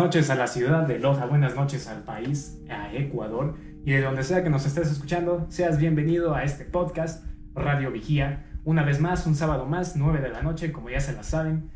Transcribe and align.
noches 0.00 0.30
a 0.30 0.34
la 0.34 0.46
ciudad 0.46 0.86
de 0.86 0.98
Loja, 0.98 1.26
buenas 1.26 1.54
noches 1.54 1.86
al 1.86 2.04
país, 2.04 2.58
a 2.70 2.90
Ecuador 2.94 3.56
y 3.84 3.92
de 3.92 4.00
donde 4.00 4.22
sea 4.22 4.42
que 4.42 4.48
nos 4.48 4.64
estés 4.64 4.90
escuchando, 4.90 5.44
seas 5.50 5.78
bienvenido 5.78 6.34
a 6.34 6.42
este 6.42 6.64
podcast 6.64 7.22
Radio 7.54 7.90
Vigía. 7.92 8.46
Una 8.64 8.82
vez 8.82 8.98
más, 8.98 9.26
un 9.26 9.34
sábado 9.34 9.66
más, 9.66 9.96
9 9.96 10.22
de 10.22 10.30
la 10.30 10.40
noche, 10.40 10.72
como 10.72 10.88
ya 10.88 11.00
se 11.00 11.12
la 11.12 11.22
saben. 11.22 11.68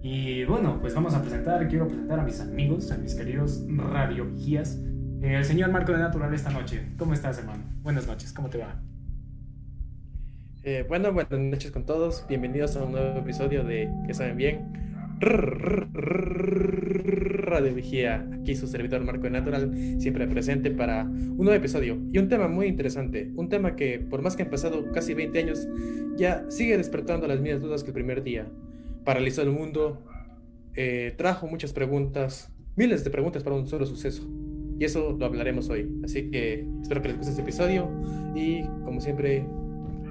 Y 0.00 0.44
bueno, 0.44 0.78
pues 0.80 0.94
vamos 0.94 1.14
a 1.14 1.22
presentar, 1.22 1.66
quiero 1.66 1.88
presentar 1.88 2.20
a 2.20 2.22
mis 2.22 2.40
amigos, 2.40 2.92
a 2.92 2.98
mis 2.98 3.16
queridos 3.16 3.60
Radio 3.68 4.26
Vigías. 4.26 4.78
Eh, 5.20 5.34
el 5.34 5.44
señor 5.44 5.72
Marco 5.72 5.90
de 5.90 5.98
Natural 5.98 6.32
esta 6.32 6.50
noche. 6.50 6.86
¿Cómo 6.96 7.14
estás, 7.14 7.38
hermano? 7.38 7.64
Buenas 7.82 8.06
noches, 8.06 8.32
¿cómo 8.32 8.48
te 8.48 8.58
va? 8.58 8.80
Eh, 10.62 10.84
bueno, 10.88 11.12
buenas 11.12 11.36
noches 11.36 11.72
con 11.72 11.84
todos. 11.84 12.26
Bienvenidos 12.28 12.76
a 12.76 12.84
un 12.84 12.92
nuevo 12.92 13.18
episodio 13.18 13.64
de 13.64 13.90
Que 14.06 14.14
saben 14.14 14.36
bien. 14.36 14.82
Radio 17.52 17.74
Vigía, 17.74 18.26
aquí 18.32 18.56
su 18.56 18.66
servidor 18.66 19.04
Marco 19.04 19.24
de 19.24 19.30
Natural, 19.30 19.70
siempre 19.98 20.26
presente 20.26 20.70
para 20.70 21.04
un 21.04 21.36
nuevo 21.36 21.52
episodio 21.52 21.98
y 22.10 22.18
un 22.18 22.28
tema 22.28 22.48
muy 22.48 22.66
interesante, 22.66 23.30
un 23.36 23.50
tema 23.50 23.76
que 23.76 23.98
por 23.98 24.22
más 24.22 24.36
que 24.36 24.44
han 24.44 24.50
pasado 24.50 24.90
casi 24.90 25.12
20 25.12 25.38
años, 25.38 25.68
ya 26.16 26.46
sigue 26.48 26.78
despertando 26.78 27.26
las 27.26 27.40
mismas 27.40 27.60
dudas 27.60 27.82
que 27.82 27.90
el 27.90 27.94
primer 27.94 28.22
día. 28.22 28.46
Paralizó 29.04 29.42
el 29.42 29.50
mundo, 29.50 30.02
eh, 30.74 31.12
trajo 31.18 31.46
muchas 31.46 31.74
preguntas, 31.74 32.50
miles 32.74 33.04
de 33.04 33.10
preguntas 33.10 33.42
para 33.42 33.56
un 33.56 33.66
solo 33.66 33.84
suceso. 33.84 34.26
Y 34.78 34.84
eso 34.84 35.14
lo 35.18 35.26
hablaremos 35.26 35.68
hoy. 35.68 36.00
Así 36.02 36.30
que 36.30 36.66
espero 36.80 37.02
que 37.02 37.08
les 37.08 37.18
guste 37.18 37.32
este 37.32 37.42
episodio 37.42 37.90
y 38.34 38.62
como 38.84 39.00
siempre, 39.00 39.44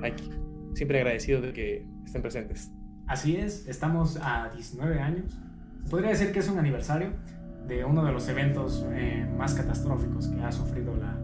aquí, 0.03 0.29
siempre 0.75 0.99
agradecido 0.99 1.41
de 1.41 1.53
que 1.53 1.85
estén 2.05 2.21
presentes. 2.21 2.71
Así 3.07 3.35
es, 3.35 3.67
estamos 3.67 4.17
a 4.21 4.51
19 4.53 4.99
años. 4.99 5.37
Podría 5.89 6.09
decir 6.09 6.31
que 6.31 6.39
es 6.39 6.49
un 6.49 6.59
aniversario 6.59 7.09
de 7.67 7.85
uno 7.85 8.03
de 8.03 8.11
los 8.11 8.27
eventos 8.27 8.85
eh, 8.91 9.25
más 9.37 9.53
catastróficos 9.53 10.27
que 10.27 10.41
ha 10.43 10.51
sufrido 10.51 10.95
la, 10.95 11.15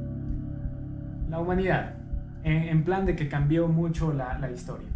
la 1.30 1.40
humanidad, 1.40 1.96
en, 2.44 2.84
plan 2.84 3.06
de 3.06 3.16
que 3.16 3.28
cambió 3.28 3.68
mucho 3.68 4.14
la, 4.14 4.38
la 4.40 4.50
historia. 4.52 4.88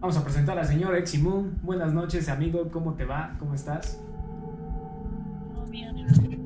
Vamos 0.00 0.16
a 0.16 0.24
presentar 0.24 0.58
al 0.58 0.66
señor 0.66 0.96
Eximun. 0.96 1.58
Buenas 1.62 1.92
noches, 1.92 2.28
amigo. 2.28 2.70
¿Cómo 2.70 2.94
te 2.94 3.04
va? 3.04 3.34
¿Cómo 3.38 3.54
estás? 3.54 4.00
¿Cómo 5.54 6.37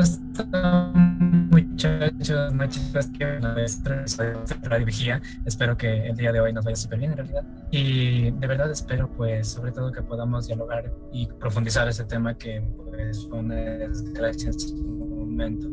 están 0.00 1.48
muchachos, 1.50 2.54
muchachos 2.54 3.06
que 3.18 3.40
Radio 4.62 4.86
Vigía? 4.86 5.20
Espero 5.44 5.76
que 5.76 6.06
el 6.06 6.16
día 6.16 6.32
de 6.32 6.40
hoy 6.40 6.52
nos 6.52 6.64
vaya 6.64 6.76
súper 6.76 6.98
bien 6.98 7.12
en 7.12 7.18
realidad. 7.18 7.44
Y 7.70 8.30
de 8.30 8.46
verdad 8.46 8.70
espero 8.70 9.08
pues 9.08 9.48
sobre 9.48 9.72
todo 9.72 9.92
que 9.92 10.02
podamos 10.02 10.46
dialogar 10.46 10.90
y 11.12 11.26
profundizar 11.26 11.88
ese 11.88 12.04
tema 12.04 12.36
que 12.36 12.62
pues 12.76 13.26
fue 13.28 13.38
una 13.38 13.54
desgracia 13.54 14.48
en 14.48 14.58
su 14.58 14.76
momento 14.76 15.68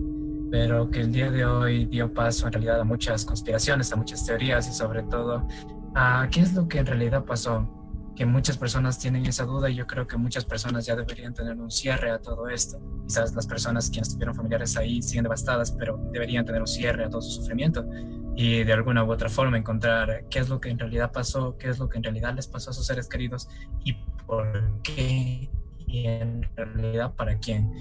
pero 0.50 0.90
que 0.90 1.02
el 1.02 1.12
día 1.12 1.30
de 1.30 1.44
hoy 1.44 1.86
dio 1.88 2.14
paso 2.14 2.48
en 2.48 2.54
realidad 2.54 2.80
a 2.80 2.86
muchas 2.86 3.26
conspiraciones, 3.26 3.92
a 3.92 3.98
muchas 3.98 4.26
teorías 4.26 4.70
y 4.70 4.72
sobre 4.72 5.04
todo 5.04 5.46
a 5.94 6.26
qué 6.32 6.40
es 6.40 6.54
lo 6.54 6.70
que 6.70 6.80
en 6.80 6.86
realidad 6.86 7.26
pasó 7.26 7.77
que 8.18 8.26
muchas 8.26 8.58
personas 8.58 8.98
tienen 8.98 9.28
esa 9.28 9.46
duda 9.46 9.70
y 9.70 9.76
yo 9.76 9.86
creo 9.86 10.08
que 10.08 10.18
muchas 10.18 10.44
personas 10.44 10.88
ya 10.88 10.96
deberían 10.96 11.36
tener 11.36 11.56
un 11.56 11.70
cierre 11.70 12.10
a 12.10 12.20
todo 12.20 12.50
esto. 12.50 12.80
Quizás 13.06 13.36
las 13.36 13.46
personas 13.46 13.92
quienes 13.92 14.12
tuvieron 14.12 14.34
familiares 14.34 14.76
ahí 14.76 15.04
siguen 15.04 15.24
devastadas, 15.24 15.72
pero 15.72 16.00
deberían 16.12 16.44
tener 16.44 16.62
un 16.62 16.68
cierre 16.68 17.06
a 17.06 17.10
todo 17.12 17.22
su 17.22 17.42
sufrimiento 17.42 17.88
y 18.36 18.64
de 18.64 18.74
alguna 18.74 19.04
u 19.04 19.12
otra 19.12 19.30
forma 19.30 19.56
encontrar 19.56 20.26
qué 20.32 20.40
es 20.40 20.50
lo 20.50 20.60
que 20.60 20.70
en 20.70 20.80
realidad 20.80 21.12
pasó, 21.12 21.58
qué 21.60 21.70
es 21.70 21.78
lo 21.78 21.90
que 21.90 21.98
en 21.98 22.06
realidad 22.06 22.34
les 22.34 22.48
pasó 22.48 22.72
a 22.72 22.74
sus 22.74 22.88
seres 22.88 23.08
queridos 23.08 23.48
y 23.86 23.94
por 24.26 24.82
qué 24.82 25.48
y 25.86 26.08
en 26.08 26.42
realidad 26.56 27.14
para 27.14 27.38
quién. 27.38 27.72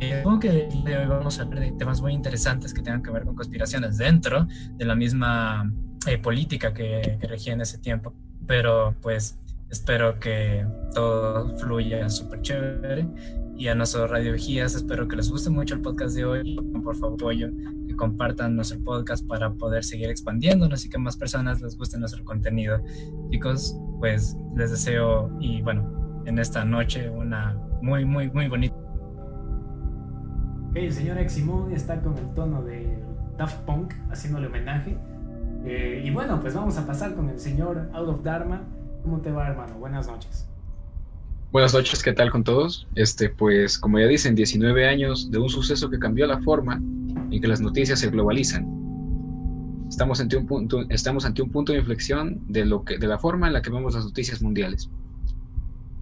Eh, 0.00 0.18
supongo 0.18 0.40
que 0.40 0.68
hoy 0.72 1.06
vamos 1.06 1.38
a 1.38 1.42
hablar 1.42 1.60
de 1.60 1.70
temas 1.70 2.00
muy 2.00 2.12
interesantes 2.12 2.74
que 2.74 2.82
tengan 2.82 3.00
que 3.00 3.12
ver 3.12 3.22
con 3.22 3.36
conspiraciones 3.36 3.96
dentro 3.96 4.48
de 4.72 4.84
la 4.84 4.96
misma 4.96 5.72
eh, 6.08 6.18
política 6.18 6.74
que, 6.74 7.16
que 7.20 7.26
regía 7.28 7.52
en 7.52 7.60
ese 7.60 7.78
tiempo. 7.78 8.12
Pero 8.46 8.96
pues 9.00 9.38
Espero 9.74 10.20
que 10.20 10.64
todo 10.94 11.48
fluya 11.56 12.08
súper 12.08 12.40
chévere. 12.42 13.08
Y 13.56 13.66
a 13.66 13.74
nuestros 13.74 14.08
Radio 14.08 14.32
Vigías, 14.32 14.76
espero 14.76 15.08
que 15.08 15.16
les 15.16 15.28
guste 15.28 15.50
mucho 15.50 15.74
el 15.74 15.80
podcast 15.80 16.14
de 16.14 16.24
hoy. 16.24 16.56
Por 16.84 16.94
favor, 16.94 17.14
apoyo, 17.14 17.48
que 17.88 17.96
compartan 17.96 18.54
nuestro 18.54 18.78
podcast 18.84 19.26
para 19.26 19.52
poder 19.52 19.82
seguir 19.82 20.10
expandiéndonos 20.10 20.86
y 20.86 20.90
que 20.90 20.96
más 20.96 21.16
personas 21.16 21.60
les 21.60 21.76
guste 21.76 21.98
nuestro 21.98 22.24
contenido. 22.24 22.78
Chicos, 23.32 23.76
pues 23.98 24.36
les 24.54 24.70
deseo, 24.70 25.36
y 25.40 25.60
bueno, 25.62 26.22
en 26.24 26.38
esta 26.38 26.64
noche 26.64 27.10
una 27.10 27.58
muy, 27.82 28.04
muy, 28.04 28.30
muy 28.30 28.46
bonita. 28.46 28.76
Ok, 30.68 30.76
el 30.76 30.92
señor 30.92 31.18
Eximón 31.18 31.72
está 31.72 32.00
con 32.00 32.16
el 32.16 32.32
tono 32.34 32.62
de 32.62 33.02
Daft 33.36 33.64
Punk 33.64 33.92
haciéndole 34.08 34.46
homenaje. 34.46 34.96
Eh, 35.64 36.04
y 36.04 36.10
bueno, 36.12 36.40
pues 36.40 36.54
vamos 36.54 36.78
a 36.78 36.86
pasar 36.86 37.16
con 37.16 37.28
el 37.28 37.40
señor 37.40 37.90
Out 37.92 38.08
of 38.08 38.22
Dharma 38.22 38.62
¿Cómo 39.04 39.20
te 39.20 39.30
va, 39.30 39.48
hermano? 39.48 39.74
Buenas 39.74 40.06
noches. 40.06 40.48
Buenas 41.52 41.74
noches, 41.74 42.02
¿qué 42.02 42.14
tal 42.14 42.30
con 42.30 42.42
todos? 42.42 42.88
Este, 42.94 43.28
pues, 43.28 43.78
como 43.78 43.98
ya 43.98 44.06
dicen, 44.06 44.34
19 44.34 44.88
años 44.88 45.30
de 45.30 45.38
un 45.38 45.50
suceso 45.50 45.90
que 45.90 45.98
cambió 45.98 46.26
la 46.26 46.40
forma 46.40 46.76
en 46.76 47.38
que 47.38 47.46
las 47.46 47.60
noticias 47.60 48.00
se 48.00 48.08
globalizan. 48.08 48.66
Estamos 49.90 50.20
ante 50.20 50.38
un 50.38 50.46
punto, 50.46 50.86
estamos 50.88 51.26
ante 51.26 51.42
un 51.42 51.50
punto 51.50 51.72
de 51.72 51.80
inflexión 51.80 52.40
de, 52.48 52.64
lo 52.64 52.82
que, 52.82 52.96
de 52.96 53.06
la 53.06 53.18
forma 53.18 53.46
en 53.46 53.52
la 53.52 53.60
que 53.60 53.68
vemos 53.68 53.94
las 53.94 54.06
noticias 54.06 54.40
mundiales. 54.40 54.88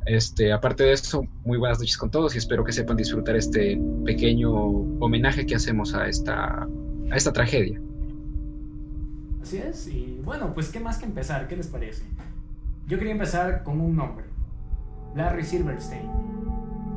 Este, 0.07 0.53
aparte 0.53 0.85
de 0.85 0.93
eso, 0.93 1.27
muy 1.45 1.59
buenas 1.59 1.81
noches 1.81 1.97
con 1.97 2.09
todos 2.09 2.37
y 2.37 2.39
espero 2.39 2.63
que 2.63 2.73
sepan 2.73 2.97
disfrutar 2.97 3.35
este 3.35 3.81
pequeño 4.05 4.53
homenaje 4.53 5.45
que 5.45 5.57
hacemos 5.57 5.93
a 5.95 6.07
esta, 6.07 6.69
a 7.11 7.17
esta 7.17 7.33
tragedia. 7.33 7.81
Así 9.43 9.59
es, 9.59 9.89
y 9.89 10.21
bueno, 10.25 10.55
pues 10.55 10.69
qué 10.69 10.79
más 10.79 10.99
que 10.99 11.05
empezar, 11.05 11.49
¿qué 11.49 11.57
les 11.57 11.67
parece? 11.67 12.05
Yo 12.93 12.99
quería 12.99 13.15
empezar 13.15 13.63
con 13.63 13.81
un 13.81 13.97
nombre. 13.97 14.27
Larry 15.15 15.45
Silverstein. 15.45 16.11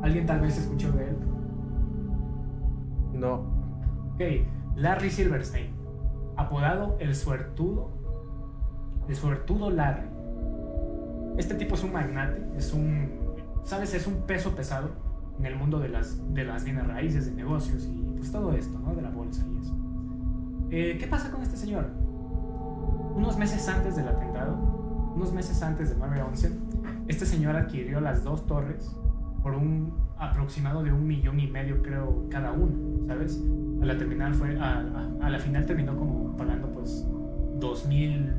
¿Alguien 0.02 0.26
tal 0.26 0.42
vez 0.42 0.58
escuchó 0.58 0.92
de 0.92 1.08
él? 1.08 1.16
No. 3.14 3.36
Ok, 4.12 4.20
Larry 4.74 5.08
Silverstein. 5.08 5.70
Apodado 6.36 6.98
el 7.00 7.14
suertudo. 7.14 7.88
El 9.08 9.16
suertudo 9.16 9.70
Larry. 9.70 10.06
Este 11.38 11.54
tipo 11.54 11.76
es 11.76 11.82
un 11.82 11.94
magnate, 11.94 12.46
es 12.58 12.74
un, 12.74 13.12
¿sabes? 13.64 13.94
Es 13.94 14.06
un 14.06 14.26
peso 14.26 14.54
pesado 14.54 14.90
en 15.38 15.46
el 15.46 15.56
mundo 15.56 15.78
de 15.78 15.88
las, 15.88 16.20
de 16.34 16.44
las 16.44 16.62
bienes 16.64 16.86
raíces, 16.86 17.24
de 17.24 17.32
negocios 17.32 17.86
y 17.86 18.02
pues 18.18 18.30
todo 18.30 18.52
esto, 18.52 18.78
¿no? 18.80 18.94
De 18.94 19.00
la 19.00 19.08
bolsa 19.08 19.46
y 19.50 19.60
eso. 19.60 19.74
Eh, 20.68 20.98
¿Qué 21.00 21.06
pasa 21.06 21.30
con 21.30 21.40
este 21.40 21.56
señor? 21.56 21.86
Unos 23.14 23.38
meses 23.38 23.66
antes 23.66 23.96
del 23.96 24.08
atentado, 24.08 24.75
unos 25.16 25.32
meses 25.32 25.62
antes 25.62 25.88
de 25.88 25.96
9-11, 25.96 26.52
este 27.08 27.24
señor 27.24 27.56
adquirió 27.56 28.00
las 28.00 28.22
dos 28.22 28.46
torres 28.46 28.94
por 29.42 29.54
un 29.54 29.94
aproximado 30.18 30.82
de 30.82 30.92
un 30.92 31.06
millón 31.06 31.40
y 31.40 31.46
medio, 31.46 31.82
creo, 31.82 32.26
cada 32.30 32.52
una, 32.52 33.06
¿sabes? 33.06 33.42
A 33.80 33.84
la, 33.86 33.96
terminal 33.96 34.34
fue, 34.34 34.58
a, 34.60 34.82
la 35.28 35.38
final 35.38 35.64
terminó 35.64 35.96
como 35.96 36.36
pagando 36.36 36.68
pues 36.68 37.06
dos 37.58 37.86
mil, 37.86 38.30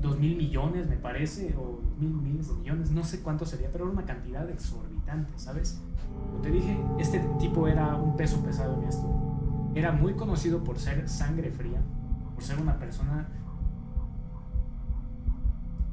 dos 0.00 0.18
mil 0.18 0.36
millones, 0.36 0.88
me 0.88 0.96
parece, 0.96 1.56
o 1.58 1.80
mil 1.98 2.12
miles 2.12 2.48
de 2.48 2.54
millones, 2.54 2.90
no 2.92 3.02
sé 3.02 3.20
cuánto 3.20 3.44
sería, 3.44 3.68
pero 3.72 3.84
era 3.84 3.92
una 3.92 4.04
cantidad 4.04 4.48
exorbitante, 4.48 5.32
¿sabes? 5.36 5.82
Como 6.30 6.40
te 6.40 6.50
dije, 6.50 6.78
este 6.98 7.18
tipo 7.40 7.66
era 7.66 7.96
un 7.96 8.16
peso 8.16 8.40
pesado 8.44 8.80
en 8.80 8.88
esto. 8.88 9.08
Era 9.74 9.90
muy 9.92 10.14
conocido 10.14 10.62
por 10.62 10.78
ser 10.78 11.08
sangre 11.08 11.50
fría, 11.50 11.80
por 12.34 12.44
ser 12.44 12.60
una 12.60 12.78
persona 12.78 13.28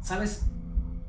¿sabes? 0.07 0.45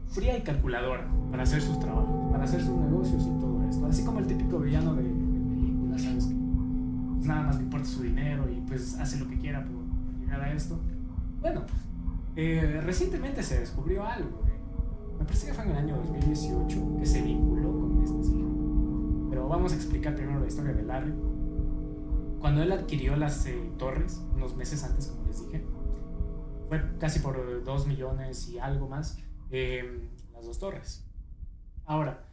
Fría 0.08 0.36
y 0.36 0.42
calculadora 0.42 1.06
para 1.30 1.44
hacer 1.44 1.62
sus 1.62 1.78
trabajos, 1.78 2.32
para 2.32 2.42
hacer 2.42 2.60
sus 2.60 2.76
negocios 2.76 3.22
y 3.22 3.40
todo 3.40 3.62
esto. 3.70 3.86
Así 3.86 4.04
como 4.04 4.18
el 4.18 4.26
típico 4.26 4.58
villano 4.58 4.96
de, 4.96 5.04
película, 5.04 5.96
¿sabes? 5.96 6.24
Que 6.26 6.34
pues, 6.34 7.26
nada 7.26 7.42
más 7.42 7.56
le 7.58 7.62
importa 7.62 7.86
su 7.86 8.02
dinero 8.02 8.50
y 8.50 8.60
pues 8.62 8.98
hace 8.98 9.20
lo 9.20 9.28
que 9.28 9.38
quiera 9.38 9.64
por, 9.64 10.18
llegar 10.18 10.40
a 10.40 10.52
esto. 10.52 10.80
Bueno, 11.40 11.62
eh, 12.34 12.80
recientemente 12.82 13.44
se 13.44 13.60
descubrió 13.60 14.04
algo. 14.04 14.42
me 15.16 15.24
parece 15.24 15.46
que 15.46 15.54
fue 15.54 15.62
en 15.62 15.70
el 15.70 15.76
año 15.76 15.96
2018 15.98 16.96
que 16.98 17.06
se 17.06 17.22
vinculó 17.22 17.70
con 17.70 18.02
este 18.02 18.24
señor. 18.24 18.50
Pero 19.30 19.46
vamos 19.46 19.74
a 19.74 19.76
explicar 19.76 20.16
primero 20.16 20.40
la 20.40 20.48
historia 20.48 20.72
de 20.72 20.82
Larry. 20.82 21.14
Cuando 22.40 22.64
él 22.64 22.72
adquirió 22.72 23.14
las 23.14 23.46
eh, 23.46 23.70
torres, 23.78 24.20
unos 24.34 24.56
meses 24.56 24.82
antes, 24.82 25.06
como 25.06 25.24
les 25.28 25.40
dije, 25.40 25.64
fue 26.68 26.82
casi 26.98 27.20
por 27.20 27.64
2 27.64 27.86
millones 27.86 28.48
y 28.48 28.58
algo 28.58 28.88
más 28.88 29.18
em, 29.50 30.08
las 30.32 30.44
dos 30.44 30.58
torres. 30.58 31.06
Ahora, 31.84 32.28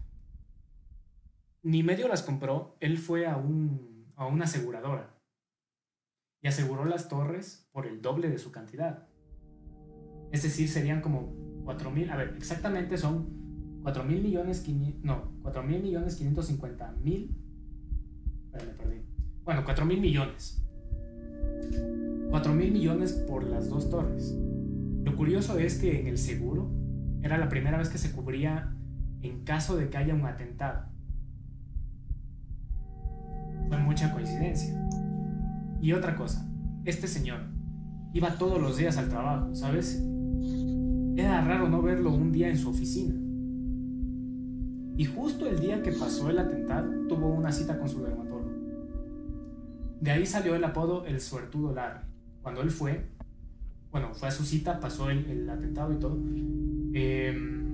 ni 1.64 1.82
medio 1.82 2.08
las 2.08 2.22
compró, 2.22 2.78
él 2.80 2.98
fue 2.98 3.26
a, 3.26 3.38
un, 3.38 4.12
a 4.16 4.26
una 4.26 4.46
aseguradora 4.46 5.16
y 6.42 6.48
aseguró 6.48 6.86
las 6.86 7.10
torres 7.10 7.68
por 7.72 7.88
el 7.88 8.02
doble 8.02 8.30
de 8.30 8.38
su 8.38 8.52
cantidad. 8.52 9.08
Es 10.32 10.44
decir, 10.44 10.68
serían 10.68 11.02
como 11.02 11.34
4 11.64 11.90
mil, 11.90 12.10
a 12.10 12.18
ver, 12.18 12.36
exactamente 12.38 12.98
son 12.98 13.80
4 13.84 14.04
mil 14.04 14.22
millones, 14.22 14.68
no, 15.02 15.32
4 15.42 15.64
mil 15.64 15.82
millones 15.82 16.16
550 16.18 16.92
mil, 17.02 17.36
me 18.52 18.60
perdí. 18.60 19.06
Bueno, 19.44 19.64
4 19.64 19.86
mil 19.86 20.02
millones. 20.02 20.62
4 22.36 22.54
mil 22.54 22.74
millones 22.74 23.14
por 23.14 23.46
las 23.46 23.70
dos 23.70 23.90
torres. 23.90 24.38
Lo 25.06 25.16
curioso 25.16 25.58
es 25.58 25.78
que 25.78 26.02
en 26.02 26.08
el 26.08 26.18
seguro 26.18 26.70
era 27.22 27.38
la 27.38 27.48
primera 27.48 27.78
vez 27.78 27.88
que 27.88 27.98
se 27.98 28.12
cubría 28.12 28.76
en 29.22 29.46
caso 29.46 29.78
de 29.78 29.90
que 29.90 29.96
haya 29.96 30.14
un 30.14 30.26
atentado. 30.26 30.86
Fue 33.70 33.78
mucha 33.78 34.12
coincidencia. 34.12 34.76
Y 35.80 35.94
otra 35.94 36.18
cosa, 36.18 36.46
este 36.84 37.08
señor 37.08 37.40
iba 38.12 38.38
todos 38.38 38.62
los 38.62 38.76
días 38.76 38.98
al 38.98 39.08
trabajo, 39.08 39.56
¿sabes? 39.56 40.04
Era 41.16 41.40
raro 41.40 41.70
no 41.70 41.82
verlo 41.82 42.14
un 42.14 42.34
día 42.34 42.50
en 42.50 42.58
su 42.58 42.70
oficina. 42.70 43.16
Y 44.98 45.06
justo 45.06 45.48
el 45.48 45.62
día 45.62 45.82
que 45.82 45.94
pasó 45.94 46.30
el 46.30 46.40
atentado, 46.40 47.08
tuvo 47.08 47.30
una 47.30 47.54
cita 47.54 47.80
con 47.80 47.88
su 47.88 48.04
dermatólogo. 48.04 48.52
De 50.02 50.12
ahí 50.12 50.26
salió 50.26 50.54
el 50.54 50.66
apodo 50.66 51.06
el 51.06 51.22
suertudo 51.22 51.74
Larry. 51.74 52.15
Cuando 52.46 52.62
él 52.62 52.70
fue, 52.70 53.04
bueno, 53.92 54.14
fue 54.14 54.28
a 54.28 54.32
su 54.32 54.46
cita, 54.46 54.80
pasó 54.80 55.10
el, 55.10 55.50
atentado 55.50 55.92
y 55.92 55.96
todo. 55.96 56.16
Em, 56.94 57.66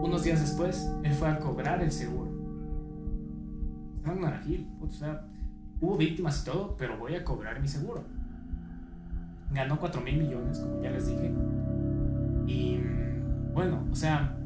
unos 0.00 0.22
días 0.22 0.40
después, 0.40 0.88
él 1.02 1.12
fue 1.12 1.26
a 1.26 1.40
cobrar 1.40 1.82
el 1.82 1.90
seguro. 1.90 2.30
o 4.06 4.90
sea, 4.92 5.26
hubo 5.80 5.96
víctimas 5.96 6.42
y 6.42 6.44
todo, 6.44 6.76
pero 6.76 6.96
voy 6.98 7.16
a 7.16 7.24
cobrar 7.24 7.60
mi 7.60 7.66
seguro. 7.66 8.04
Ganó 9.50 9.76
4 9.80 10.00
mil 10.02 10.18
millones, 10.18 10.60
como 10.60 10.80
ya 10.80 10.90
les 10.90 11.08
dije. 11.08 11.32
Y 12.46 12.78
bueno, 13.52 13.84
o 13.90 13.96
sea, 13.96 14.36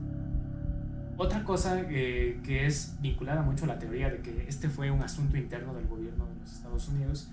otra 1.19 1.45
cosa 1.45 1.87
que, 1.87 2.41
que, 2.43 2.65
es 2.65 2.97
vinculada 3.03 3.43
mucho 3.43 3.67
a 3.67 3.69
la 3.69 3.79
teoría 3.79 4.09
de 4.09 4.23
que 4.23 4.47
este 4.49 4.71
fue 4.71 4.91
un 4.91 5.03
asunto 5.03 5.37
interno 5.37 5.75
del 5.75 5.87
gobierno 5.87 6.25
de 6.29 6.41
los 6.41 6.51
Estados 6.51 6.89
Unidos 6.89 7.31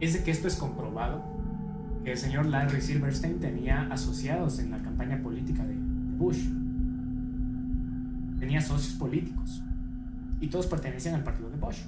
es 0.00 0.14
de 0.14 0.22
que 0.22 0.30
esto 0.30 0.48
es 0.48 0.56
comprobado, 0.56 1.22
que 2.04 2.12
el 2.12 2.18
señor 2.18 2.46
Larry 2.46 2.80
Silverstein 2.80 3.38
tenía 3.38 3.82
asociados 3.92 4.58
en 4.58 4.70
la 4.70 4.78
campaña 4.78 5.22
política 5.22 5.64
de 5.64 5.74
Bush. 6.16 6.48
Tenía 8.38 8.60
socios 8.60 8.94
políticos 8.94 9.62
y 10.40 10.46
todos 10.48 10.66
pertenecían 10.66 11.14
al 11.14 11.22
partido 11.22 11.50
de 11.50 11.56
Bush. 11.56 11.82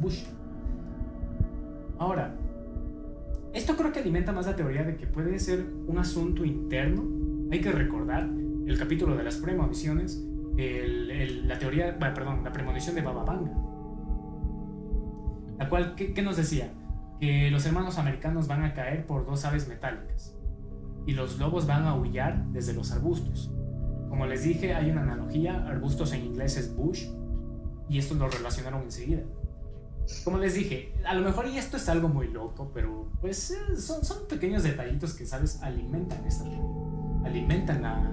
Bush. 0.00 0.24
Ahora, 1.98 2.34
esto 3.52 3.76
creo 3.76 3.92
que 3.92 3.98
alimenta 3.98 4.32
más 4.32 4.46
la 4.46 4.54
teoría 4.54 4.84
de 4.84 4.96
que 4.96 5.06
puede 5.06 5.38
ser 5.40 5.66
un 5.86 5.98
asunto 5.98 6.44
interno. 6.44 7.02
Hay 7.50 7.60
que 7.60 7.72
recordar 7.72 8.28
el 8.66 8.78
capítulo 8.78 9.16
de 9.16 9.24
las 9.24 9.36
premoniciones, 9.36 10.24
la 10.56 11.58
teoría, 11.58 11.98
perdón, 11.98 12.44
la 12.44 12.52
premonición 12.52 12.94
de 12.94 13.02
Baba 13.02 13.24
Vanga. 13.24 13.50
La 15.58 15.68
cual, 15.68 15.94
¿qué, 15.96 16.22
nos 16.22 16.36
decía? 16.36 16.70
Que 17.20 17.50
los 17.50 17.66
hermanos 17.66 17.98
americanos 17.98 18.48
van 18.48 18.64
a 18.64 18.72
caer 18.72 19.06
por 19.06 19.26
dos 19.26 19.44
aves 19.44 19.68
metálicas 19.68 20.34
y 21.06 21.12
los 21.12 21.38
lobos 21.38 21.66
van 21.66 21.84
a 21.84 21.94
huyar 21.94 22.46
desde 22.46 22.72
los 22.72 22.92
arbustos. 22.92 23.50
Como 24.08 24.26
les 24.26 24.42
dije, 24.44 24.74
hay 24.74 24.90
una 24.90 25.02
analogía, 25.02 25.66
arbustos 25.66 26.12
en 26.12 26.24
inglés 26.24 26.56
es 26.56 26.74
bush, 26.74 27.06
y 27.88 27.98
esto 27.98 28.14
lo 28.14 28.28
relacionaron 28.28 28.82
enseguida. 28.82 29.22
Como 30.24 30.38
les 30.38 30.54
dije, 30.54 30.92
a 31.04 31.14
lo 31.14 31.22
mejor 31.22 31.46
y 31.48 31.58
esto 31.58 31.76
es 31.76 31.88
algo 31.88 32.08
muy 32.08 32.28
loco, 32.28 32.70
pero 32.74 33.10
pues 33.20 33.50
eh, 33.50 33.76
son, 33.76 34.04
son 34.04 34.26
pequeños 34.28 34.62
detallitos 34.62 35.14
que, 35.14 35.26
¿sabes? 35.26 35.62
Alimentan 35.62 36.24
esta 36.24 36.44
teoría, 36.44 36.64
alimentan 37.24 37.82
la, 37.82 38.12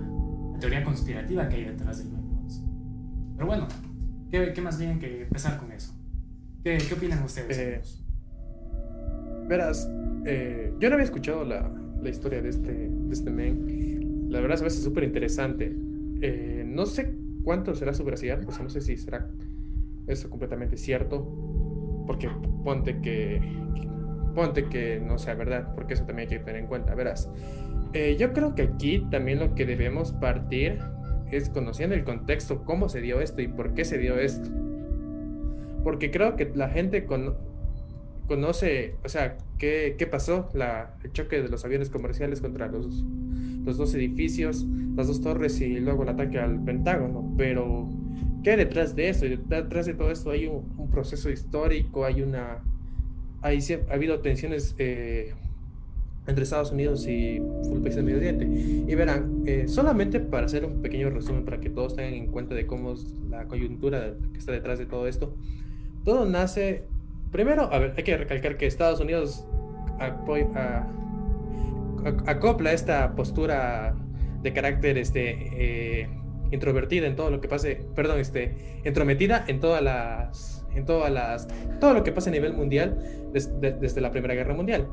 teoría 0.60 0.84
conspirativa 0.84 1.48
que 1.48 1.56
hay 1.56 1.66
detrás 1.66 2.00
del 2.00 2.10
9 2.12 2.28
Pero 3.36 3.48
bueno, 3.48 3.68
¿qué, 4.32 4.54
¿qué, 4.54 4.62
más 4.62 4.80
bien 4.80 5.00
que 5.00 5.24
empezar 5.24 5.58
con 5.58 5.72
eso? 5.72 5.94
¿Qué, 6.64 6.78
qué 6.78 6.94
opinan 6.94 7.24
ustedes? 7.24 7.58
Eh, 7.58 7.82
verás, 9.48 9.90
eh, 10.26 10.74
yo 10.80 10.90
no 10.90 10.96
había 10.96 11.06
escuchado 11.06 11.44
la, 11.44 11.72
la, 12.02 12.10
historia 12.10 12.42
de 12.42 12.50
este, 12.50 12.72
de 12.72 13.14
este 13.14 13.30
men. 13.30 14.28
La 14.30 14.42
verdad 14.42 14.58
se 14.58 14.64
me 14.64 14.68
hace 14.68 14.82
súper 14.82 15.04
interesante. 15.04 15.74
Eh, 16.22 16.64
no 16.66 16.86
sé 16.86 17.14
cuánto 17.44 17.76
será 17.76 17.94
su 17.94 18.04
veracidad, 18.04 18.42
pues 18.44 18.60
no 18.62 18.70
sé 18.70 18.82
si 18.82 18.98
será 18.98 19.30
eso 20.08 20.30
completamente 20.30 20.78
cierto, 20.78 21.26
porque 22.06 22.30
ponte 22.64 23.00
que, 23.02 23.42
ponte 24.36 24.66
que 24.66 25.00
no 25.00 25.18
sea 25.18 25.36
verdad, 25.36 25.74
porque 25.76 25.94
eso 25.94 26.06
también 26.06 26.30
hay 26.30 26.38
que 26.38 26.44
tener 26.44 26.62
en 26.62 26.68
cuenta. 26.68 26.96
Verás, 26.96 27.30
eh, 27.94 28.16
yo 28.20 28.34
creo 28.34 28.56
que 28.56 28.64
aquí 28.64 29.06
también 29.12 29.40
lo 29.40 29.56
que 29.56 29.66
debemos 29.66 30.12
partir 30.14 30.80
es 31.32 31.50
conociendo 31.50 31.96
el 31.96 32.04
contexto, 32.04 32.64
cómo 32.64 32.90
se 32.90 33.02
dio 33.02 33.22
esto 33.22 33.42
y 33.42 33.48
por 33.48 33.74
qué 33.74 33.86
se 33.86 33.98
dio 33.98 34.18
esto. 34.18 34.50
Porque 35.84 36.12
creo 36.12 36.36
que 36.36 36.52
la 36.54 36.70
gente 36.70 37.06
conoce, 38.28 38.96
o 39.04 39.10
sea, 39.10 39.38
qué, 39.58 39.96
qué 39.98 40.08
pasó, 40.08 40.50
la, 40.54 40.96
el 41.04 41.12
choque 41.12 41.42
de 41.42 41.50
los 41.50 41.66
aviones 41.66 41.90
comerciales 41.90 42.42
contra 42.42 42.68
los, 42.68 43.04
los 43.64 43.78
dos 43.78 43.94
edificios, 43.96 44.66
las 44.96 45.08
dos 45.08 45.22
torres 45.22 45.60
y 45.62 45.80
luego 45.80 46.04
el 46.04 46.10
ataque 46.10 46.40
al 46.40 46.64
Pentágono. 46.64 47.34
Pero, 47.38 47.90
¿qué 48.44 48.58
detrás 48.58 48.96
de 48.96 49.10
eso? 49.10 49.26
Detrás 49.26 49.86
de 49.86 49.94
todo 49.94 50.12
esto 50.12 50.32
hay 50.32 50.48
un, 50.48 50.90
proceso 50.92 51.30
histórico, 51.30 52.06
hay 52.06 52.22
una... 52.22 52.64
Hay, 53.42 53.60
ha 53.90 53.94
habido 53.94 54.20
tensiones 54.20 54.74
eh, 54.80 55.34
entre 56.28 56.44
Estados 56.44 56.72
Unidos 56.72 57.08
y 57.08 57.38
el 57.38 57.82
país 57.82 57.96
del 57.96 58.04
Medio 58.04 58.18
Oriente. 58.18 58.46
Y 58.46 58.94
verán, 58.96 59.44
eh, 59.46 59.66
solamente 59.68 60.20
para 60.20 60.46
hacer 60.48 60.66
un 60.66 60.82
pequeño 60.82 61.10
resumen 61.10 61.46
para 61.46 61.60
que 61.60 61.70
todos 61.70 61.96
tengan 61.96 62.14
en 62.14 62.28
cuenta 62.28 62.56
de 62.56 62.68
cómo 62.68 62.94
es 62.94 63.06
la 63.30 63.46
coyuntura 63.46 64.16
que 64.34 64.40
está 64.40 64.52
detrás 64.52 64.80
de 64.80 64.86
todo 64.86 65.08
esto, 65.08 65.34
todo 66.04 66.26
nace, 66.26 66.84
primero, 67.32 67.72
a 67.72 67.80
ver, 67.80 67.94
hay 67.98 68.04
que 68.04 68.18
recalcar 68.18 68.58
que 68.58 68.68
Estados 68.68 69.00
Unidos 69.00 69.46
acopla 72.26 72.72
esta 72.72 73.16
postura 73.16 73.96
de 74.42 74.54
carácter 74.54 74.98
este, 74.98 76.02
eh, 76.02 76.10
introvertida 76.52 77.08
en 77.08 77.16
todo 77.16 77.32
lo 77.32 77.42
que 77.42 77.48
pase, 77.48 77.82
perdón, 77.96 78.20
este, 78.20 78.80
entrometida 78.84 79.44
en 79.48 79.60
todas 79.60 79.82
las, 79.82 80.66
en 80.76 80.86
todas 80.86 81.12
las, 81.12 81.48
todo 81.80 81.94
lo 81.94 82.04
que 82.04 82.12
pasa 82.12 82.30
a 82.30 82.34
nivel 82.34 82.54
mundial 82.54 82.98
desde 83.34 84.02
la 84.02 84.12
Primera 84.12 84.34
Guerra 84.34 84.54
Mundial. 84.54 84.88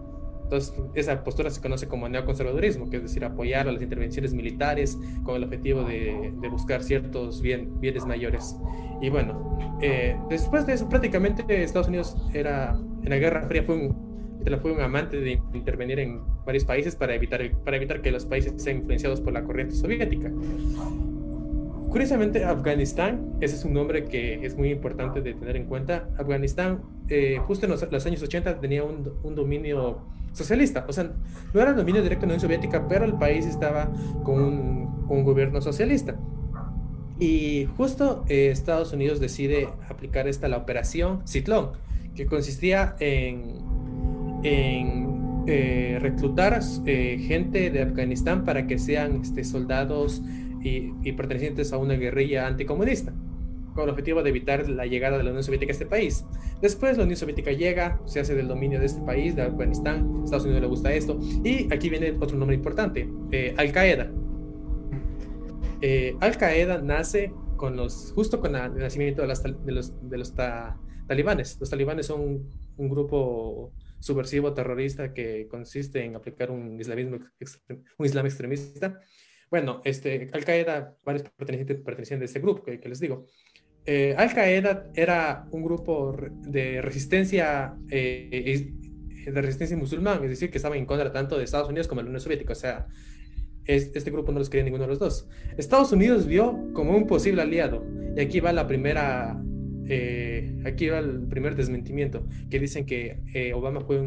Entonces, 0.44 0.74
esa 0.94 1.24
postura 1.24 1.50
se 1.50 1.60
conoce 1.60 1.88
como 1.88 2.08
neoconservadurismo, 2.08 2.90
que 2.90 2.98
es 2.98 3.02
decir, 3.02 3.24
apoyar 3.24 3.66
a 3.66 3.72
las 3.72 3.82
intervenciones 3.82 4.34
militares 4.34 4.98
con 5.24 5.36
el 5.36 5.44
objetivo 5.44 5.82
de, 5.84 6.32
buscar 6.50 6.82
ciertos 6.82 7.40
bien, 7.40 7.80
bienes 7.80 8.04
mayores. 8.06 8.56
Y 9.00 9.08
bueno, 9.08 9.58
eh, 9.80 10.16
después 10.28 10.66
de 10.66 10.74
eso, 10.74 10.88
prácticamente 10.88 11.62
Estados 11.62 11.88
Unidos 11.88 12.16
era, 12.32 12.78
en 13.02 13.10
la 13.10 13.16
Guerra 13.16 13.42
Fría, 13.48 13.64
fue 13.64 13.74
un, 13.74 14.40
fue 14.60 14.72
un 14.72 14.80
amante 14.80 15.18
de 15.18 15.40
intervenir 15.54 15.98
en 15.98 16.20
varios 16.44 16.64
países 16.64 16.94
para 16.94 17.14
evitar, 17.14 17.40
para 17.64 17.78
evitar 17.78 18.02
que 18.02 18.10
los 18.10 18.26
países 18.26 18.52
sean 18.62 18.78
influenciados 18.78 19.22
por 19.22 19.32
la 19.32 19.42
corriente 19.42 19.74
soviética. 19.74 20.30
Curiosamente, 21.88 22.44
Afganistán, 22.44 23.34
ese 23.40 23.54
es 23.56 23.64
un 23.64 23.72
nombre 23.72 24.04
que 24.04 24.44
es 24.44 24.56
muy 24.56 24.70
importante 24.70 25.22
de 25.22 25.32
tener 25.32 25.56
en 25.56 25.64
cuenta. 25.64 26.08
Afganistán, 26.18 26.82
eh, 27.08 27.38
justo 27.46 27.66
en 27.66 27.70
los, 27.70 28.06
años 28.06 28.22
80, 28.22 28.60
tenía 28.60 28.84
un, 28.84 29.10
un 29.22 29.34
dominio 29.34 30.00
socialista. 30.34 30.84
O 30.88 30.92
sea, 30.92 31.10
no 31.52 31.60
era 31.60 31.72
dominio 31.72 32.02
directo 32.02 32.22
de 32.22 32.26
la 32.26 32.34
Unión 32.34 32.40
Soviética, 32.40 32.86
pero 32.88 33.06
el 33.06 33.14
país 33.14 33.46
estaba 33.46 33.90
con 34.22 34.42
un, 34.42 35.24
gobierno 35.24 35.60
socialista. 35.60 36.16
Y 37.18 37.68
justo 37.76 38.24
eh, 38.28 38.50
Estados 38.50 38.92
Unidos 38.92 39.20
decide 39.20 39.68
aplicar 39.88 40.26
esta 40.26 40.48
la 40.48 40.56
operación 40.56 41.22
Citlón, 41.26 41.70
que 42.16 42.26
consistía 42.26 42.96
en, 42.98 43.62
eh, 45.46 45.98
reclutar 46.00 46.60
eh, 46.84 47.24
gente 47.26 47.70
de 47.70 47.82
Afganistán 47.82 48.44
para 48.44 48.66
que 48.66 48.78
sean 48.78 49.20
este, 49.22 49.44
soldados 49.44 50.20
y 50.66 51.12
pertenecientes 51.12 51.74
a 51.74 51.76
una 51.76 51.92
guerrilla 51.92 52.46
anticomunista 52.46 53.12
con 53.75 53.85
el 53.85 53.90
objetivo 53.90 54.23
de 54.23 54.31
evitar 54.31 54.69
la 54.69 54.87
llegada 54.87 55.19
de 55.19 55.25
la 55.25 55.31
Unión 55.31 55.45
Soviética 55.45 55.71
a 55.71 55.75
este 55.75 55.87
país. 55.87 56.25
Después 56.61 56.97
la 56.97 57.04
Unión 57.04 57.16
Soviética 57.16 57.52
llega, 57.52 58.00
se 58.07 58.21
hace 58.21 58.35
del 58.35 58.49
dominio 58.49 58.81
de 58.81 58.87
este 58.87 59.02
país, 59.02 59.37
de 59.37 59.43
Afganistán, 59.43 60.23
Estados 60.25 60.45
Unidos 60.45 60.62
le 60.62 60.69
gusta 60.69 60.93
esto, 60.93 61.19
y 61.43 61.73
aquí 61.73 61.90
viene 61.90 62.16
otro 62.21 62.37
nombre 62.37 62.57
importante, 62.57 63.09
eh, 63.33 63.54
Al 63.57 63.73
Qaeda. 63.73 64.11
Eh, 65.81 66.16
Al 66.21 66.37
Qaeda 66.38 66.78
nace 66.78 67.33
con 67.57 67.76
los, 67.76 68.12
justo 68.14 68.40
con 68.40 68.54
el 68.57 68.76
nacimiento 68.76 69.23
de, 69.23 69.28
los, 69.73 70.09
de 70.09 70.19
los 70.19 70.35
talibanes. 71.07 71.59
Los 71.61 71.71
talibanes 71.71 72.07
son 72.07 72.49
un, 72.76 72.88
grupo 72.88 73.73
subversivo 74.00 74.52
terrorista 74.52 75.14
que 75.14 75.47
consiste 75.49 76.04
en 76.04 76.16
aplicar 76.16 76.50
un 76.50 76.78
islamismo 76.81 77.19
un 77.99 78.07
islam 78.07 78.26
extremista. 78.26 79.00
Bueno, 79.50 79.81
este, 79.85 80.31
Al 80.33 80.45
Qaeda, 80.45 80.97
varios 81.04 81.28
pertenecientes, 81.31 81.85
pertenecientes 81.85 82.33
de 82.33 82.38
este 82.38 82.40
grupo 82.40 82.62
que, 82.62 82.81
que 82.81 82.88
les 82.88 83.00
digo, 83.00 83.26
eh, 83.86 84.14
Al 84.16 84.32
Qaeda 84.32 84.90
era 84.94 85.46
un 85.50 85.62
grupo 85.62 86.16
de 86.46 86.80
resistencia 86.80 87.74
eh, 87.90 88.72
de 89.32 89.42
resistencia 89.42 89.76
musulmán, 89.76 90.22
es 90.24 90.30
decir, 90.30 90.50
que 90.50 90.58
estaba 90.58 90.76
en 90.76 90.86
contra 90.86 91.12
tanto 91.12 91.38
de 91.38 91.44
Estados 91.44 91.68
Unidos 91.68 91.88
como 91.88 92.00
de 92.00 92.04
la 92.04 92.10
Unión 92.10 92.20
Soviética. 92.20 92.52
O 92.52 92.56
sea, 92.56 92.86
este 93.66 94.10
grupo 94.10 94.32
no 94.32 94.38
los 94.38 94.50
quería 94.50 94.64
ninguno 94.64 94.84
de 94.84 94.90
los 94.90 94.98
dos. 94.98 95.28
Estados 95.56 95.92
Unidos 95.92 96.26
vio 96.26 96.70
como 96.72 96.96
un 96.96 97.06
posible 97.06 97.42
aliado. 97.42 97.84
Y 98.16 98.20
aquí 98.20 98.40
va 98.40 98.52
la 98.52 98.66
primera, 98.66 99.40
eh, 99.88 100.62
aquí 100.64 100.88
va 100.88 100.98
el 100.98 101.26
primer 101.28 101.56
desmentimiento, 101.56 102.26
que 102.50 102.58
dicen 102.58 102.84
que 102.84 103.20
eh, 103.32 103.54
Obama 103.54 103.80
fue, 103.80 104.02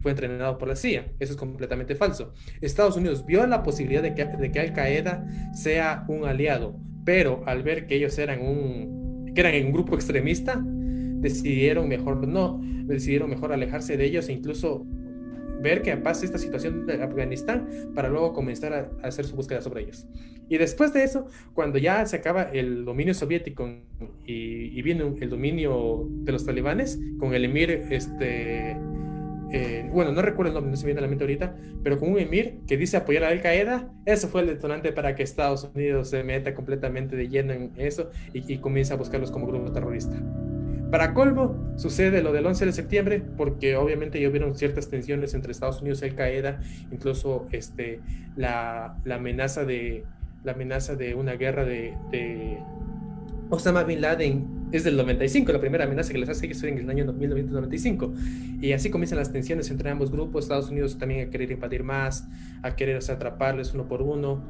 fue 0.00 0.10
entrenado 0.10 0.58
por 0.58 0.68
la 0.68 0.76
CIA. 0.76 1.12
Eso 1.18 1.32
es 1.32 1.38
completamente 1.38 1.94
falso. 1.94 2.34
Estados 2.60 2.96
Unidos 2.96 3.24
vio 3.24 3.46
la 3.46 3.62
posibilidad 3.62 4.02
de 4.02 4.14
que, 4.14 4.24
de 4.24 4.52
que 4.52 4.60
Al 4.60 4.72
Qaeda 4.74 5.26
sea 5.54 6.04
un 6.08 6.26
aliado, 6.26 6.78
pero 7.04 7.42
al 7.46 7.62
ver 7.62 7.86
que 7.86 7.96
ellos 7.96 8.18
eran 8.18 8.42
un, 8.42 8.98
que 9.38 9.46
eran 9.46 9.66
un 9.66 9.72
grupo 9.72 9.94
extremista, 9.94 10.60
decidieron 10.64 11.88
mejor 11.88 12.26
no, 12.26 12.60
decidieron 12.86 13.30
mejor 13.30 13.52
alejarse 13.52 13.96
de 13.96 14.04
ellos 14.04 14.28
e 14.28 14.32
incluso 14.32 14.84
ver 15.62 15.82
que 15.82 15.96
pasa 15.96 16.24
esta 16.24 16.38
situación 16.38 16.86
de 16.86 17.00
Afganistán 17.00 17.68
para 17.94 18.08
luego 18.08 18.32
comenzar 18.32 18.72
a, 18.72 19.06
hacer 19.06 19.26
su 19.26 19.36
búsqueda 19.36 19.60
sobre 19.60 19.82
ellos. 19.82 20.08
Y 20.48 20.58
después 20.58 20.92
de 20.92 21.04
eso, 21.04 21.28
cuando 21.54 21.78
ya 21.78 22.04
se 22.06 22.16
acaba 22.16 22.42
el 22.42 22.84
dominio 22.84 23.14
soviético 23.14 23.68
y, 24.26 24.82
viene 24.82 25.04
el 25.20 25.30
dominio 25.30 26.08
de 26.10 26.32
los 26.32 26.44
talibanes 26.44 26.98
con 27.20 27.32
el 27.32 27.44
emir, 27.44 27.70
este, 27.90 28.76
eh, 29.52 29.88
bueno, 29.92 30.12
no 30.12 30.22
recuerdo 30.22 30.50
el 30.50 30.54
nombre, 30.54 30.70
no 30.70 30.76
se 30.76 30.86
viene 30.86 30.98
a 30.98 31.02
la 31.02 31.08
mente 31.08 31.24
ahorita, 31.24 31.56
pero 31.82 31.98
con 31.98 32.10
un 32.10 32.18
emir 32.18 32.60
que 32.66 32.76
dice 32.76 32.96
apoyar 32.96 33.24
a 33.24 33.28
Al 33.28 33.40
Qaeda, 33.40 33.90
eso 34.04 34.28
fue 34.28 34.42
el 34.42 34.46
detonante 34.48 34.92
para 34.92 35.14
que 35.14 35.22
Estados 35.22 35.70
Unidos 35.74 36.10
se 36.10 36.22
meta 36.22 36.54
completamente 36.54 37.16
de 37.16 37.28
lleno 37.28 37.52
en 37.52 37.72
eso 37.76 38.10
y, 38.32 38.52
y 38.52 38.58
comience 38.58 38.92
a 38.92 38.96
buscarlos 38.96 39.30
como 39.30 39.46
grupo 39.46 39.72
terrorista. 39.72 40.20
Para 40.90 41.12
colmo, 41.12 41.74
sucede 41.76 42.22
lo 42.22 42.32
del 42.32 42.46
11 42.46 42.64
de 42.66 42.72
septiembre, 42.72 43.22
porque 43.36 43.76
obviamente 43.76 44.18
ya 44.20 44.28
hubieron 44.28 44.54
ciertas 44.54 44.88
tensiones 44.88 45.34
entre 45.34 45.52
Estados 45.52 45.82
Unidos 45.82 46.00
y 46.00 46.06
Al 46.06 46.14
Qaeda, 46.14 46.60
incluso 46.90 47.46
este, 47.52 48.00
la, 48.36 48.96
amenaza 49.10 49.66
de, 49.66 50.04
la 50.44 50.52
amenaza 50.52 50.96
de 50.96 51.14
una 51.14 51.34
guerra 51.34 51.66
de, 51.66 52.58
Osama 53.50 53.82
Bin 53.84 54.00
Laden 54.00 54.46
es 54.70 54.84
del 54.84 54.96
95, 54.96 55.52
la 55.52 55.60
primera 55.60 55.84
amenaza 55.84 56.12
que 56.12 56.18
les 56.18 56.28
hace 56.28 56.50
es 56.50 56.62
en 56.62 56.78
el 56.78 56.90
año 56.90 57.12
1995. 57.12 58.12
Y 58.60 58.72
así 58.72 58.90
comienzan 58.90 59.18
las 59.18 59.32
tensiones 59.32 59.70
entre 59.70 59.90
ambos 59.90 60.10
grupos, 60.10 60.44
Estados 60.44 60.70
Unidos 60.70 60.98
también 60.98 61.26
a 61.26 61.30
querer 61.30 61.50
invadir 61.50 61.84
más, 61.84 62.28
a 62.62 62.76
querer 62.76 62.96
atraparles 62.96 63.74
uno 63.74 63.88
por 63.88 64.02
uno. 64.02 64.42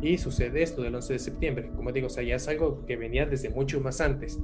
Y 0.00 0.18
sucede 0.18 0.62
esto 0.62 0.82
del 0.82 0.94
11 0.94 1.12
de 1.14 1.18
septiembre. 1.18 1.70
Como 1.74 1.90
digo, 1.92 2.08
o 2.08 2.10
sea, 2.10 2.22
ya 2.22 2.36
es 2.36 2.46
algo 2.48 2.84
que 2.86 2.96
venía 2.96 3.26
desde 3.26 3.48
mucho 3.48 3.80
más 3.80 4.00
antes. 4.00 4.38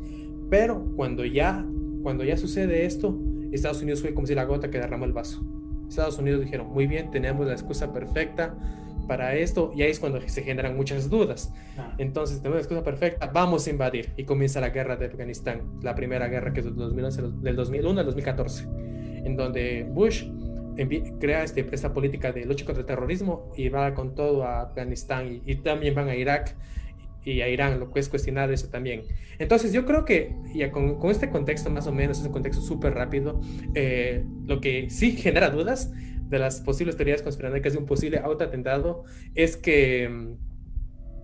Pero 0.49 0.93
cuando 0.97 1.25
ya, 1.25 1.65
cuando 2.03 2.25
ya 2.25 2.37
sucede 2.37 2.87
esto, 2.87 3.21
Estados 3.53 3.83
Unidos 3.83 4.01
fue 4.01 4.15
como 4.15 4.27
si 4.27 4.35
la 4.35 4.45
gota 4.45 4.71
que 4.71 4.79
derramó 4.79 5.05
el 5.05 5.13
vaso. 5.13 5.45
Estados 5.89 6.19
Unidos 6.19 6.41
dijeron, 6.41 6.69
muy 6.73 6.87
bien, 6.87 7.11
tenemos 7.11 7.47
la 7.47 7.53
excusa 7.53 7.93
perfecta 7.93 8.57
para 9.11 9.35
esto, 9.35 9.73
y 9.75 9.83
ahí 9.83 9.91
es 9.91 9.99
cuando 9.99 10.21
se 10.21 10.45
generan 10.45 10.77
muchas 10.77 11.11
dudas. 11.11 11.53
Ah. 11.77 11.97
Entonces, 11.99 12.37
tenemos 12.39 12.59
la 12.59 12.61
excusa 12.61 12.85
perfecta, 12.85 13.27
vamos 13.27 13.67
a 13.67 13.71
invadir, 13.71 14.13
y 14.17 14.23
comienza 14.23 14.61
la 14.61 14.69
guerra 14.69 14.95
de 14.95 15.07
Afganistán, 15.07 15.63
la 15.83 15.97
primera 15.97 16.29
guerra 16.29 16.53
que 16.53 16.61
es 16.61 16.67
del, 16.67 17.57
2001 17.57 17.99
al 17.99 18.07
2014, 18.07 18.69
en 19.25 19.35
donde 19.35 19.85
Bush 19.91 20.27
crea 21.19 21.43
este, 21.43 21.67
esta 21.73 21.93
política 21.93 22.31
de 22.31 22.45
lucha 22.45 22.65
contra 22.65 22.83
el 22.83 22.87
terrorismo 22.87 23.51
y 23.57 23.69
va 23.69 23.95
con 23.95 24.15
todo 24.15 24.45
a 24.45 24.61
Afganistán 24.61 25.43
y 25.45 25.57
también 25.57 25.93
van 25.97 26.09
a 26.09 26.15
Irak 26.15 26.55
y 27.25 27.41
a 27.41 27.49
Irán, 27.49 27.81
lo 27.81 27.91
que 27.91 27.99
es 27.99 28.09
cuestionar 28.09 28.53
eso 28.53 28.69
también. 28.69 29.03
Entonces 29.41 29.73
yo 29.73 29.85
creo 29.87 30.05
que 30.05 30.37
ya 30.55 30.71
con, 30.71 31.01
con 31.01 31.11
este 31.11 31.31
contexto 31.31 31.69
más 31.69 31.89
o 31.89 31.93
menos, 31.93 32.21
ese 32.21 32.31
contexto 32.31 32.63
súper 32.63 32.95
rápido, 32.95 33.41
eh, 33.75 34.25
lo 34.47 34.61
que 34.61 34.89
sí 34.89 35.17
genera 35.17 35.51
dudas 35.51 35.91
de 36.31 36.39
las 36.39 36.61
posibles 36.61 36.97
teorías 36.97 37.23
conspiranoicas 37.23 37.73
de 37.73 37.79
un 37.79 37.87
posible 37.87 38.19
autoatentado 38.19 39.05
es 39.35 39.57
que, 39.57 40.37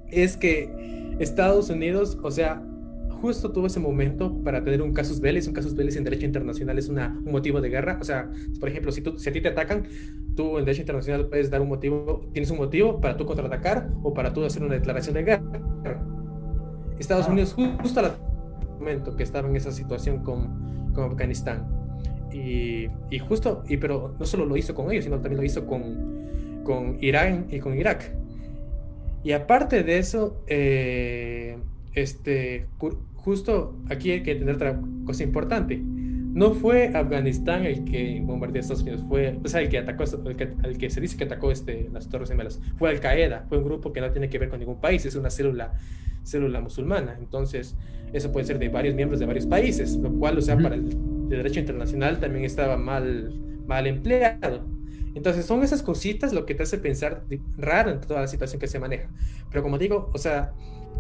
es 0.09 0.37
que 0.37 1.17
Estados 1.21 1.71
Unidos, 1.71 2.19
o 2.23 2.31
sea, 2.31 2.63
justo 3.21 3.53
tuvo 3.53 3.67
ese 3.67 3.81
momento 3.81 4.43
para 4.43 4.63
tener 4.63 4.83
un 4.83 4.93
casus 4.93 5.21
belli. 5.21 5.41
Un 5.47 5.55
casus 5.55 5.75
belli 5.75 5.97
en 5.97 6.05
derecho 6.05 6.27
internacional 6.27 6.79
es 6.79 6.89
una, 6.89 7.19
un 7.25 7.33
motivo 7.33 7.61
de 7.61 7.71
guerra. 7.71 7.99
O 8.01 8.05
sea, 8.05 8.31
por 8.61 8.69
ejemplo, 8.69 8.93
si, 8.93 9.01
tú, 9.01 9.19
si 9.19 9.31
a 9.31 9.33
ti 9.33 9.41
te 9.41 9.49
atacan, 9.49 9.85
tú 10.35 10.59
en 10.59 10.65
derecho 10.65 10.83
internacional 10.83 11.29
puedes 11.29 11.51
dar 11.51 11.61
un 11.61 11.69
motivo, 11.69 12.29
tienes 12.33 12.51
un 12.51 12.59
motivo 12.59 13.01
para 13.01 13.17
tú 13.17 13.25
contraatacar 13.25 13.91
o 14.03 14.13
para 14.13 14.33
tú 14.33 14.45
hacer 14.45 14.63
una 14.63 14.75
declaración 14.75 15.15
de 15.15 15.23
guerra. 15.23 15.43
Estados 16.99 17.27
ah. 17.29 17.33
Unidos 17.33 17.55
justo 17.55 18.01
al 18.01 18.17
momento 18.79 19.17
que 19.17 19.23
estaba 19.23 19.49
en 19.49 19.57
esa 19.57 19.71
situación 19.73 20.23
con, 20.23 20.93
con 20.93 21.05
Afganistán. 21.05 21.76
Y, 23.11 23.19
justo, 23.19 23.65
y, 23.69 23.77
pero 23.79 24.15
no 24.19 24.27
solo 24.27 24.45
lo 24.45 24.57
hizo 24.57 24.75
con 24.75 24.91
ellos, 24.91 25.05
sino 25.05 25.17
también 25.21 25.39
lo 25.39 25.45
hizo 25.45 25.67
con, 25.67 26.63
con 26.65 26.99
Irán 27.01 27.47
y 27.51 27.61
con 27.61 27.79
Irak. 27.79 28.13
Y 29.25 29.33
aparte 29.33 29.83
de 29.83 29.99
eso, 29.99 30.43
eh, 30.47 31.57
este, 31.95 32.67
justo 33.15 33.75
aquí 33.91 34.11
hay 34.11 34.23
que 34.23 34.35
tener 34.35 34.57
otra 34.57 34.81
cosa 35.05 35.23
importante. 35.23 35.81
No 36.37 36.53
fue 36.53 36.89
Afganistán 36.89 37.65
el 37.65 37.87
que 37.87 38.21
bombardeó 38.23 38.59
a 38.59 38.61
Estados 38.61 38.83
Unidos, 38.83 39.03
fue, 39.09 39.39
o 39.43 39.49
sea, 39.49 39.63
el 39.63 39.71
que 39.71 39.79
atacó, 39.79 40.05
el 40.05 40.37
que, 40.37 40.53
el 40.65 40.77
que 40.77 40.91
se 40.91 41.01
dice 41.01 41.17
que 41.17 41.25
atacó 41.25 41.51
este, 41.51 41.89
las 41.91 42.11
Torres 42.11 42.29
Gemelas, 42.29 42.61
fue 42.77 42.91
Al 42.91 43.01
Qaeda, 43.01 43.47
fue 43.49 43.57
un 43.57 43.65
grupo 43.65 43.91
que 43.91 44.03
no 44.03 44.11
tiene 44.11 44.29
que 44.29 44.39
ver 44.39 44.51
con 44.51 44.59
ningún 44.59 44.79
país, 44.79 45.07
es 45.07 45.15
una 45.15 45.31
célula, 45.31 45.73
célula 46.25 46.61
musulmana. 46.61 47.17
Entonces, 47.19 47.75
eso 48.13 48.33
puede 48.33 48.45
ser 48.45 48.59
de 48.59 48.69
varios 48.69 48.95
miembros 48.95 49.19
de 49.19 49.25
varios 49.25 49.47
países, 49.47 49.97
lo 49.97 50.13
cual, 50.13 50.37
o 50.37 50.43
sea, 50.43 50.59
para 50.59 50.75
el 50.75 50.91
derecho 51.31 51.59
internacional 51.59 52.21
también 52.21 52.45
estaba 52.45 52.77
mal, 52.77 53.33
mal 53.67 53.87
empleado. 53.87 54.67
Entonces, 55.15 55.47
son 55.47 55.63
esas 55.63 55.83
cositas 55.83 56.35
lo 56.35 56.45
que 56.45 56.55
te 56.55 56.65
hace 56.65 56.77
pensar 56.77 57.25
raro 57.57 57.91
en 57.91 58.03
toda 58.03 58.21
la 58.21 58.29
situación 58.29 58.61
que 58.61 58.67
se 58.67 58.79
maneja. 58.79 59.09
Pero 59.49 59.63
como 59.63 59.79
digo, 59.79 60.11
o 60.13 60.19
sea, 60.19 60.53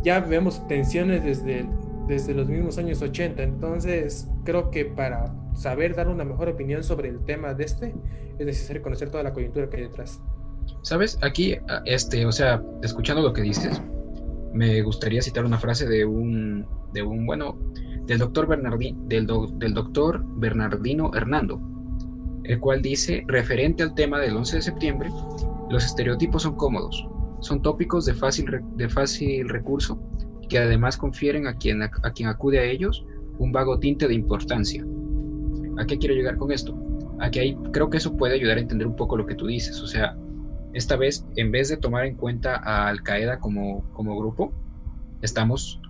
ya 0.03 0.19
vemos 0.21 0.67
tensiones 0.67 1.23
desde, 1.23 1.67
desde 2.07 2.35
los 2.35 2.49
mismos 2.49 2.79
años 2.79 3.03
80, 3.03 3.43
entonces 3.43 4.29
creo 4.45 4.71
que 4.71 4.85
para 4.85 5.35
saber 5.55 5.95
dar 5.95 6.09
una 6.09 6.25
mejor 6.25 6.49
opinión 6.49 6.85
sobre 6.85 7.09
el 7.09 7.25
tema 7.25 7.55
de 7.55 7.65
este, 7.65 7.95
es 8.39 8.47
necesario 8.47 8.83
conocer 8.83 9.11
toda 9.11 9.23
la 9.23 9.33
coyuntura 9.33 9.69
que 9.69 9.79
hay 9.79 9.83
detrás. 9.85 10.21
Sabes, 10.83 11.19
aquí, 11.23 11.57
este, 11.85 12.27
o 12.27 12.33
sea, 12.33 12.63
escuchando 12.83 13.23
lo 13.23 13.33
que 13.33 13.43
dices, 13.43 13.81
me 14.53 14.83
gustaría 14.83 15.23
citar 15.23 15.45
una 15.45 15.59
frase 15.59 15.87
de 15.87 16.05
un, 16.05 16.67
de 16.93 17.03
un 17.03 17.27
bueno, 17.27 17.59
del 18.07 18.19
doctor, 18.19 18.47
Bernardino, 18.47 18.99
del, 19.07 19.27
del 19.59 19.75
doctor 19.75 20.23
Bernardino 20.37 21.11
Hernando, 21.15 21.61
el 22.45 22.61
cual 22.61 22.83
dice, 22.83 23.25
referente 23.27 23.83
al 23.83 23.95
tema 23.95 24.21
del 24.21 24.37
11 24.37 24.57
de 24.57 24.63
septiembre, 24.63 25.11
los 25.71 25.85
estereotipos 25.85 26.43
son 26.43 26.55
cómodos, 26.55 27.07
son 27.41 27.63
tópicos 27.63 28.05
de 28.07 28.15
fácil, 28.15 28.47
de 28.77 28.89
fácil 28.89 29.49
recurso 29.49 30.01
que 30.49 30.59
además 30.59 30.97
confieren 30.97 31.47
a 31.47 31.57
quien, 31.57 31.83
a, 31.83 31.91
quien 31.91 32.29
acude 32.29 32.59
a 32.59 32.65
ellos 32.65 33.05
un 33.39 33.53
vago 33.53 33.79
tinte 33.79 34.09
de 34.09 34.15
importancia. 34.15 34.85
¿A 35.79 35.85
qué 35.87 35.99
quiero 35.99 36.15
llegar 36.15 36.37
con 36.37 36.53
esto? 36.53 36.77
A 37.21 37.31
que 37.31 37.41
ahí 37.41 37.57
creo 37.73 37.91
que 37.91 37.99
eso 37.99 38.17
puede 38.17 38.35
ayudar 38.35 38.59
a 38.59 38.61
entender 38.61 38.87
un 38.87 38.97
poco 38.97 39.17
lo 39.17 39.27
que 39.27 39.35
tú 39.35 39.47
dices. 39.47 39.81
O 39.83 39.87
sea, 39.87 40.17
esta 40.73 40.97
vez, 40.97 41.27
en 41.37 41.51
vez 41.51 41.69
de 41.69 41.77
tomar 41.77 42.07
en 42.07 42.17
cuenta 42.17 42.57
a 42.57 42.89
Al 42.89 43.03
Qaeda 43.03 43.39
como, 43.39 43.83
como 43.93 44.19
grupo, 44.19 44.53
estamos 45.23 45.81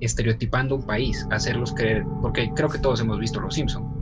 estereotipando 0.00 0.76
un 0.76 0.86
país, 0.86 1.26
hacerlos 1.30 1.74
creer, 1.74 2.04
porque 2.22 2.50
creo 2.54 2.68
que 2.68 2.78
todos 2.78 3.00
hemos 3.00 3.18
visto 3.18 3.40
Los 3.40 3.54
Simpson. 3.54 3.98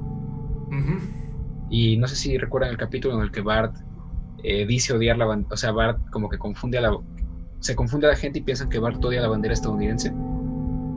Y 1.69 1.97
no 1.97 2.07
sé 2.07 2.17
si 2.17 2.39
recuerdan 2.39 2.71
el 2.71 2.77
capítulo 2.77 3.17
en 3.17 3.23
el 3.23 3.33
que 3.33 3.41
Bart 3.41 3.75
eh, 4.45 4.67
dice 4.67 4.93
odiar 4.93 5.19
la 5.19 5.25
bandera, 5.25 5.55
o 5.55 5.57
sea, 5.57 5.73
Bart 5.73 5.99
como 6.11 6.29
que 6.29 6.39
confunde 6.39 6.79
a 6.79 6.83
la, 6.83 6.97
se 7.67 7.75
confunde 7.75 8.07
la 8.07 8.17
gente 8.17 8.39
y 8.39 8.43
piensan 8.43 8.69
que 8.69 8.79
Bart 8.79 9.05
odia 9.05 9.21
la 9.21 9.29
bandera 9.29 9.53
estadounidense. 9.53 10.13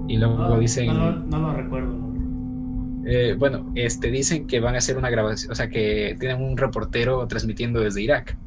Y 0.07 0.17
luego 0.17 0.37
no, 0.37 0.59
dicen... 0.59 0.87
No, 0.87 1.39
lo 1.39 1.53
recuerdo. 1.53 2.09
Eh, 3.05 3.35
bueno, 3.37 3.71
este, 3.75 4.11
dicen 4.11 4.45
que 4.45 4.59
van 4.59 4.75
a 4.75 4.77
hacer 4.77 4.97
una 4.97 5.09
grabación, 5.09 5.51
o 5.51 5.55
sea, 5.55 5.69
que 5.69 6.15
tienen 6.19 6.43
un 6.43 6.57
reportero 6.57 7.25
transmitiendo 7.27 7.79
desde 7.79 8.01
Irak. 8.03 8.37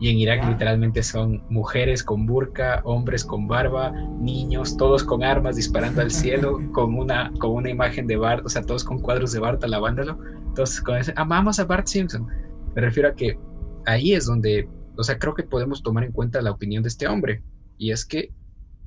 Y 0.00 0.10
en 0.10 0.18
Irak 0.18 0.44
literalmente 0.48 1.02
son 1.04 1.44
mujeres 1.48 2.02
con 2.02 2.26
burka, 2.26 2.80
hombres 2.84 3.24
con 3.24 3.46
barba, 3.46 3.92
niños, 4.18 4.76
todos 4.76 5.04
con 5.04 5.22
armas 5.22 5.54
disparando 5.54 6.02
al 6.02 6.10
cielo, 6.10 6.60
con 6.72 6.94
una, 6.94 7.32
con 7.38 7.52
una 7.52 7.70
imagen 7.70 8.08
de 8.08 8.16
Bart, 8.16 8.44
o 8.44 8.48
sea, 8.48 8.62
todos 8.62 8.82
con 8.82 8.98
cuadros 9.00 9.32
de 9.32 9.38
Bart 9.38 9.62
alabándolo. 9.62 10.18
Entonces, 10.48 10.80
con 10.80 10.96
ese, 10.96 11.12
amamos 11.16 11.60
a 11.60 11.64
Bart 11.64 11.86
Simpson. 11.86 12.26
Me 12.74 12.82
refiero 12.82 13.10
a 13.10 13.14
que 13.14 13.38
ahí 13.86 14.12
es 14.12 14.26
donde, 14.26 14.68
o 14.96 15.02
sea, 15.02 15.18
creo 15.18 15.34
que 15.34 15.42
podemos 15.42 15.82
tomar 15.82 16.04
en 16.04 16.12
cuenta 16.12 16.42
la 16.42 16.50
opinión 16.50 16.82
de 16.82 16.88
este 16.88 17.06
hombre. 17.06 17.42
Y 17.78 17.90
es 17.90 18.04
que 18.04 18.32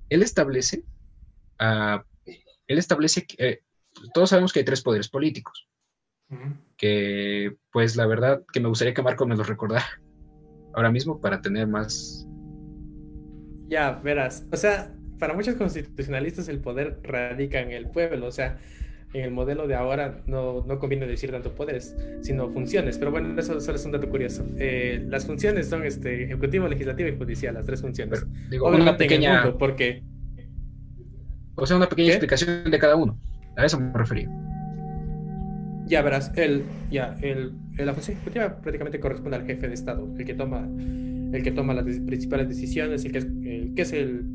él 0.09 0.23
establece, 0.23 0.83
uh, 1.59 1.99
él 2.67 2.77
establece 2.77 3.25
que 3.25 3.35
eh, 3.45 3.61
todos 4.13 4.29
sabemos 4.29 4.53
que 4.53 4.59
hay 4.59 4.65
tres 4.65 4.81
poderes 4.81 5.09
políticos. 5.09 5.67
Que, 6.75 7.55
pues, 7.71 7.95
la 7.95 8.05
verdad, 8.05 8.43
que 8.51 8.59
me 8.59 8.67
gustaría 8.67 8.93
que 8.93 9.01
Marco 9.01 9.25
me 9.25 9.37
los 9.37 9.47
recordara 9.47 9.85
ahora 10.73 10.91
mismo 10.91 11.21
para 11.21 11.41
tener 11.41 11.67
más. 11.67 12.27
Ya, 13.67 13.93
verás. 14.03 14.45
O 14.51 14.57
sea, 14.57 14.93
para 15.19 15.33
muchos 15.33 15.55
constitucionalistas 15.55 16.47
el 16.49 16.59
poder 16.59 16.99
radica 17.03 17.61
en 17.61 17.71
el 17.71 17.89
pueblo. 17.89 18.27
O 18.27 18.31
sea, 18.31 18.59
en 19.19 19.25
el 19.25 19.31
modelo 19.31 19.67
de 19.67 19.75
ahora 19.75 20.21
no, 20.27 20.63
no 20.65 20.79
conviene 20.79 21.07
decir 21.07 21.31
tanto 21.31 21.53
poderes, 21.53 21.95
sino 22.21 22.49
funciones. 22.49 22.97
Pero 22.97 23.11
bueno, 23.11 23.39
eso 23.39 23.59
solo 23.59 23.77
es 23.77 23.85
un 23.85 23.91
dato 23.91 24.09
curioso. 24.09 24.45
Eh, 24.57 25.05
las 25.07 25.25
funciones 25.25 25.67
son 25.67 25.83
este, 25.83 26.23
ejecutivo, 26.25 26.67
legislativo 26.67 27.09
y 27.09 27.17
judicial, 27.17 27.53
las 27.53 27.65
tres 27.65 27.81
funciones. 27.81 28.25
digo, 28.49 28.69
una 28.69 28.97
pequeña... 28.97 29.57
porque... 29.57 30.03
O 31.55 31.65
sea, 31.65 31.77
una 31.77 31.89
pequeña 31.89 32.09
explicación 32.09 32.69
de 32.69 32.77
cada 32.77 32.95
uno. 32.95 33.19
A 33.55 33.65
eso 33.65 33.79
me 33.79 33.91
refería. 33.93 34.29
Ya 35.87 36.01
verás, 36.01 36.31
el, 36.35 36.63
ya, 36.91 37.15
el, 37.21 37.53
la 37.77 37.93
función 37.93 38.17
ejecutiva 38.17 38.61
prácticamente 38.61 38.99
corresponde 38.99 39.37
al 39.37 39.45
jefe 39.45 39.67
de 39.67 39.73
Estado, 39.73 40.07
el 40.17 40.25
que 40.25 40.33
toma, 40.33 40.67
el 41.33 41.41
que 41.43 41.51
toma 41.51 41.73
las 41.73 41.85
principales 41.85 42.49
decisiones, 42.49 43.05
el 43.05 43.11
que 43.13 43.17
es 43.17 43.25
el, 43.25 43.73
que 43.73 43.81
es 43.81 43.93
el, 43.93 44.25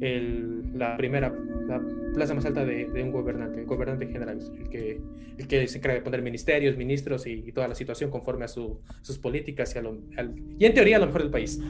el 0.00 0.78
la 0.78 0.96
primera, 0.96 1.34
la 1.66 1.80
plaza 2.14 2.34
más 2.34 2.44
alta 2.44 2.64
de, 2.64 2.86
de, 2.86 3.02
un 3.02 3.12
gobernante, 3.12 3.60
el 3.60 3.66
gobernante 3.66 4.06
general, 4.06 4.38
el 4.58 4.68
que, 4.68 5.00
el 5.38 5.46
que 5.46 5.68
se 5.68 5.78
encarga 5.78 5.96
de 5.96 6.02
poner 6.02 6.22
ministerios, 6.22 6.76
ministros 6.76 7.26
y, 7.26 7.52
toda 7.52 7.68
la 7.68 7.74
situación 7.74 8.10
conforme 8.10 8.44
a 8.44 8.48
su, 8.48 8.80
sus 9.00 9.18
políticas 9.18 9.74
y, 9.74 9.78
a 9.78 9.82
lo, 9.82 9.98
y 10.58 10.64
en 10.64 10.74
teoría 10.74 10.96
a 10.96 11.00
lo 11.00 11.06
mejor 11.06 11.22
del 11.22 11.30
país. 11.30 11.60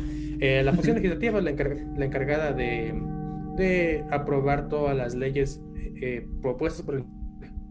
Eh, 0.40 0.62
la 0.64 0.72
función 0.72 0.96
legislativa 0.96 1.38
es 1.38 1.44
la, 1.44 1.52
la 1.52 2.04
encargada 2.04 2.52
de, 2.52 2.92
de, 3.56 4.04
aprobar 4.11 4.68
todas 4.68 4.96
las 4.96 5.14
leyes 5.14 5.61
eh, 6.00 6.26
propuestas 6.40 6.84
por 6.84 6.96
el 6.96 7.04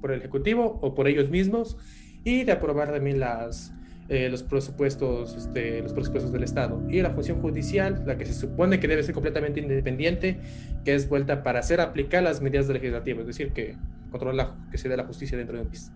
por 0.01 0.11
el 0.11 0.19
Ejecutivo 0.19 0.79
o 0.81 0.93
por 0.93 1.07
ellos 1.07 1.29
mismos 1.29 1.77
y 2.23 2.43
de 2.43 2.51
aprobar 2.51 2.91
también 2.91 3.19
las, 3.19 3.73
eh, 4.11 4.29
los, 4.29 4.43
presupuestos, 4.43 5.35
este, 5.35 5.81
los 5.81 5.93
presupuestos 5.93 6.31
del 6.31 6.43
Estado. 6.43 6.81
Y 6.89 7.01
la 7.01 7.11
función 7.11 7.41
judicial, 7.41 8.03
la 8.05 8.17
que 8.17 8.25
se 8.25 8.33
supone 8.33 8.79
que 8.79 8.87
debe 8.87 9.01
ser 9.03 9.13
completamente 9.15 9.59
independiente, 9.59 10.39
que 10.85 10.93
es 10.93 11.09
vuelta 11.09 11.41
para 11.43 11.59
hacer 11.59 11.81
aplicar 11.81 12.21
las 12.21 12.41
medidas 12.41 12.67
del 12.67 12.75
legislativo, 12.75 13.21
es 13.21 13.27
decir, 13.27 13.51
que 13.53 13.75
controla 14.11 14.55
que 14.71 14.77
se 14.77 14.95
la 14.95 15.05
justicia 15.05 15.37
dentro 15.37 15.55
de 15.55 15.63
un 15.63 15.67
país. 15.69 15.91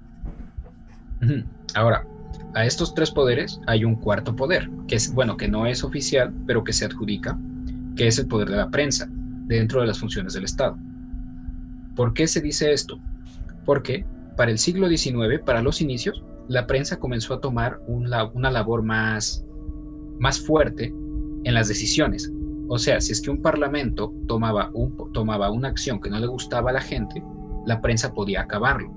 Ahora, 1.75 2.05
a 2.53 2.65
estos 2.65 2.95
tres 2.95 3.11
poderes 3.11 3.59
hay 3.67 3.83
un 3.83 3.95
cuarto 3.95 4.35
poder, 4.35 4.69
que 4.87 4.95
es, 4.95 5.13
bueno, 5.13 5.37
que 5.37 5.47
no 5.47 5.65
es 5.65 5.83
oficial, 5.83 6.33
pero 6.47 6.63
que 6.63 6.73
se 6.73 6.85
adjudica, 6.85 7.37
que 7.95 8.07
es 8.07 8.17
el 8.17 8.27
poder 8.27 8.49
de 8.49 8.57
la 8.57 8.69
prensa, 8.69 9.07
dentro 9.47 9.81
de 9.81 9.87
las 9.87 9.99
funciones 9.99 10.33
del 10.33 10.45
Estado. 10.45 10.77
¿Por 11.95 12.13
qué 12.13 12.27
se 12.27 12.41
dice 12.41 12.71
esto? 12.71 12.99
porque 13.65 14.05
para 14.37 14.51
el 14.51 14.59
siglo 14.59 14.87
XIX, 14.87 15.41
para 15.45 15.61
los 15.61 15.81
inicios, 15.81 16.23
la 16.47 16.67
prensa 16.67 16.99
comenzó 16.99 17.33
a 17.33 17.41
tomar 17.41 17.79
una 17.87 18.51
labor 18.51 18.83
más, 18.83 19.45
más 20.19 20.39
fuerte 20.39 20.93
en 21.43 21.53
las 21.53 21.67
decisiones. 21.67 22.31
O 22.67 22.77
sea, 22.77 22.99
si 22.99 23.11
es 23.11 23.21
que 23.21 23.29
un 23.29 23.41
parlamento 23.41 24.13
tomaba, 24.27 24.71
un, 24.73 25.11
tomaba 25.13 25.51
una 25.51 25.67
acción 25.67 26.01
que 26.01 26.09
no 26.09 26.19
le 26.19 26.27
gustaba 26.27 26.71
a 26.71 26.73
la 26.73 26.81
gente, 26.81 27.23
la 27.65 27.81
prensa 27.81 28.13
podía 28.13 28.41
acabarlo. 28.41 28.91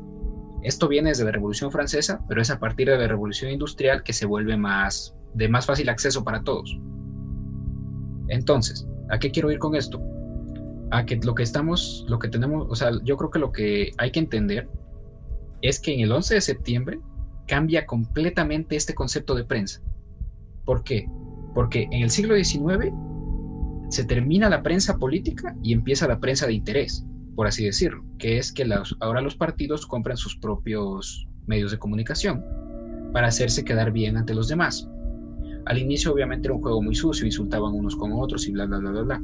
Esto 0.63 0.89
viene 0.89 1.11
desde 1.11 1.25
la 1.25 1.33
Revolución 1.33 1.71
Francesa, 1.71 2.21
pero 2.29 2.43
es 2.43 2.51
a 2.51 2.59
partir 2.59 2.89
de 2.89 2.99
la 2.99 3.07
Revolución 3.07 3.51
Industrial 3.51 4.03
que 4.03 4.13
se 4.13 4.27
vuelve 4.27 4.57
más 4.57 5.15
de 5.35 5.49
más 5.49 5.67
fácil 5.67 5.89
acceso 5.89 6.25
para 6.25 6.43
todos. 6.43 6.79
Entonces, 8.29 8.87
¿a 9.11 9.19
qué 9.19 9.31
quiero 9.31 9.51
ir 9.51 9.59
con 9.59 9.75
esto? 9.75 10.03
a 10.91 11.05
que 11.05 11.17
lo 11.17 11.35
que 11.35 11.43
estamos, 11.43 12.05
lo 12.09 12.19
que 12.19 12.29
tenemos, 12.29 12.67
o 12.69 12.75
sea, 12.75 12.91
yo 13.05 13.17
creo 13.17 13.31
que 13.31 13.39
lo 13.39 13.53
que 13.53 13.93
hay 13.99 14.11
que 14.11 14.21
entender 14.21 14.69
es 15.61 15.81
que 15.81 15.93
en 15.93 16.01
el 16.01 16.13
11 16.13 16.35
de 16.35 16.41
septiembre 16.41 17.01
cambia 17.49 17.87
completamente 17.87 18.77
este 18.77 18.95
concepto 18.95 19.35
de 19.35 19.45
prensa. 19.45 19.83
¿Por 20.65 20.85
qué? 20.85 21.09
Porque 21.55 21.89
en 21.91 22.03
el 22.03 22.11
siglo 22.11 22.37
XIX 22.37 22.93
se 23.89 24.05
termina 24.05 24.49
la 24.49 24.63
prensa 24.63 24.99
política 24.99 25.57
y 25.63 25.73
empieza 25.73 26.07
la 26.07 26.21
prensa 26.21 26.47
de 26.47 26.53
interés, 26.53 27.05
por 27.35 27.47
así 27.49 27.65
decirlo, 27.65 28.05
que 28.19 28.39
es 28.39 28.53
que 28.53 28.65
ahora 29.01 29.21
los 29.21 29.35
partidos 29.35 29.87
compran 29.87 30.17
sus 30.17 30.37
propios 30.37 31.27
medios 31.47 31.73
de 31.73 31.79
comunicación 31.79 32.45
para 33.13 33.29
hacerse 33.29 33.65
quedar 33.65 33.91
bien 33.91 34.17
ante 34.17 34.35
los 34.35 34.47
demás. 34.47 34.89
Al 35.65 35.79
inicio 35.79 36.13
obviamente 36.13 36.47
era 36.47 36.55
un 36.55 36.63
juego 36.63 36.83
muy 36.83 36.95
sucio, 36.95 37.27
insultaban 37.27 37.75
unos 37.75 37.97
con 37.97 38.13
otros 38.13 38.47
y 38.47 38.53
bla, 38.53 38.67
bla, 38.67 38.79
bla, 38.79 38.91
bla, 38.91 39.03
bla 39.03 39.23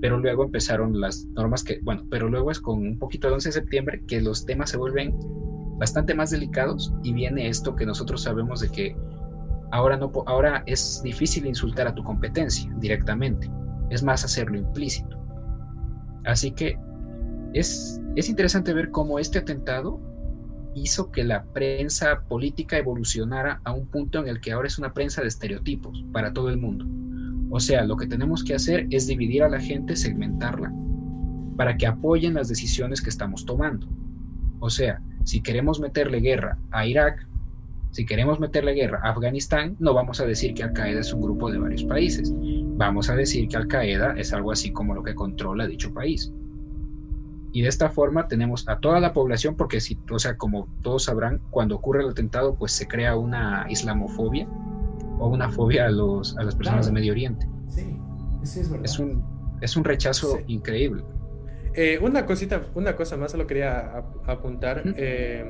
pero 0.00 0.18
luego 0.18 0.44
empezaron 0.44 1.00
las 1.00 1.26
normas 1.34 1.64
que, 1.64 1.80
bueno, 1.82 2.06
pero 2.10 2.28
luego 2.28 2.50
es 2.50 2.60
con 2.60 2.78
un 2.78 2.98
poquito 2.98 3.28
de 3.28 3.34
11 3.34 3.48
de 3.48 3.52
septiembre 3.52 4.02
que 4.06 4.20
los 4.20 4.46
temas 4.46 4.70
se 4.70 4.76
vuelven 4.76 5.14
bastante 5.78 6.14
más 6.14 6.30
delicados 6.30 6.92
y 7.02 7.12
viene 7.12 7.48
esto 7.48 7.76
que 7.76 7.86
nosotros 7.86 8.22
sabemos 8.22 8.60
de 8.60 8.70
que 8.70 8.96
ahora, 9.70 9.96
no, 9.96 10.10
ahora 10.26 10.62
es 10.66 11.02
difícil 11.02 11.46
insultar 11.46 11.86
a 11.86 11.94
tu 11.94 12.02
competencia 12.04 12.72
directamente, 12.78 13.50
es 13.90 14.02
más 14.02 14.24
hacerlo 14.24 14.58
implícito. 14.58 15.16
Así 16.24 16.50
que 16.50 16.78
es, 17.54 18.00
es 18.16 18.28
interesante 18.28 18.74
ver 18.74 18.90
cómo 18.90 19.18
este 19.18 19.38
atentado 19.38 20.00
hizo 20.74 21.10
que 21.10 21.24
la 21.24 21.44
prensa 21.44 22.22
política 22.28 22.76
evolucionara 22.76 23.60
a 23.64 23.72
un 23.72 23.86
punto 23.86 24.18
en 24.18 24.28
el 24.28 24.40
que 24.40 24.52
ahora 24.52 24.68
es 24.68 24.78
una 24.78 24.92
prensa 24.92 25.22
de 25.22 25.28
estereotipos 25.28 26.04
para 26.12 26.32
todo 26.32 26.50
el 26.50 26.58
mundo 26.58 26.84
o 27.50 27.60
sea, 27.60 27.84
lo 27.84 27.96
que 27.96 28.06
tenemos 28.06 28.44
que 28.44 28.54
hacer 28.54 28.86
es 28.90 29.06
dividir 29.06 29.42
a 29.42 29.48
la 29.48 29.60
gente, 29.60 29.96
segmentarla, 29.96 30.72
para 31.56 31.76
que 31.76 31.86
apoyen 31.86 32.34
las 32.34 32.48
decisiones 32.48 33.00
que 33.00 33.10
estamos 33.10 33.46
tomando. 33.46 33.88
O 34.60 34.68
sea, 34.68 35.00
si 35.24 35.42
queremos 35.42 35.80
meterle 35.80 36.20
guerra 36.20 36.58
a 36.70 36.86
Irak, 36.86 37.26
si 37.90 38.04
queremos 38.04 38.38
meterle 38.38 38.74
guerra 38.74 39.00
a 39.02 39.10
Afganistán, 39.10 39.76
no 39.78 39.94
vamos 39.94 40.20
a 40.20 40.26
decir 40.26 40.54
que 40.54 40.62
Al-Qaeda 40.62 41.00
es 41.00 41.12
un 41.12 41.22
grupo 41.22 41.50
de 41.50 41.58
varios 41.58 41.84
países. 41.84 42.32
Vamos 42.76 43.08
a 43.08 43.16
decir 43.16 43.48
que 43.48 43.56
Al-Qaeda 43.56 44.14
es 44.16 44.32
algo 44.32 44.52
así 44.52 44.72
como 44.72 44.94
lo 44.94 45.02
que 45.02 45.14
controla 45.14 45.66
dicho 45.66 45.92
país. 45.92 46.32
Y 47.52 47.62
de 47.62 47.68
esta 47.68 47.88
forma 47.88 48.28
tenemos 48.28 48.68
a 48.68 48.78
toda 48.78 49.00
la 49.00 49.12
población, 49.12 49.56
porque 49.56 49.80
si, 49.80 49.98
o 50.10 50.18
sea, 50.18 50.36
como 50.36 50.68
todos 50.82 51.04
sabrán, 51.04 51.40
cuando 51.50 51.76
ocurre 51.76 52.02
el 52.02 52.10
atentado, 52.10 52.54
pues 52.54 52.72
se 52.72 52.86
crea 52.86 53.16
una 53.16 53.66
islamofobia 53.70 54.46
o 55.18 55.28
una 55.28 55.48
fobia 55.48 55.86
a, 55.86 55.90
los, 55.90 56.36
a 56.36 56.42
las 56.42 56.54
personas 56.54 56.86
de 56.86 56.92
Medio 56.92 57.12
Oriente. 57.12 57.48
Sí, 57.68 57.96
eso 58.42 58.60
es 58.60 58.70
verdad. 58.70 58.84
Es 58.84 58.98
un, 58.98 59.24
es 59.62 59.76
un 59.76 59.84
rechazo 59.84 60.38
increíble. 60.46 61.02
Eh, 61.74 61.98
una 62.00 62.26
cosita, 62.26 62.62
una 62.74 62.96
cosa 62.96 63.16
más 63.16 63.32
solo 63.32 63.46
quería 63.46 64.04
apuntar. 64.26 64.82
Eh, 64.96 65.44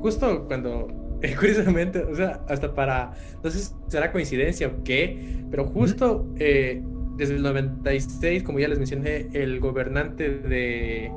justo 0.00 0.46
cuando, 0.46 0.88
eh, 1.22 1.34
curiosamente, 1.34 2.00
o 2.00 2.14
sea, 2.14 2.40
hasta 2.48 2.74
para, 2.74 3.12
no 3.42 3.50
sé 3.50 3.58
si 3.58 3.74
será 3.88 4.12
coincidencia 4.12 4.68
o 4.68 4.84
qué, 4.84 5.44
pero 5.50 5.66
justo 5.66 6.26
desde 6.34 7.34
el 7.34 7.42
96, 7.42 8.42
como 8.42 8.58
ya 8.58 8.68
les 8.68 8.78
mencioné, 8.78 9.28
el 9.34 9.60
gobernante 9.60 10.30
de, 10.30 11.10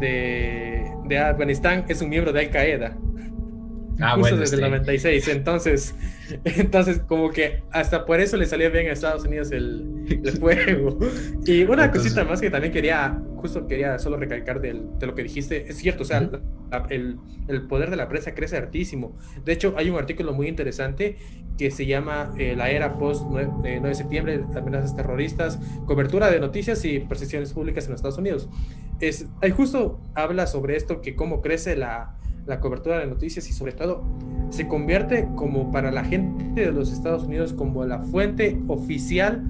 de, 0.00 0.92
de 1.04 1.18
Afganistán 1.18 1.84
es 1.88 2.00
un 2.00 2.08
miembro 2.08 2.32
de 2.32 2.40
Al 2.40 2.50
Qaeda. 2.50 2.96
Ah, 4.00 4.14
justo 4.16 4.36
desde 4.36 4.56
el 4.56 4.62
96. 4.62 5.28
Entonces, 5.28 5.94
entonces, 6.44 7.00
como 7.00 7.30
que 7.30 7.62
hasta 7.70 8.04
por 8.04 8.20
eso 8.20 8.36
le 8.36 8.46
salió 8.46 8.70
bien 8.70 8.88
a 8.88 8.92
Estados 8.92 9.24
Unidos 9.24 9.50
el, 9.52 10.06
el 10.08 10.38
juego. 10.40 10.98
Y 11.44 11.62
una 11.64 11.90
cosita 11.90 12.24
más 12.24 12.40
que 12.40 12.50
también 12.50 12.72
quería, 12.72 13.18
justo 13.36 13.66
quería 13.66 13.98
solo 13.98 14.16
recalcar 14.16 14.60
de 14.60 14.74
lo 14.74 15.14
que 15.14 15.22
dijiste, 15.22 15.66
es 15.68 15.78
cierto, 15.78 16.02
o 16.02 16.06
sea, 16.06 16.28
el, 16.90 17.18
el, 17.48 17.62
poder 17.62 17.90
de 17.90 17.96
la 17.96 18.08
prensa 18.08 18.34
crece 18.34 18.56
hartísimo. 18.56 19.16
De 19.44 19.52
hecho, 19.52 19.74
hay 19.76 19.88
un 19.88 19.96
artículo 19.96 20.32
muy 20.32 20.48
interesante 20.48 21.16
que 21.56 21.70
se 21.70 21.86
llama 21.86 22.34
eh, 22.38 22.54
La 22.54 22.70
era 22.70 22.98
post 22.98 23.24
9, 23.30 23.50
9 23.62 23.88
de 23.88 23.94
septiembre, 23.94 24.44
amenazas 24.54 24.94
terroristas, 24.94 25.58
cobertura 25.86 26.30
de 26.30 26.38
noticias 26.38 26.84
y 26.84 27.00
percepciones 27.00 27.52
públicas 27.52 27.84
en 27.84 27.92
los 27.92 27.98
Estados 27.98 28.18
Unidos. 28.18 28.48
Es, 29.00 29.26
ahí 29.40 29.50
justo 29.50 30.00
habla 30.14 30.46
sobre 30.46 30.76
esto, 30.76 31.00
que 31.00 31.14
cómo 31.14 31.40
crece 31.40 31.76
la 31.76 32.16
la 32.46 32.60
cobertura 32.60 33.00
de 33.00 33.06
noticias 33.06 33.48
y 33.48 33.52
sobre 33.52 33.72
todo 33.72 34.04
se 34.50 34.68
convierte 34.68 35.28
como 35.34 35.70
para 35.72 35.90
la 35.90 36.04
gente 36.04 36.60
de 36.60 36.72
los 36.72 36.92
Estados 36.92 37.24
Unidos 37.24 37.52
como 37.52 37.84
la 37.84 38.00
fuente 38.00 38.60
oficial 38.68 39.42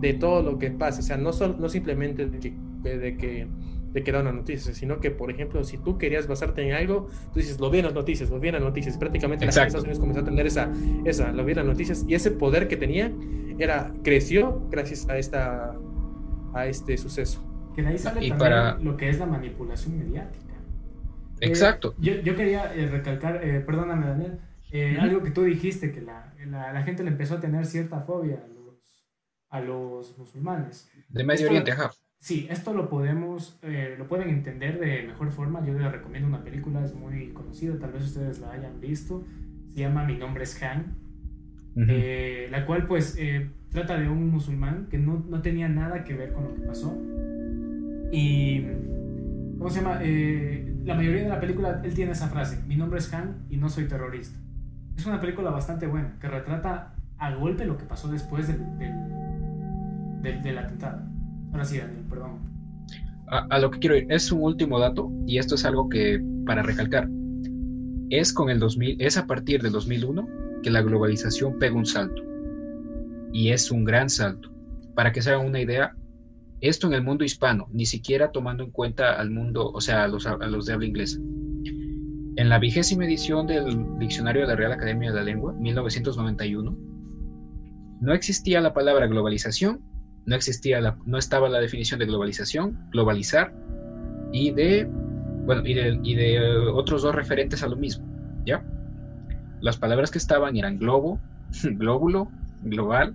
de 0.00 0.14
todo 0.14 0.42
lo 0.42 0.58
que 0.58 0.70
pasa. 0.70 1.00
O 1.00 1.02
sea, 1.02 1.16
no, 1.16 1.32
solo, 1.32 1.56
no 1.58 1.68
simplemente 1.68 2.26
de 2.26 2.38
que, 2.38 2.98
de 2.98 3.16
que, 3.16 3.48
de 3.92 4.02
que 4.04 4.12
da 4.12 4.20
una 4.20 4.32
noticia, 4.32 4.74
sino 4.74 5.00
que, 5.00 5.10
por 5.10 5.30
ejemplo, 5.30 5.64
si 5.64 5.78
tú 5.78 5.98
querías 5.98 6.26
basarte 6.26 6.62
en 6.62 6.74
algo, 6.74 7.08
tú 7.32 7.40
dices, 7.40 7.58
lo 7.58 7.70
vi 7.70 7.78
en 7.78 7.86
las 7.86 7.94
noticias, 7.94 8.30
lo 8.30 8.38
vi 8.38 8.48
en 8.48 8.54
las 8.54 8.62
noticias. 8.62 8.96
Prácticamente 8.96 9.46
la 9.46 9.52
gente 9.52 9.60
de 9.60 9.66
Estados 9.66 9.84
Unidos 9.84 9.98
comenzó 9.98 10.20
a 10.20 10.24
tener 10.24 10.46
esa, 10.46 10.70
esa, 11.04 11.32
lo 11.32 11.44
vi 11.44 11.52
en 11.52 11.58
las 11.58 11.66
noticias 11.66 12.04
y 12.06 12.14
ese 12.14 12.30
poder 12.30 12.68
que 12.68 12.76
tenía 12.76 13.10
era, 13.58 13.92
creció 14.02 14.62
gracias 14.70 15.08
a, 15.08 15.18
esta, 15.18 15.74
a 16.54 16.66
este 16.66 16.96
suceso. 16.96 17.42
Que 17.74 17.82
de 17.82 17.88
ahí 17.88 17.98
sale 17.98 18.24
y 18.24 18.28
también 18.28 18.38
para... 18.38 18.78
lo 18.78 18.96
que 18.96 19.08
es 19.08 19.18
la 19.18 19.26
manipulación 19.26 19.98
mediática. 19.98 20.45
Eh, 21.40 21.48
Exacto. 21.48 21.94
yo, 21.98 22.22
quería 22.34 22.74
eh, 22.74 22.86
recalcar, 22.86 23.44
eh, 23.44 23.60
perdóname 23.60 24.06
Daniel, 24.06 24.38
algo 24.98 25.22
que 25.22 25.30
tú 25.30 25.44
dijiste, 25.44 25.92
que 25.92 26.00
la, 26.00 26.32
la, 26.46 26.82
gente 26.82 27.02
le 27.02 27.10
empezó 27.10 27.34
a 27.34 27.40
tener 27.40 27.66
cierta 27.66 28.00
fobia 28.00 28.42
a 28.42 28.48
los, 28.48 29.06
a 29.50 29.60
los 29.60 30.18
musulmanes. 30.18 30.90
De 31.08 31.24
Medio 31.24 31.48
Oriente, 31.48 31.72
ajá. 31.72 31.90
Sí, 32.18 32.46
esto 32.50 32.72
lo 32.72 32.88
podemos, 32.88 33.60
lo 33.98 34.08
pueden 34.08 34.30
entender 34.30 34.80
de 34.80 35.02
mejor 35.02 35.30
forma. 35.30 35.64
Yo 35.64 35.74
les 35.74 35.92
recomiendo 35.92 36.28
una 36.28 36.42
película, 36.42 36.84
es 36.84 36.94
muy 36.94 37.28
conocida, 37.32 37.78
tal 37.78 37.92
vez 37.92 38.04
ustedes 38.04 38.38
la 38.40 38.52
hayan 38.52 38.80
visto. 38.80 39.24
Se 39.74 39.80
llama 39.80 40.04
Mi 40.04 40.16
nombre 40.16 40.44
es 40.44 40.60
Han. 40.62 40.96
la 41.76 42.66
cual 42.66 42.86
pues 42.86 43.18
trata 43.70 43.98
de 43.98 44.08
un 44.08 44.30
musulmán 44.30 44.88
que 44.90 44.98
no, 44.98 45.24
no, 45.28 45.42
tenía 45.42 45.68
nada 45.68 46.02
que 46.04 46.14
ver 46.14 46.32
con 46.32 46.44
lo 46.44 46.54
que 46.54 46.62
pasó. 46.62 46.96
Y, 48.10 48.62
¿cómo 49.58 49.68
se 49.68 49.80
llama? 49.80 50.00
La 50.86 50.94
mayoría 50.94 51.24
de 51.24 51.28
la 51.28 51.40
película 51.40 51.82
él 51.84 51.94
tiene 51.94 52.12
esa 52.12 52.28
frase, 52.28 52.62
mi 52.66 52.76
nombre 52.76 53.00
es 53.00 53.12
Han 53.12 53.44
y 53.50 53.56
no 53.56 53.68
soy 53.68 53.88
terrorista. 53.88 54.38
Es 54.96 55.04
una 55.04 55.20
película 55.20 55.50
bastante 55.50 55.86
buena, 55.86 56.16
que 56.20 56.28
retrata 56.28 56.94
a 57.18 57.34
golpe 57.34 57.66
lo 57.66 57.76
que 57.76 57.84
pasó 57.84 58.08
después 58.08 58.46
del, 58.46 58.60
del, 60.22 60.58
atentado. 60.58 61.02
Ahora 61.52 61.64
sí, 61.64 61.78
Daniel, 61.78 62.04
perdón. 62.08 62.38
A, 63.26 63.58
lo 63.58 63.72
que 63.72 63.80
quiero 63.80 63.96
ir, 63.96 64.06
es 64.08 64.30
un 64.30 64.42
último 64.42 64.78
dato, 64.78 65.10
y 65.26 65.38
esto 65.38 65.56
es 65.56 65.64
algo 65.64 65.88
que, 65.88 66.22
para 66.46 66.62
recalcar, 66.62 67.08
es 68.10 68.32
con 68.32 68.48
el 68.48 68.60
2000, 68.60 69.00
es 69.00 69.16
a 69.16 69.26
partir 69.26 69.62
del 69.62 69.72
2001 69.72 70.28
que 70.62 70.70
la 70.70 70.82
globalización 70.82 71.58
pega 71.58 71.74
un 71.74 71.86
salto. 71.86 72.22
Y 73.32 73.50
es 73.50 73.72
un 73.72 73.84
gran 73.84 74.08
salto. 74.08 74.50
Para 74.94 75.10
que 75.12 75.20
se 75.20 75.32
hagan 75.32 75.46
una 75.46 75.60
idea, 75.60 75.96
esto 76.60 76.86
en 76.86 76.94
el 76.94 77.02
mundo 77.02 77.24
hispano, 77.24 77.68
ni 77.72 77.86
siquiera 77.86 78.32
tomando 78.32 78.64
en 78.64 78.70
cuenta 78.70 79.18
al 79.18 79.30
mundo, 79.30 79.70
o 79.70 79.80
sea, 79.80 80.04
a 80.04 80.08
los, 80.08 80.26
a 80.26 80.36
los 80.36 80.66
de 80.66 80.72
habla 80.72 80.86
inglesa. 80.86 81.18
En 82.36 82.48
la 82.48 82.58
vigésima 82.58 83.04
edición 83.04 83.46
del 83.46 83.98
Diccionario 83.98 84.42
de 84.42 84.48
la 84.48 84.56
Real 84.56 84.72
Academia 84.72 85.10
de 85.10 85.16
la 85.16 85.22
Lengua, 85.22 85.52
1991, 85.54 86.76
no 88.00 88.12
existía 88.12 88.60
la 88.60 88.74
palabra 88.74 89.06
globalización, 89.06 89.80
no 90.26 90.36
existía 90.36 90.80
la, 90.80 90.98
no 91.06 91.18
estaba 91.18 91.48
la 91.48 91.60
definición 91.60 91.98
de 91.98 92.06
globalización, 92.06 92.78
globalizar 92.90 93.54
y 94.32 94.50
de 94.50 94.86
bueno 95.46 95.62
y 95.64 95.74
de, 95.74 96.00
y 96.02 96.14
de 96.14 96.56
otros 96.74 97.02
dos 97.02 97.14
referentes 97.14 97.62
a 97.62 97.68
lo 97.68 97.76
mismo, 97.76 98.04
¿ya? 98.44 98.64
Las 99.60 99.78
palabras 99.78 100.10
que 100.10 100.18
estaban 100.18 100.56
eran 100.56 100.78
globo, 100.78 101.20
glóbulo, 101.62 102.30
global, 102.62 103.14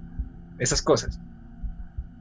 esas 0.58 0.82
cosas. 0.82 1.19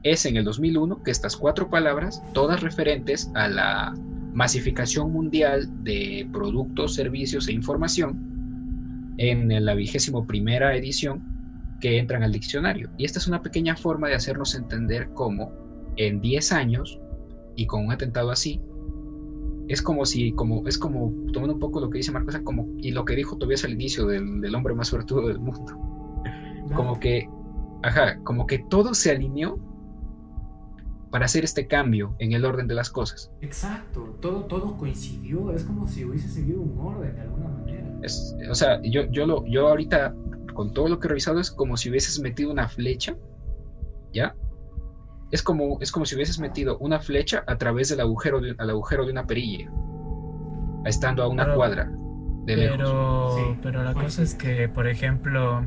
Es 0.03 0.25
en 0.25 0.37
el 0.37 0.45
2001 0.45 1.03
que 1.03 1.11
estas 1.11 1.37
cuatro 1.37 1.69
palabras, 1.69 2.23
todas 2.33 2.61
referentes 2.61 3.31
a 3.35 3.47
la 3.47 3.93
masificación 4.33 5.11
mundial 5.11 5.69
de 5.83 6.27
productos, 6.31 6.95
servicios 6.95 7.47
e 7.47 7.53
información, 7.53 9.13
en 9.17 9.63
la 9.63 9.75
vigésimo 9.75 10.25
primera 10.25 10.75
edición, 10.75 11.21
que 11.79 11.97
entran 11.97 12.23
al 12.23 12.31
diccionario. 12.31 12.89
Y 12.97 13.05
esta 13.05 13.19
es 13.19 13.27
una 13.27 13.41
pequeña 13.41 13.75
forma 13.75 14.07
de 14.07 14.15
hacernos 14.15 14.55
entender 14.55 15.09
cómo 15.13 15.51
en 15.97 16.21
10 16.21 16.51
años 16.53 16.99
y 17.55 17.67
con 17.67 17.85
un 17.85 17.91
atentado 17.91 18.31
así, 18.31 18.61
es 19.67 19.81
como 19.81 20.05
si, 20.05 20.31
como, 20.33 20.67
es 20.67 20.77
como, 20.77 21.13
tomando 21.31 21.53
un 21.53 21.59
poco 21.59 21.79
lo 21.79 21.89
que 21.89 21.99
dice 21.99 22.11
Marcos, 22.11 22.37
como, 22.43 22.67
y 22.79 22.91
lo 22.91 23.05
que 23.05 23.15
dijo 23.15 23.37
Tobias 23.37 23.63
al 23.63 23.73
inicio 23.73 24.05
del, 24.05 24.41
del 24.41 24.55
hombre 24.55 24.73
más 24.73 24.87
suertudo 24.87 25.27
del 25.27 25.39
mundo. 25.39 25.77
Como 26.75 26.99
que, 27.01 27.27
ajá, 27.83 28.19
como 28.23 28.47
que 28.47 28.59
todo 28.69 28.93
se 28.93 29.11
alineó 29.11 29.59
para 31.11 31.25
hacer 31.25 31.43
este 31.43 31.67
cambio 31.67 32.15
en 32.19 32.31
el 32.31 32.45
orden 32.45 32.67
de 32.67 32.73
las 32.73 32.89
cosas. 32.89 33.31
Exacto, 33.41 34.17
todo, 34.21 34.45
todo 34.45 34.77
coincidió, 34.77 35.51
es 35.51 35.65
como 35.65 35.87
si 35.87 36.05
hubiese 36.05 36.29
seguido 36.29 36.61
un 36.61 36.79
orden 36.79 37.13
de 37.13 37.21
alguna 37.21 37.49
manera. 37.49 37.85
Es, 38.01 38.35
o 38.49 38.55
sea, 38.55 38.81
yo, 38.81 39.03
yo, 39.11 39.25
lo, 39.25 39.45
yo 39.45 39.67
ahorita, 39.67 40.15
con 40.53 40.73
todo 40.73 40.87
lo 40.87 40.99
que 40.99 41.07
he 41.07 41.09
revisado, 41.09 41.39
es 41.39 41.51
como 41.51 41.75
si 41.75 41.89
hubieses 41.89 42.19
metido 42.21 42.49
una 42.49 42.69
flecha, 42.69 43.17
¿ya? 44.13 44.35
Es 45.31 45.43
como, 45.43 45.77
es 45.81 45.91
como 45.91 46.05
si 46.05 46.15
hubieses 46.15 46.39
metido 46.39 46.77
una 46.79 46.99
flecha 46.99 47.43
a 47.45 47.57
través 47.57 47.89
del 47.89 47.99
agujero 47.99 48.39
de, 48.39 48.55
al 48.57 48.69
agujero 48.69 49.05
de 49.05 49.11
una 49.11 49.27
perilla, 49.27 49.69
estando 50.85 51.23
a 51.23 51.27
una 51.27 51.53
cuadra 51.53 51.91
de 52.45 52.55
pero, 52.55 52.77
lejos. 52.77 53.57
pero 53.61 53.83
la 53.83 53.93
cosa 53.93 54.23
es 54.23 54.33
que, 54.33 54.67
por 54.69 54.87
ejemplo, 54.87 55.65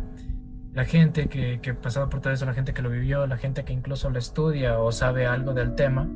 la 0.74 0.84
gente 0.84 1.28
que, 1.28 1.60
que 1.60 1.74
pasado 1.74 2.08
por 2.10 2.20
todo 2.20 2.32
eso, 2.32 2.44
la 2.46 2.54
gente 2.54 2.74
que 2.74 2.82
lo 2.82 2.90
vivió, 2.90 3.26
la 3.26 3.36
gente 3.36 3.64
que 3.64 3.72
incluso 3.72 4.10
lo 4.10 4.18
estudia 4.18 4.78
o 4.78 4.90
sabe 4.92 5.26
algo 5.26 5.54
del 5.54 5.74
tema, 5.74 6.10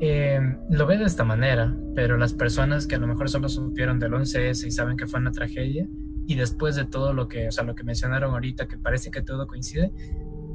eh, 0.00 0.40
lo 0.70 0.86
ve 0.86 0.98
de 0.98 1.04
esta 1.04 1.24
manera, 1.24 1.76
pero 1.94 2.16
las 2.16 2.32
personas 2.32 2.86
que 2.86 2.96
a 2.96 2.98
lo 2.98 3.06
mejor 3.06 3.28
solo 3.28 3.48
supieron 3.48 3.98
del 3.98 4.12
11S 4.12 4.66
y 4.66 4.70
saben 4.70 4.96
que 4.96 5.06
fue 5.06 5.20
una 5.20 5.30
tragedia, 5.30 5.86
y 6.26 6.34
después 6.34 6.76
de 6.76 6.84
todo 6.84 7.12
lo 7.12 7.28
que, 7.28 7.48
o 7.48 7.52
sea, 7.52 7.64
lo 7.64 7.74
que 7.74 7.84
mencionaron 7.84 8.32
ahorita, 8.32 8.66
que 8.66 8.78
parece 8.78 9.10
que 9.10 9.22
todo 9.22 9.46
coincide, 9.46 9.92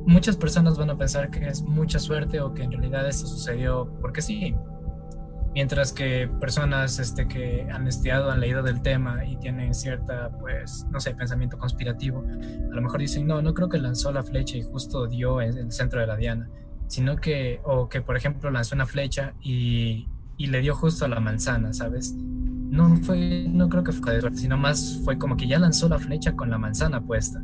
muchas 0.05 0.37
personas 0.37 0.77
van 0.77 0.89
a 0.89 0.97
pensar 0.97 1.29
que 1.29 1.47
es 1.47 1.61
mucha 1.61 1.99
suerte 1.99 2.39
o 2.41 2.53
que 2.53 2.63
en 2.63 2.71
realidad 2.71 3.07
esto 3.07 3.27
sucedió 3.27 3.91
porque 4.01 4.21
sí, 4.21 4.55
mientras 5.57 5.91
que 5.91 6.29
personas 6.39 6.99
este, 6.99 7.27
que 7.27 7.67
han 7.71 7.87
estudiado, 7.87 8.29
han 8.29 8.41
leído 8.41 8.61
del 8.61 8.83
tema 8.83 9.25
y 9.25 9.37
tienen 9.37 9.73
cierta, 9.73 10.29
pues, 10.39 10.85
no 10.91 10.99
sé, 10.99 11.15
pensamiento 11.15 11.57
conspirativo, 11.57 12.19
a 12.19 12.75
lo 12.75 12.79
mejor 12.79 12.99
dicen, 12.99 13.25
no, 13.25 13.41
no 13.41 13.55
creo 13.55 13.67
que 13.67 13.79
lanzó 13.79 14.11
la 14.11 14.21
flecha 14.21 14.55
y 14.55 14.61
justo 14.61 15.07
dio 15.07 15.41
en 15.41 15.57
el 15.57 15.71
centro 15.71 15.99
de 15.99 16.05
la 16.05 16.15
diana, 16.15 16.47
sino 16.85 17.15
que, 17.15 17.59
o 17.63 17.89
que, 17.89 18.01
por 18.01 18.15
ejemplo, 18.15 18.51
lanzó 18.51 18.75
una 18.75 18.85
flecha 18.85 19.33
y, 19.41 20.07
y 20.37 20.45
le 20.45 20.61
dio 20.61 20.75
justo 20.75 21.05
a 21.05 21.07
la 21.07 21.19
manzana, 21.19 21.73
¿sabes? 21.73 22.13
No 22.13 22.95
fue, 22.97 23.47
no 23.49 23.67
creo 23.67 23.83
que 23.83 23.93
fue 23.93 24.21
de 24.21 24.37
sino 24.37 24.57
más 24.57 25.01
fue 25.03 25.17
como 25.17 25.37
que 25.37 25.47
ya 25.47 25.57
lanzó 25.57 25.89
la 25.89 25.97
flecha 25.97 26.35
con 26.35 26.51
la 26.51 26.59
manzana 26.59 27.01
puesta, 27.01 27.39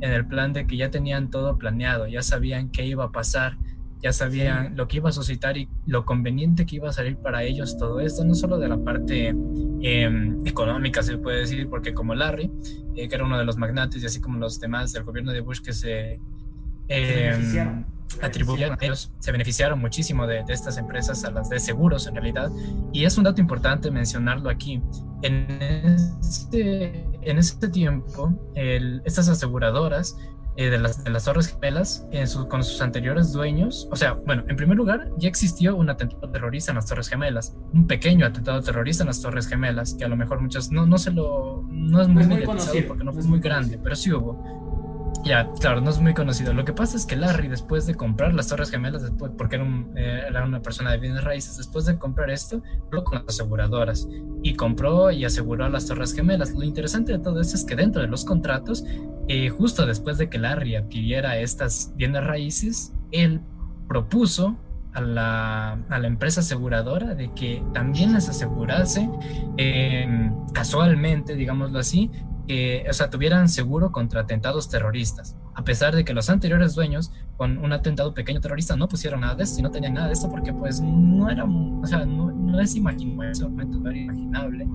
en 0.00 0.10
el 0.10 0.26
plan 0.26 0.52
de 0.52 0.66
que 0.66 0.76
ya 0.76 0.90
tenían 0.90 1.30
todo 1.30 1.56
planeado, 1.58 2.08
ya 2.08 2.22
sabían 2.22 2.70
qué 2.70 2.84
iba 2.86 3.04
a 3.04 3.12
pasar, 3.12 3.56
ya 4.02 4.12
sabían 4.12 4.76
lo 4.76 4.88
que 4.88 4.96
iba 4.96 5.10
a 5.10 5.12
suscitar 5.12 5.56
y 5.56 5.68
lo 5.86 6.04
conveniente 6.04 6.66
que 6.66 6.76
iba 6.76 6.88
a 6.88 6.92
salir 6.92 7.16
para 7.16 7.44
ellos 7.44 7.78
todo 7.78 8.00
esto, 8.00 8.24
no 8.24 8.34
solo 8.34 8.58
de 8.58 8.68
la 8.68 8.76
parte 8.76 9.28
em, 9.28 10.44
económica, 10.44 11.02
se 11.02 11.18
puede 11.18 11.40
decir, 11.40 11.68
porque 11.68 11.94
como 11.94 12.14
Larry, 12.14 12.50
eh, 12.96 13.08
que 13.08 13.14
era 13.14 13.24
uno 13.24 13.38
de 13.38 13.44
los 13.44 13.56
magnates, 13.56 14.02
y 14.02 14.06
así 14.06 14.20
como 14.20 14.38
los 14.38 14.58
demás 14.58 14.92
del 14.92 15.04
gobierno 15.04 15.30
de 15.30 15.40
Bush 15.40 15.60
que 15.60 15.72
se 15.72 16.20
eh, 16.88 17.84
atribuyeron 18.20 18.76
ellos, 18.80 19.12
se 19.20 19.30
beneficiaron 19.30 19.78
muchísimo 19.78 20.26
de, 20.26 20.42
de, 20.44 20.52
estas 20.52 20.78
empresas, 20.78 21.24
a 21.24 21.30
las 21.30 21.48
de 21.48 21.60
seguros 21.60 22.08
en 22.08 22.14
realidad, 22.16 22.50
y 22.92 23.04
es 23.04 23.16
un 23.16 23.24
dato 23.24 23.40
importante 23.40 23.88
mencionarlo 23.92 24.50
aquí. 24.50 24.82
En 25.22 25.46
este, 26.20 27.06
en 27.22 27.38
este 27.38 27.68
tiempo, 27.68 28.32
el, 28.56 29.00
estas 29.04 29.28
aseguradoras 29.28 30.16
eh, 30.56 30.68
de, 30.68 30.78
las, 30.78 31.02
de, 31.02 31.10
las, 31.10 31.24
Torres 31.24 31.48
Gemelas 31.48 32.06
en 32.12 32.28
su, 32.28 32.46
con 32.48 32.62
sus 32.62 32.80
anteriores 32.82 33.32
dueños. 33.32 33.88
O 33.90 33.96
sea, 33.96 34.12
bueno, 34.12 34.44
en 34.48 34.56
primer 34.56 34.76
lugar, 34.76 35.08
ya 35.16 35.28
existió 35.28 35.76
un 35.76 35.88
atentado 35.88 36.30
terrorista 36.30 36.72
en 36.72 36.76
las 36.76 36.86
Torres 36.86 37.08
Gemelas, 37.08 37.56
un 37.72 37.86
pequeño 37.86 38.26
atentado 38.26 38.60
terrorista 38.60 39.02
en 39.02 39.08
las 39.08 39.22
Torres 39.22 39.48
Gemelas, 39.48 39.94
que 39.94 40.04
a 40.04 40.08
lo 40.08 40.16
mejor 40.16 40.40
muchos 40.40 40.70
no, 40.70 40.84
no 40.84 40.98
se 40.98 41.10
lo. 41.10 41.64
no 41.70 42.02
es 42.02 42.08
muy, 42.08 42.24
no 42.24 42.34
es 42.34 42.38
muy 42.38 42.44
conocido 42.44 42.88
porque 42.88 43.04
no 43.04 43.12
fue 43.12 43.22
muy 43.22 43.40
grande, 43.40 43.78
pero 43.82 43.96
sí 43.96 44.12
hubo. 44.12 44.71
Ya, 45.24 45.48
claro, 45.60 45.80
no 45.80 45.90
es 45.90 46.00
muy 46.00 46.14
conocido. 46.14 46.52
Lo 46.52 46.64
que 46.64 46.72
pasa 46.72 46.96
es 46.96 47.06
que 47.06 47.14
Larry, 47.14 47.46
después 47.46 47.86
de 47.86 47.94
comprar 47.94 48.34
las 48.34 48.48
Torres 48.48 48.70
Gemelas, 48.70 49.02
después, 49.02 49.30
porque 49.38 49.56
era, 49.56 49.64
un, 49.64 49.92
eh, 49.96 50.24
era 50.28 50.44
una 50.44 50.60
persona 50.60 50.90
de 50.90 50.98
bienes 50.98 51.22
raíces, 51.22 51.56
después 51.56 51.84
de 51.84 51.96
comprar 51.96 52.28
esto, 52.30 52.60
habló 52.86 53.04
con 53.04 53.18
las 53.18 53.28
aseguradoras 53.28 54.08
y 54.42 54.54
compró 54.54 55.12
y 55.12 55.24
aseguró 55.24 55.68
las 55.68 55.86
Torres 55.86 56.12
Gemelas. 56.12 56.54
Lo 56.54 56.64
interesante 56.64 57.12
de 57.12 57.18
todo 57.20 57.40
esto 57.40 57.56
es 57.56 57.64
que 57.64 57.76
dentro 57.76 58.02
de 58.02 58.08
los 58.08 58.24
contratos, 58.24 58.84
eh, 59.28 59.48
justo 59.48 59.86
después 59.86 60.18
de 60.18 60.28
que 60.28 60.38
Larry 60.38 60.74
adquiriera 60.74 61.38
estas 61.38 61.92
bienes 61.94 62.24
raíces, 62.24 62.92
él 63.12 63.40
propuso 63.86 64.56
a 64.94 65.00
la, 65.00 65.72
a 65.88 65.98
la, 65.98 66.06
empresa 66.06 66.40
aseguradora 66.40 67.14
de 67.14 67.32
que 67.32 67.62
también 67.72 68.12
les 68.12 68.28
asegurase 68.28 69.08
eh, 69.56 70.30
casualmente, 70.52 71.34
digámoslo 71.34 71.78
así, 71.78 72.10
que, 72.46 72.84
o 72.88 72.92
sea, 72.92 73.10
tuvieran 73.10 73.48
seguro 73.48 73.92
contra 73.92 74.22
atentados 74.22 74.68
terroristas, 74.68 75.36
a 75.54 75.64
pesar 75.64 75.94
de 75.94 76.04
que 76.04 76.12
los 76.14 76.30
anteriores 76.30 76.74
dueños 76.74 77.12
con 77.36 77.58
un 77.58 77.72
atentado 77.72 78.14
pequeño 78.14 78.40
terrorista 78.40 78.76
no 78.76 78.88
pusieron 78.88 79.20
nada 79.20 79.34
de 79.34 79.44
esto 79.44 79.60
y 79.60 79.62
no 79.62 79.70
tenían 79.70 79.94
nada 79.94 80.08
de 80.08 80.12
esto 80.14 80.30
porque 80.30 80.52
pues 80.52 80.80
no 80.80 81.30
era, 81.30 81.44
o 81.44 81.86
sea, 81.86 82.04
no, 82.04 82.60
es 82.60 82.74
imaginable, 82.76 83.32
no 83.40 83.90
era 83.90 83.98
imaginable 83.98 84.66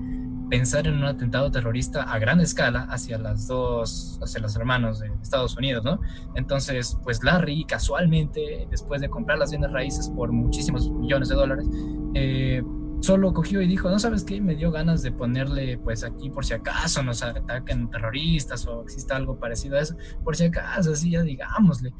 pensar 0.48 0.86
en 0.86 0.94
un 0.94 1.04
atentado 1.04 1.50
terrorista 1.50 2.02
a 2.02 2.18
gran 2.18 2.40
escala 2.40 2.86
hacia 2.90 3.18
las 3.18 3.46
dos, 3.46 4.18
hacia 4.22 4.40
los 4.40 4.56
hermanos 4.56 5.00
de 5.00 5.10
Estados 5.22 5.56
Unidos, 5.56 5.84
¿no? 5.84 6.00
Entonces, 6.34 6.96
pues 7.04 7.22
Larry 7.22 7.64
casualmente, 7.64 8.66
después 8.70 9.00
de 9.00 9.10
comprar 9.10 9.38
las 9.38 9.50
bienes 9.50 9.70
raíces 9.72 10.08
por 10.08 10.32
muchísimos 10.32 10.90
millones 10.90 11.28
de 11.28 11.34
dólares, 11.34 11.66
eh, 12.14 12.62
solo 13.00 13.32
cogió 13.32 13.62
y 13.62 13.66
dijo, 13.66 13.90
no 13.90 13.98
sabes 13.98 14.24
qué, 14.24 14.40
me 14.40 14.54
dio 14.54 14.70
ganas 14.70 15.02
de 15.02 15.12
ponerle 15.12 15.78
pues 15.78 16.04
aquí 16.04 16.30
por 16.30 16.44
si 16.44 16.54
acaso 16.54 17.02
nos 17.02 17.22
ataquen 17.22 17.90
terroristas 17.90 18.66
o 18.66 18.82
exista 18.82 19.16
algo 19.16 19.38
parecido 19.38 19.76
a 19.76 19.80
eso, 19.80 19.96
por 20.24 20.36
si 20.36 20.44
acaso, 20.44 20.92
así 20.92 21.10
ya 21.10 21.22
digámosle. 21.22 21.92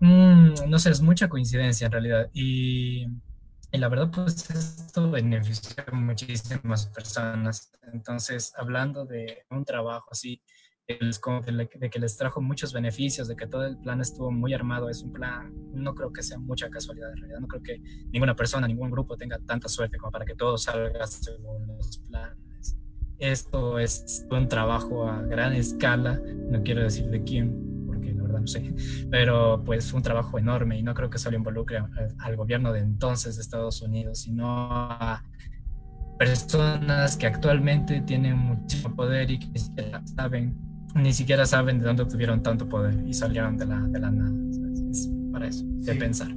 Mm, 0.00 0.68
no 0.68 0.78
sé, 0.78 0.90
es 0.90 1.00
mucha 1.00 1.28
coincidencia 1.28 1.86
en 1.86 1.92
realidad. 1.92 2.30
Y, 2.32 3.06
y 3.72 3.78
la 3.78 3.88
verdad 3.88 4.10
pues 4.10 4.50
esto 4.50 5.10
benefició 5.10 5.84
a 5.86 5.94
muchísimas 5.94 6.86
personas. 6.86 7.72
Entonces, 7.92 8.52
hablando 8.56 9.04
de 9.04 9.44
un 9.50 9.64
trabajo 9.64 10.08
así, 10.10 10.42
de 10.88 11.90
que 11.90 11.98
les 11.98 12.16
trajo 12.16 12.40
muchos 12.40 12.72
beneficios, 12.72 13.26
de 13.26 13.34
que 13.34 13.48
todo 13.48 13.66
el 13.66 13.76
plan 13.76 14.00
estuvo 14.00 14.30
muy 14.30 14.54
armado, 14.54 14.88
es 14.88 15.02
un 15.02 15.12
plan, 15.12 15.52
no 15.72 15.94
creo 15.94 16.12
que 16.12 16.22
sea 16.22 16.38
mucha 16.38 16.70
casualidad 16.70 17.10
en 17.10 17.16
realidad, 17.16 17.40
no 17.40 17.48
creo 17.48 17.62
que 17.62 17.80
ninguna 18.12 18.36
persona, 18.36 18.68
ningún 18.68 18.90
grupo 18.90 19.16
tenga 19.16 19.38
tanta 19.40 19.68
suerte 19.68 19.98
como 19.98 20.12
para 20.12 20.24
que 20.24 20.36
todo 20.36 20.56
salga 20.56 21.04
según 21.06 21.66
los 21.66 21.98
planes. 22.08 22.78
Esto 23.18 23.80
es 23.80 24.26
un 24.30 24.46
trabajo 24.46 25.08
a 25.08 25.22
gran 25.22 25.54
escala, 25.54 26.20
no 26.50 26.62
quiero 26.62 26.82
decir 26.82 27.08
de 27.10 27.24
quién, 27.24 27.84
porque 27.86 28.12
la 28.12 28.22
verdad 28.22 28.40
no 28.40 28.46
sé, 28.46 28.72
pero 29.10 29.64
pues 29.64 29.92
un 29.92 30.02
trabajo 30.02 30.38
enorme 30.38 30.78
y 30.78 30.84
no 30.84 30.94
creo 30.94 31.10
que 31.10 31.18
solo 31.18 31.36
involucre 31.36 31.82
al 32.18 32.36
gobierno 32.36 32.72
de 32.72 32.80
entonces 32.80 33.34
de 33.36 33.42
Estados 33.42 33.82
Unidos, 33.82 34.20
sino 34.20 34.70
a 34.70 35.24
personas 36.16 37.16
que 37.16 37.26
actualmente 37.26 38.02
tienen 38.02 38.38
muchísimo 38.38 38.94
poder 38.94 39.32
y 39.32 39.40
que 39.40 39.58
saben, 40.16 40.75
ni 40.96 41.12
siquiera 41.12 41.46
saben 41.46 41.78
de 41.78 41.84
dónde 41.84 42.02
obtuvieron 42.02 42.42
tanto 42.42 42.68
poder 42.68 42.94
y 43.06 43.12
salieron 43.12 43.56
de 43.56 43.66
la, 43.66 43.80
de 43.80 44.00
la 44.00 44.10
nada. 44.10 44.32
Es 44.90 45.08
para 45.32 45.46
eso, 45.46 45.64
de 45.66 45.94
pensar. 45.94 46.28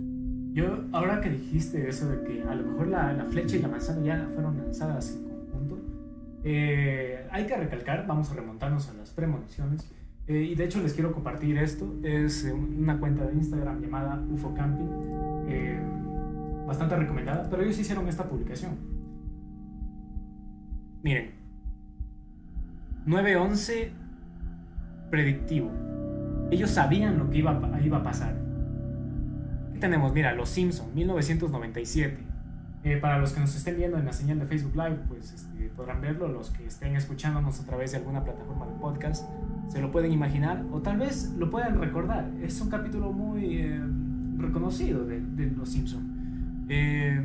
Yo, 0.54 0.84
ahora 0.92 1.22
que 1.22 1.30
dijiste 1.30 1.88
eso 1.88 2.10
de 2.10 2.24
que 2.24 2.44
a 2.44 2.56
lo 2.56 2.64
mejor 2.64 2.88
la, 2.88 3.14
la 3.14 3.26
flecha 3.26 3.56
y 3.56 3.62
la 3.62 3.68
manzana 3.68 4.04
ya 4.04 4.30
fueron 4.34 4.58
lanzadas 4.58 5.16
en 5.16 5.24
conjunto, 5.24 5.80
eh, 6.44 7.26
hay 7.32 7.46
que 7.46 7.56
recalcar, 7.56 8.06
vamos 8.08 8.32
a 8.32 8.34
remontarnos 8.34 8.90
a 8.90 8.94
las 8.94 9.12
premoniciones, 9.12 9.90
eh, 10.28 10.44
y 10.44 10.56
de 10.56 10.66
hecho 10.66 10.82
les 10.82 10.94
quiero 10.94 11.14
compartir 11.14 11.58
esto, 11.58 11.96
es 12.04 12.44
una 12.54 13.00
cuenta 13.00 13.26
de 13.26 13.34
Instagram 13.34 13.82
llamada 13.82 14.22
UFO 14.30 14.54
Camping, 14.54 14.90
eh, 15.48 15.80
bastante 16.68 16.96
recomendada, 16.96 17.50
pero 17.50 17.64
ellos 17.64 17.80
hicieron 17.80 18.08
esta 18.08 18.26
publicación. 18.26 18.72
Miren, 21.02 21.32
911 23.06 24.09
predictivo. 25.10 25.72
Ellos 26.52 26.70
sabían 26.70 27.18
lo 27.18 27.30
que 27.30 27.38
iba, 27.38 27.52
a 27.52 28.04
pasar. 28.04 28.36
¿Qué 29.74 29.80
tenemos? 29.80 30.14
Mira, 30.14 30.34
Los 30.34 30.50
Simpson, 30.50 30.94
1997. 30.96 32.18
Eh, 32.86 32.96
para 32.96 33.20
los 33.20 33.34
que 33.34 33.42
nos 33.42 33.54
estén 33.56 33.76
viendo 33.76 33.98
en 33.98 34.06
la 34.06 34.14
señal 34.14 34.40
de 34.40 34.46
Facebook 34.46 34.76
Live, 34.76 35.00
pues 35.10 35.34
este, 35.34 35.70
podrán 35.76 36.02
verlo. 36.02 36.28
Los 36.28 36.50
que 36.50 36.66
estén 36.66 36.96
escuchándonos 36.96 37.60
a 37.60 37.66
través 37.66 37.92
de 37.92 37.98
alguna 37.98 38.24
plataforma 38.24 38.66
de 38.66 38.74
podcast, 38.80 39.30
se 39.68 39.82
lo 39.82 39.92
pueden 39.92 40.12
imaginar 40.12 40.64
o 40.72 40.80
tal 40.82 40.98
vez 40.98 41.34
lo 41.38 41.50
puedan 41.50 41.80
recordar. 41.80 42.30
Es 42.42 42.60
un 42.62 42.70
capítulo 42.70 43.12
muy 43.12 43.58
eh, 43.58 43.82
reconocido 44.38 45.06
de, 45.06 45.20
de 45.20 45.52
Los 45.52 45.70
Simpson. 45.70 46.66
Eh, 46.70 47.22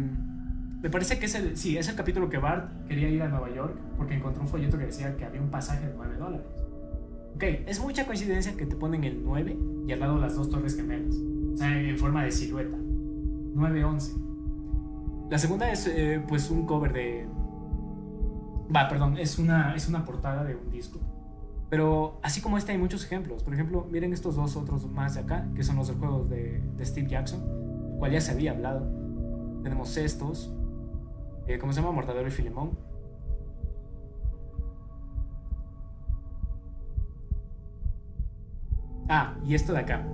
me 0.85 0.91
parece 0.91 1.19
que 1.19 1.25
es 1.25 1.35
el, 1.35 1.57
sí, 1.57 1.79
es 1.79 1.89
el 1.89 1.97
capítulo 1.97 2.29
que 2.29 2.37
Bart 2.37 2.71
quería 2.87 3.09
ir 3.09 3.23
a 3.23 3.29
Nueva 3.29 3.49
York 3.55 3.75
porque 3.97 4.15
encontró 4.15 4.43
un 4.43 4.49
folleto 4.49 4.77
que 4.77 4.85
decía 4.85 5.17
que 5.17 5.25
había 5.25 5.41
un 5.41 5.49
pasaje 5.49 5.87
de 5.87 5.95
9 5.97 6.17
dólares. 6.19 6.47
Ok, 7.35 7.43
es 7.67 7.81
mucha 7.81 8.07
coincidencia 8.07 8.57
que 8.57 8.67
te 8.67 8.77
ponen 8.77 9.05
el 9.05 9.25
9 9.25 9.57
y 9.89 9.93
al 9.93 10.01
lado 10.01 10.19
las 10.19 10.37
dos 10.37 10.51
torres 10.51 10.77
gemelas. 10.77 11.17
O 11.53 11.57
sea, 11.57 11.81
en 11.81 11.99
forma 11.99 12.25
de 12.25 12.31
silueta. 12.31 12.77
9-11. 12.77 15.31
La 15.31 15.39
segunda 15.39 15.71
es 15.71 15.87
eh, 15.87 16.23
pues 16.29 16.51
un 16.51 16.67
cover 16.67 16.93
de... 16.93 17.27
Va, 18.75 18.89
perdón, 18.89 19.19
es 19.19 19.39
una, 19.39 19.75
es 19.75 19.89
una 19.89 20.05
portada 20.05 20.45
de 20.45 20.55
un 20.55 20.71
disco. 20.71 20.99
Pero 21.71 22.19
así 22.23 22.41
como 22.41 22.59
este 22.59 22.73
hay 22.73 22.79
muchos 22.79 23.05
ejemplos. 23.05 23.43
Por 23.43 23.55
ejemplo, 23.55 23.87
miren 23.91 24.13
estos 24.13 24.37
dos 24.37 24.57
otros 24.57 24.89
más 24.91 25.15
de 25.15 25.21
acá, 25.21 25.49
que 25.57 25.63
son 25.63 25.77
los 25.77 25.89
del 25.89 25.97
juego 25.97 26.25
de, 26.25 26.61
de 26.77 26.85
Steve 26.85 27.09
Jackson, 27.09 27.41
el 27.93 27.99
cual 27.99 28.13
ya 28.13 28.21
se 28.21 28.33
había 28.33 28.53
hablado. 28.53 28.87
Tenemos 29.63 29.97
estos, 29.97 30.53
eh, 31.47 31.59
¿cómo 31.59 31.73
se 31.73 31.81
llama? 31.81 31.93
Mortadelo 31.93 32.29
y 32.29 32.31
Filemón. 32.31 32.73
Ah, 39.09 39.37
y 39.47 39.55
esto 39.55 39.73
de 39.73 39.81
acá. 39.81 40.07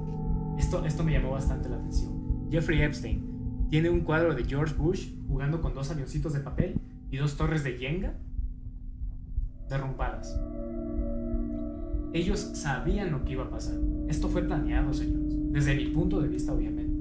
Esto, 0.59 0.85
esto 0.85 1.05
me 1.05 1.12
llamó 1.12 1.33
bastante 1.33 1.68
la 1.68 1.76
atención. 1.76 2.48
Jeffrey 2.50 2.83
Epstein 2.83 3.66
tiene 3.70 3.88
un 3.88 4.00
cuadro 4.00 4.35
de 4.35 4.44
George 4.44 4.74
Bush 4.74 5.11
jugando 5.29 5.61
con 5.61 5.74
dos 5.74 5.90
avioncitos 5.90 6.33
de 6.33 6.40
papel 6.40 6.81
y 7.11 7.16
dos 7.16 7.37
torres 7.37 7.62
de 7.62 7.79
Jenga 7.79 8.14
derrumbadas. 9.68 10.38
Ellos 12.12 12.40
sabían 12.55 13.12
lo 13.12 13.24
que 13.24 13.33
iba 13.33 13.44
a 13.44 13.50
pasar. 13.50 13.79
Esto 14.09 14.29
fue 14.29 14.42
planeado, 14.42 14.92
señores. 14.92 15.33
Desde 15.53 15.76
mi 15.76 15.87
punto 15.87 16.20
de 16.20 16.29
vista, 16.29 16.53
obviamente. 16.53 16.92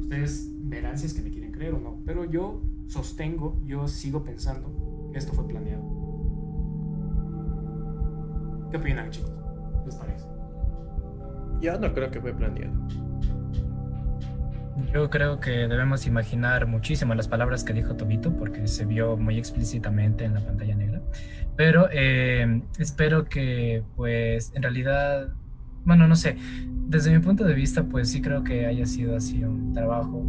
Ustedes 0.00 0.50
verán 0.64 0.98
si 0.98 1.06
es 1.06 1.14
que 1.14 1.22
me 1.22 1.30
quieren 1.30 1.52
creer 1.52 1.74
o 1.74 1.80
no. 1.80 1.98
Pero 2.04 2.24
yo 2.26 2.62
sostengo, 2.86 3.58
yo 3.64 3.88
sigo 3.88 4.22
pensando 4.22 5.08
que 5.12 5.18
esto 5.18 5.32
fue 5.32 5.48
planeado. 5.48 5.82
¿Qué 8.70 8.76
opinan, 8.76 9.10
chicos? 9.10 9.32
¿Qué 9.80 9.86
les 9.86 9.96
parece? 9.96 10.39
Yo 11.60 11.78
no 11.78 11.92
creo 11.92 12.10
que 12.10 12.20
fue 12.20 12.32
planeado. 12.32 12.72
Yo 14.92 15.08
creo 15.10 15.38
que 15.38 15.50
debemos 15.50 16.06
imaginar 16.06 16.66
muchísimo 16.66 17.14
las 17.14 17.28
palabras 17.28 17.62
que 17.62 17.72
dijo 17.72 17.94
Tobito 17.94 18.34
porque 18.36 18.66
se 18.66 18.86
vio 18.86 19.16
muy 19.16 19.38
explícitamente 19.38 20.24
en 20.24 20.34
la 20.34 20.40
pantalla 20.40 20.74
negra. 20.74 21.00
Pero 21.56 21.88
eh, 21.92 22.62
espero 22.78 23.26
que, 23.26 23.84
pues, 23.94 24.52
en 24.54 24.62
realidad, 24.62 25.28
bueno, 25.84 26.08
no 26.08 26.16
sé, 26.16 26.36
desde 26.88 27.12
mi 27.12 27.18
punto 27.18 27.44
de 27.44 27.54
vista, 27.54 27.84
pues 27.84 28.10
sí 28.10 28.20
creo 28.20 28.42
que 28.42 28.66
haya 28.66 28.86
sido 28.86 29.16
así 29.16 29.44
un 29.44 29.72
trabajo 29.72 30.24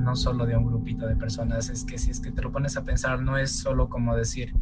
no 0.00 0.16
solo 0.16 0.46
de 0.46 0.56
un 0.56 0.66
grupito 0.66 1.06
de 1.06 1.16
personas, 1.16 1.68
es 1.68 1.84
que 1.84 1.98
si 1.98 2.10
es 2.10 2.20
que 2.20 2.30
te 2.30 2.42
lo 2.42 2.50
pones 2.50 2.76
a 2.76 2.84
pensar, 2.84 3.20
no 3.20 3.36
es 3.36 3.50
solo 3.50 3.88
como 3.88 4.16
decir, 4.16 4.54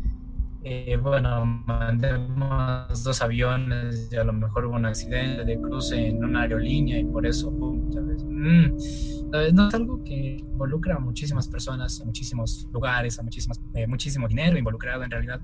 eh, 0.71 0.99
bueno, 0.99 1.47
mandemos 1.67 3.03
dos 3.03 3.23
aviones 3.23 4.11
y 4.13 4.17
a 4.17 4.25
lo 4.25 4.35
mejor 4.35 4.67
hubo 4.67 4.77
un 4.77 4.85
accidente 4.85 5.43
de 5.43 5.59
cruce 5.59 6.09
en 6.09 6.23
una 6.23 6.43
aerolínea 6.43 6.99
y 6.99 7.05
por 7.05 7.27
eso, 7.27 7.51
¿sabes? 7.91 8.23
Mm, 8.23 9.55
no 9.55 9.69
es 9.69 9.75
algo 9.75 10.05
que 10.05 10.37
involucra 10.41 10.97
a 10.97 10.99
muchísimas 10.99 11.49
personas, 11.49 12.03
a 12.03 12.05
muchísimos 12.05 12.69
lugares, 12.71 13.19
a 13.19 13.23
muchísimas, 13.23 13.63
eh, 13.73 13.87
muchísimo 13.87 14.29
dinero 14.29 14.59
involucrado 14.59 15.03
en 15.05 15.11
realidad. 15.11 15.41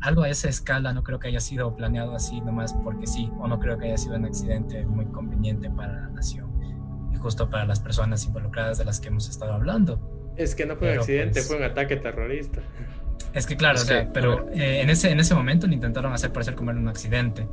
Algo 0.00 0.24
a 0.24 0.28
esa 0.28 0.50
escala 0.50 0.92
no 0.92 1.02
creo 1.02 1.18
que 1.18 1.28
haya 1.28 1.40
sido 1.40 1.74
planeado 1.74 2.14
así 2.14 2.42
nomás 2.42 2.74
porque 2.84 3.06
sí, 3.06 3.30
o 3.38 3.48
no 3.48 3.58
creo 3.58 3.78
que 3.78 3.86
haya 3.86 3.96
sido 3.96 4.16
un 4.16 4.26
accidente 4.26 4.84
muy 4.84 5.06
conveniente 5.06 5.70
para 5.70 6.02
la 6.02 6.08
nación 6.08 6.50
y 7.14 7.16
justo 7.16 7.48
para 7.48 7.64
las 7.64 7.80
personas 7.80 8.26
involucradas 8.26 8.76
de 8.76 8.84
las 8.84 9.00
que 9.00 9.08
hemos 9.08 9.26
estado 9.30 9.54
hablando. 9.54 10.34
Es 10.36 10.54
que 10.54 10.66
no 10.66 10.76
fue 10.76 10.92
un 10.92 10.98
accidente, 10.98 11.32
pues, 11.32 11.48
fue 11.48 11.56
un 11.56 11.62
ataque 11.62 11.96
terrorista. 11.96 12.60
Es 13.36 13.46
que 13.46 13.54
claro, 13.54 13.78
o 13.78 13.84
sea, 13.84 14.10
pero 14.14 14.48
eh, 14.52 14.80
en, 14.80 14.88
ese, 14.88 15.10
en 15.10 15.20
ese 15.20 15.34
momento 15.34 15.66
lo 15.66 15.74
intentaron 15.74 16.10
hacer 16.14 16.32
parecer 16.32 16.54
como 16.54 16.70
era 16.70 16.80
un 16.80 16.88
accidente. 16.88 17.46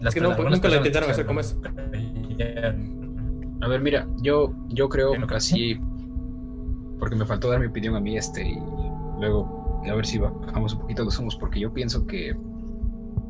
Las 0.00 0.14
es 0.16 0.22
que 0.22 0.26
no, 0.26 0.34
nunca 0.34 0.66
lo 0.66 0.76
intentaron 0.76 1.10
hacer 1.10 1.26
como 1.26 1.40
eso. 1.40 1.60
A 3.60 3.68
ver, 3.68 3.80
mira, 3.82 4.08
yo, 4.22 4.54
yo 4.68 4.88
creo 4.88 5.12
que 5.12 5.34
así, 5.34 5.78
porque 6.98 7.16
me 7.16 7.26
faltó 7.26 7.50
dar 7.50 7.60
mi 7.60 7.66
opinión 7.66 7.96
a 7.96 8.00
mí, 8.00 8.16
este, 8.16 8.48
y 8.48 8.58
luego 9.20 9.78
a 9.86 9.94
ver 9.94 10.06
si 10.06 10.16
bajamos 10.18 10.72
un 10.72 10.80
poquito 10.80 11.04
los 11.04 11.18
humos, 11.18 11.36
porque 11.36 11.60
yo 11.60 11.70
pienso 11.70 12.06
que, 12.06 12.34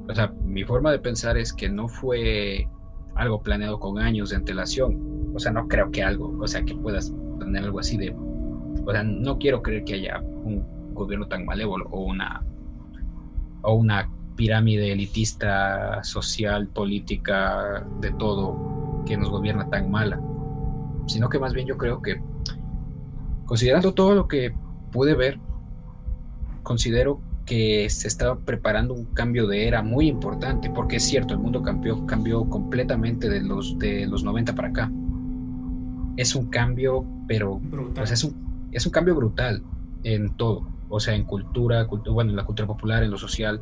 o 0.08 0.14
sea, 0.14 0.32
mi 0.44 0.62
forma 0.62 0.92
de 0.92 1.00
pensar 1.00 1.36
es 1.36 1.52
que 1.52 1.68
no 1.68 1.88
fue 1.88 2.68
algo 3.16 3.42
planeado 3.42 3.80
con 3.80 3.98
años 3.98 4.30
de 4.30 4.36
antelación. 4.36 5.32
O 5.34 5.40
sea, 5.40 5.50
no 5.50 5.66
creo 5.66 5.90
que 5.90 6.04
algo, 6.04 6.38
o 6.40 6.46
sea, 6.46 6.62
que 6.62 6.76
puedas 6.76 7.12
tener 7.40 7.64
algo 7.64 7.80
así 7.80 7.96
de, 7.96 8.14
o 8.14 8.92
sea, 8.92 9.02
no 9.02 9.38
quiero 9.38 9.60
creer 9.60 9.82
que 9.84 9.94
haya 9.94 10.20
un 10.20 10.75
gobierno 10.96 11.28
tan 11.28 11.44
malévolo 11.44 11.86
o 11.90 12.00
una, 12.00 12.44
o 13.62 13.74
una 13.74 14.10
pirámide 14.36 14.92
elitista, 14.92 16.04
social, 16.04 16.68
política, 16.68 17.84
de 18.00 18.12
todo, 18.12 19.02
que 19.06 19.16
nos 19.16 19.30
gobierna 19.30 19.68
tan 19.70 19.90
mala, 19.90 20.20
sino 21.06 21.28
que 21.28 21.38
más 21.38 21.54
bien 21.54 21.66
yo 21.66 21.76
creo 21.76 22.02
que, 22.02 22.20
considerando 23.46 23.94
todo 23.94 24.14
lo 24.14 24.28
que 24.28 24.54
pude 24.92 25.14
ver, 25.14 25.40
considero 26.62 27.20
que 27.46 27.88
se 27.88 28.08
estaba 28.08 28.38
preparando 28.38 28.92
un 28.92 29.06
cambio 29.06 29.46
de 29.46 29.68
era 29.68 29.82
muy 29.82 30.08
importante, 30.08 30.68
porque 30.70 30.96
es 30.96 31.04
cierto, 31.04 31.32
el 31.32 31.40
mundo 31.40 31.62
cambió, 31.62 32.04
cambió 32.06 32.44
completamente 32.48 33.28
de 33.28 33.40
los, 33.40 33.78
de 33.78 34.06
los 34.06 34.24
90 34.24 34.54
para 34.54 34.68
acá. 34.68 34.92
Es 36.16 36.34
un 36.34 36.46
cambio, 36.46 37.06
pero 37.28 37.60
pues 37.94 38.10
es, 38.10 38.24
un, 38.24 38.68
es 38.72 38.84
un 38.84 38.92
cambio 38.92 39.14
brutal 39.14 39.62
en 40.02 40.34
todo 40.36 40.75
o 40.88 41.00
sea, 41.00 41.14
en 41.14 41.24
cultura, 41.24 41.86
bueno, 41.86 42.30
en 42.30 42.36
la 42.36 42.44
cultura 42.44 42.66
popular, 42.66 43.02
en 43.02 43.10
lo 43.10 43.18
social. 43.18 43.60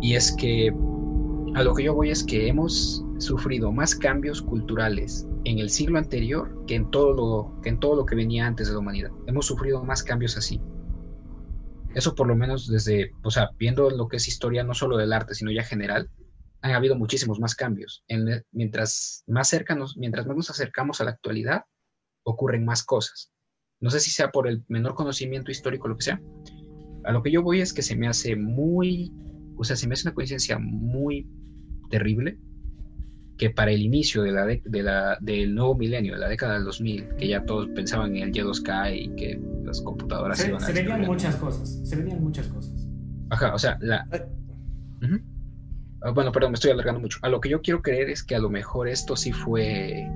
Y 0.00 0.14
es 0.14 0.34
que 0.36 0.74
a 1.54 1.62
lo 1.62 1.74
que 1.74 1.84
yo 1.84 1.94
voy 1.94 2.10
es 2.10 2.24
que 2.24 2.48
hemos 2.48 3.04
sufrido 3.18 3.70
más 3.72 3.94
cambios 3.94 4.42
culturales 4.42 5.26
en 5.44 5.58
el 5.58 5.70
siglo 5.70 5.98
anterior 5.98 6.64
que 6.66 6.74
en 6.74 6.90
todo 6.90 7.12
lo 7.12 7.60
que 7.62 7.68
en 7.68 7.78
todo 7.78 7.96
lo 7.96 8.06
que 8.06 8.16
venía 8.16 8.46
antes 8.46 8.66
de 8.68 8.74
la 8.74 8.80
humanidad. 8.80 9.10
Hemos 9.26 9.46
sufrido 9.46 9.82
más 9.84 10.02
cambios 10.02 10.36
así. 10.36 10.60
Eso 11.94 12.14
por 12.14 12.26
lo 12.26 12.34
menos 12.34 12.68
desde, 12.68 13.12
o 13.22 13.30
sea, 13.30 13.50
viendo 13.56 13.88
lo 13.88 14.08
que 14.08 14.16
es 14.16 14.26
historia 14.26 14.64
no 14.64 14.74
solo 14.74 14.96
del 14.96 15.12
arte, 15.12 15.34
sino 15.34 15.52
ya 15.52 15.62
general, 15.62 16.10
han 16.60 16.72
habido 16.72 16.96
muchísimos 16.96 17.38
más 17.38 17.54
cambios. 17.54 18.04
mientras 18.50 19.22
más 19.26 19.48
cercanos, 19.48 19.96
mientras 19.96 20.26
más 20.26 20.36
nos 20.36 20.50
acercamos 20.50 21.00
a 21.00 21.04
la 21.04 21.10
actualidad, 21.10 21.64
ocurren 22.24 22.64
más 22.64 22.82
cosas. 22.82 23.33
No 23.80 23.90
sé 23.90 24.00
si 24.00 24.10
sea 24.10 24.30
por 24.30 24.48
el 24.48 24.62
menor 24.68 24.94
conocimiento 24.94 25.50
histórico 25.50 25.86
o 25.86 25.88
lo 25.88 25.96
que 25.96 26.04
sea. 26.04 26.20
A 27.04 27.12
lo 27.12 27.22
que 27.22 27.30
yo 27.30 27.42
voy 27.42 27.60
es 27.60 27.72
que 27.72 27.82
se 27.82 27.96
me 27.96 28.08
hace 28.08 28.36
muy, 28.36 29.12
o 29.56 29.64
sea, 29.64 29.76
se 29.76 29.86
me 29.86 29.94
hace 29.94 30.08
una 30.08 30.14
coincidencia 30.14 30.58
muy 30.58 31.28
terrible 31.90 32.38
que 33.36 33.50
para 33.50 33.72
el 33.72 33.82
inicio 33.82 34.22
de 34.22 34.32
la, 34.32 34.46
de, 34.46 34.82
la 34.82 35.18
del 35.20 35.54
nuevo 35.54 35.76
milenio, 35.76 36.14
de 36.14 36.20
la 36.20 36.28
década 36.28 36.54
del 36.54 36.64
2000, 36.64 37.16
que 37.18 37.28
ya 37.28 37.44
todos 37.44 37.68
pensaban 37.74 38.16
en 38.16 38.22
el 38.22 38.32
Y2K 38.32 38.96
y 38.96 39.16
que 39.16 39.40
las 39.64 39.80
computadoras 39.80 40.38
se, 40.38 40.48
iban 40.48 40.62
a 40.62 40.66
Se 40.66 40.72
venían 40.72 41.00
muchas 41.02 41.36
cosas, 41.36 41.80
se 41.84 41.96
venían 41.96 42.22
muchas 42.22 42.46
cosas. 42.46 42.88
Ajá, 43.30 43.54
o 43.54 43.58
sea, 43.58 43.76
la... 43.80 44.06
Ah, 46.04 46.10
bueno, 46.10 46.32
perdón, 46.32 46.52
me 46.52 46.56
estoy 46.56 46.70
alargando 46.70 47.00
mucho. 47.00 47.18
A 47.22 47.28
lo 47.28 47.40
que 47.40 47.48
yo 47.48 47.62
quiero 47.62 47.80
creer 47.80 48.10
es 48.10 48.22
que 48.22 48.34
a 48.34 48.38
lo 48.38 48.50
mejor 48.50 48.88
esto 48.88 49.16
sí 49.16 49.32
fue 49.32 50.06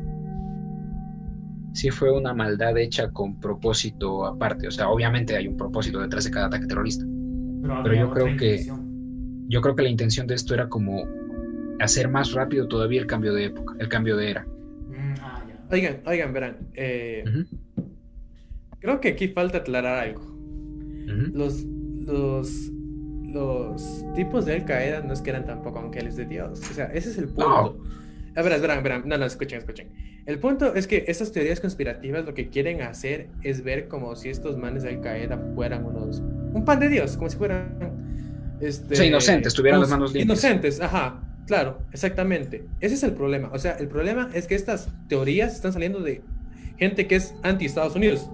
sí 1.73 1.91
fue 1.91 2.11
una 2.11 2.35
maldad 2.35 2.77
hecha 2.79 3.11
con 3.11 3.41
propósito 3.41 4.27
aparte. 4.27 4.69
O 4.69 4.71
sea, 4.71 4.89
obviamente 4.89 5.37
hay 5.37 5.49
un 5.49 5.57
propósito 5.57 6.01
detrás 6.01 6.25
de 6.25 6.31
cada 6.31 6.47
ataque 6.47 6.67
terrorista. 6.67 7.05
Pero 7.83 7.95
yo 7.95 8.11
creo 8.11 8.37
que 8.37 8.67
yo 9.49 9.61
creo 9.63 9.75
que 9.75 9.83
la 9.83 9.89
intención 9.89 10.27
de 10.27 10.35
esto 10.35 10.55
era 10.55 10.69
como 10.69 11.07
hacer 11.81 12.09
más 12.09 12.33
rápido 12.33 12.69
todavía 12.69 13.01
el 13.01 13.07
cambio 13.07 13.33
de 13.33 13.47
época, 13.47 13.75
el 13.79 13.89
cambio 13.89 14.17
de 14.17 14.31
era. 14.31 14.45
Mm, 14.45 15.15
ah, 15.21 15.45
oigan, 15.71 16.01
oigan, 16.07 16.33
verán. 16.33 16.57
Eh, 16.75 17.25
creo 18.81 19.01
que 19.01 19.09
aquí 19.09 19.29
falta 19.29 19.59
aclarar 19.59 20.05
algo. 20.05 20.29
Los, 21.33 21.65
los, 21.65 22.71
los 23.25 24.05
tipos 24.15 24.45
de 24.45 24.57
Al 24.57 24.65
Qaeda 24.67 25.01
no 25.01 25.15
es 25.15 25.23
que 25.23 25.31
eran 25.31 25.47
tampoco 25.47 25.79
ángeles 25.79 26.17
de 26.17 26.27
Dios. 26.27 26.61
O 26.71 26.75
sea, 26.75 26.87
ese 26.87 27.11
es 27.11 27.19
el 27.19 27.29
punto. 27.29 27.81
A 28.37 28.43
ver, 28.43 28.61
verán, 28.61 28.83
verán. 28.83 29.03
No, 29.07 29.17
no, 29.17 29.25
escuchen, 29.25 29.59
escuchen. 29.59 29.89
El 30.29 30.39
punto 30.41 30.75
es 30.75 30.87
que 30.87 31.07
estas 31.09 31.33
teorías 31.33 31.59
conspirativas 31.59 32.27
lo 32.27 32.35
que 32.35 32.51
quieren 32.51 32.83
hacer 32.83 33.29
es 33.43 33.65
ver 33.65 33.89
como 33.89 34.15
si 34.15 34.29
estos 34.29 34.59
manes 34.59 34.83
de 34.83 34.91
Al 34.91 35.01
Qaeda 35.01 35.41
fueran 35.55 35.87
unos. 35.87 36.21
un 36.53 36.67
pan 36.67 36.79
de 36.81 36.91
Dios, 36.91 37.17
como 37.17 37.31
si 37.31 37.39
fueran. 37.39 37.79
Este, 38.61 38.95
sí, 38.95 39.05
inocentes, 39.05 39.55
tuvieran 39.55 39.81
las 39.81 39.89
manos 39.89 40.13
limpias. 40.13 40.27
Inocentes, 40.27 40.83
ajá. 40.83 41.23
Claro, 41.47 41.79
exactamente. 41.95 42.67
Ese 42.81 42.97
es 42.97 43.03
el 43.05 43.13
problema. 43.13 43.49
O 43.55 43.59
sea, 43.59 43.79
el 43.79 43.89
problema 43.89 44.29
es 44.35 44.47
que 44.47 44.55
estas 44.55 44.91
teorías 45.09 45.55
están 45.55 45.73
saliendo 45.73 46.01
de 46.01 46.21
gente 46.77 47.07
que 47.07 47.17
es 47.17 47.35
anti-Estados 47.43 47.97
Unidos. 47.97 48.29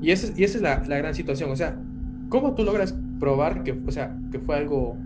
Y, 0.00 0.12
ese, 0.12 0.32
y 0.36 0.44
esa 0.44 0.58
es 0.58 0.62
la, 0.62 0.84
la, 0.86 0.98
gran 0.98 1.16
situación. 1.16 1.50
O 1.50 1.56
sea, 1.56 1.76
¿cómo 2.28 2.54
tú 2.54 2.62
logras 2.62 2.94
probar 3.18 3.64
que, 3.64 3.76
o 3.84 3.90
sea, 3.90 4.16
que 4.30 4.38
fue 4.38 4.56
algo 4.56 4.96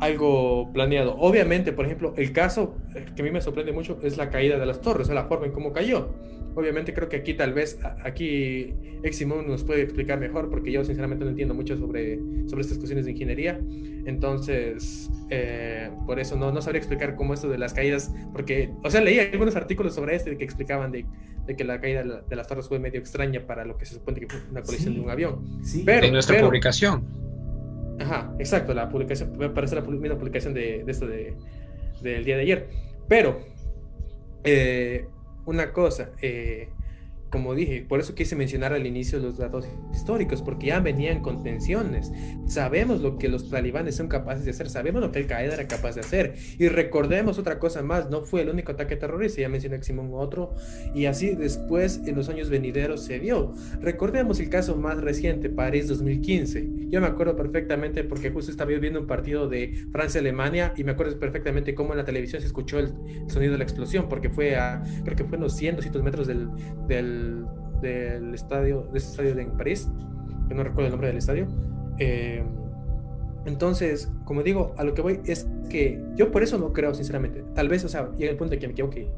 algo 0.00 0.70
planeado. 0.72 1.16
Obviamente, 1.18 1.72
por 1.72 1.86
ejemplo, 1.86 2.14
el 2.16 2.32
caso 2.32 2.76
que 3.14 3.22
a 3.22 3.24
mí 3.24 3.30
me 3.30 3.40
sorprende 3.40 3.72
mucho 3.72 3.98
es 4.02 4.16
la 4.16 4.30
caída 4.30 4.58
de 4.58 4.66
las 4.66 4.80
torres, 4.80 5.08
o 5.08 5.14
la 5.14 5.24
forma 5.24 5.46
en 5.46 5.52
cómo 5.52 5.72
cayó. 5.72 6.10
Obviamente 6.54 6.94
creo 6.94 7.08
que 7.08 7.16
aquí 7.16 7.34
tal 7.34 7.52
vez, 7.52 7.78
aquí 8.02 8.72
Eximón 9.02 9.46
nos 9.46 9.62
puede 9.62 9.82
explicar 9.82 10.18
mejor, 10.18 10.48
porque 10.48 10.72
yo 10.72 10.82
sinceramente 10.84 11.24
no 11.24 11.30
entiendo 11.30 11.54
mucho 11.54 11.76
sobre, 11.76 12.18
sobre 12.46 12.62
estas 12.62 12.78
cuestiones 12.78 13.04
de 13.04 13.12
ingeniería. 13.12 13.60
Entonces, 14.06 15.10
eh, 15.28 15.90
por 16.06 16.18
eso 16.18 16.36
no, 16.36 16.52
no 16.52 16.62
sabría 16.62 16.78
explicar 16.78 17.14
cómo 17.14 17.34
esto 17.34 17.48
de 17.48 17.58
las 17.58 17.74
caídas, 17.74 18.10
porque, 18.32 18.70
o 18.82 18.90
sea, 18.90 19.02
leí 19.02 19.18
algunos 19.18 19.54
artículos 19.54 19.94
sobre 19.94 20.14
este 20.14 20.36
que 20.38 20.44
explicaban 20.44 20.92
de, 20.92 21.04
de 21.46 21.56
que 21.56 21.64
la 21.64 21.78
caída 21.78 22.02
de 22.02 22.36
las 22.36 22.46
torres 22.46 22.68
fue 22.68 22.78
medio 22.78 23.00
extraña 23.00 23.46
para 23.46 23.66
lo 23.66 23.76
que 23.76 23.84
se 23.84 23.94
supone 23.94 24.20
que 24.20 24.26
fue 24.26 24.40
una 24.50 24.62
colisión 24.62 24.94
de 24.94 25.00
un 25.00 25.10
avión. 25.10 25.60
Sí. 25.62 25.82
Pero, 25.84 26.06
en 26.06 26.12
nuestra 26.12 26.40
publicación 26.40 27.25
Ajá, 27.98 28.34
exacto, 28.38 28.74
la 28.74 28.88
publicación, 28.88 29.36
parece 29.54 29.74
la 29.74 29.82
misma 29.82 30.16
publicación 30.16 30.54
de, 30.54 30.84
de 30.84 30.92
esto 30.92 31.06
de, 31.06 31.34
del 32.02 32.24
día 32.24 32.36
de 32.36 32.42
ayer. 32.42 32.68
Pero, 33.08 33.40
eh, 34.44 35.06
una 35.46 35.72
cosa, 35.72 36.10
eh, 36.20 36.68
como 37.30 37.54
dije, 37.54 37.84
por 37.88 38.00
eso 38.00 38.14
quise 38.14 38.36
mencionar 38.36 38.72
al 38.72 38.86
inicio 38.86 39.18
los 39.18 39.38
datos 39.38 39.66
históricos, 39.92 40.42
porque 40.42 40.66
ya 40.66 40.80
venían 40.80 41.20
con 41.20 41.42
tensiones. 41.42 42.12
Sabemos 42.46 43.00
lo 43.00 43.18
que 43.18 43.28
los 43.28 43.50
talibanes 43.50 43.96
son 43.96 44.08
capaces 44.08 44.44
de 44.44 44.52
hacer, 44.52 44.70
sabemos 44.70 45.00
lo 45.00 45.12
que 45.12 45.18
el 45.20 45.26
Qaeda 45.26 45.54
era 45.54 45.68
capaz 45.68 45.94
de 45.94 46.00
hacer. 46.00 46.34
Y 46.58 46.68
recordemos 46.68 47.38
otra 47.38 47.58
cosa 47.58 47.82
más, 47.82 48.10
no 48.10 48.22
fue 48.22 48.42
el 48.42 48.50
único 48.50 48.72
ataque 48.72 48.96
terrorista, 48.96 49.40
ya 49.40 49.48
mencioné 49.48 49.82
Simón 49.82 50.10
otro, 50.12 50.54
y 50.94 51.06
así 51.06 51.34
después 51.34 52.00
en 52.06 52.14
los 52.14 52.28
años 52.28 52.48
venideros 52.48 53.04
se 53.04 53.18
dio. 53.18 53.54
Recordemos 53.80 54.40
el 54.40 54.48
caso 54.48 54.76
más 54.76 54.98
reciente, 54.98 55.50
París 55.50 55.88
2015. 55.88 56.68
Yo 56.88 57.00
me 57.00 57.06
acuerdo 57.06 57.36
perfectamente 57.36 58.04
porque 58.04 58.30
justo 58.30 58.50
estaba 58.50 58.70
viendo 58.70 59.00
un 59.00 59.06
partido 59.06 59.48
de 59.48 59.86
Francia-Alemania 59.92 60.72
y 60.76 60.84
me 60.84 60.92
acuerdo 60.92 61.18
perfectamente 61.18 61.74
cómo 61.74 61.92
en 61.92 61.98
la 61.98 62.04
televisión 62.04 62.40
se 62.40 62.46
escuchó 62.46 62.78
el 62.78 62.92
sonido 63.26 63.52
de 63.52 63.58
la 63.58 63.64
explosión, 63.64 64.08
porque 64.08 64.30
fue 64.30 64.56
a, 64.56 64.82
creo 65.04 65.16
que 65.16 65.24
fue 65.24 65.38
unos 65.38 65.56
100, 65.56 65.76
200 65.76 66.02
metros 66.02 66.26
del, 66.26 66.48
del 66.86 67.15
del, 67.80 68.34
estadio, 68.34 68.88
de 68.92 68.98
ese 68.98 69.10
estadio 69.10 69.38
en 69.38 69.56
París, 69.56 69.88
que 70.48 70.54
no 70.54 70.62
recuerdo 70.62 70.86
el 70.86 70.92
nombre 70.92 71.08
del 71.08 71.18
estadio. 71.18 71.46
Eh, 71.98 72.44
entonces, 73.46 74.10
como 74.24 74.42
digo, 74.42 74.74
a 74.76 74.84
lo 74.84 74.94
que 74.94 75.02
voy 75.02 75.20
es 75.24 75.48
que 75.70 76.02
yo 76.16 76.32
por 76.32 76.42
eso 76.42 76.58
no 76.58 76.72
creo, 76.72 76.94
sinceramente. 76.94 77.44
Tal 77.54 77.68
vez, 77.68 77.84
o 77.84 77.88
sea, 77.88 78.10
llega 78.16 78.30
el 78.30 78.36
punto 78.36 78.50
de 78.50 78.58
que 78.58 78.66
me 78.66 78.72
equivoque 78.72 79.08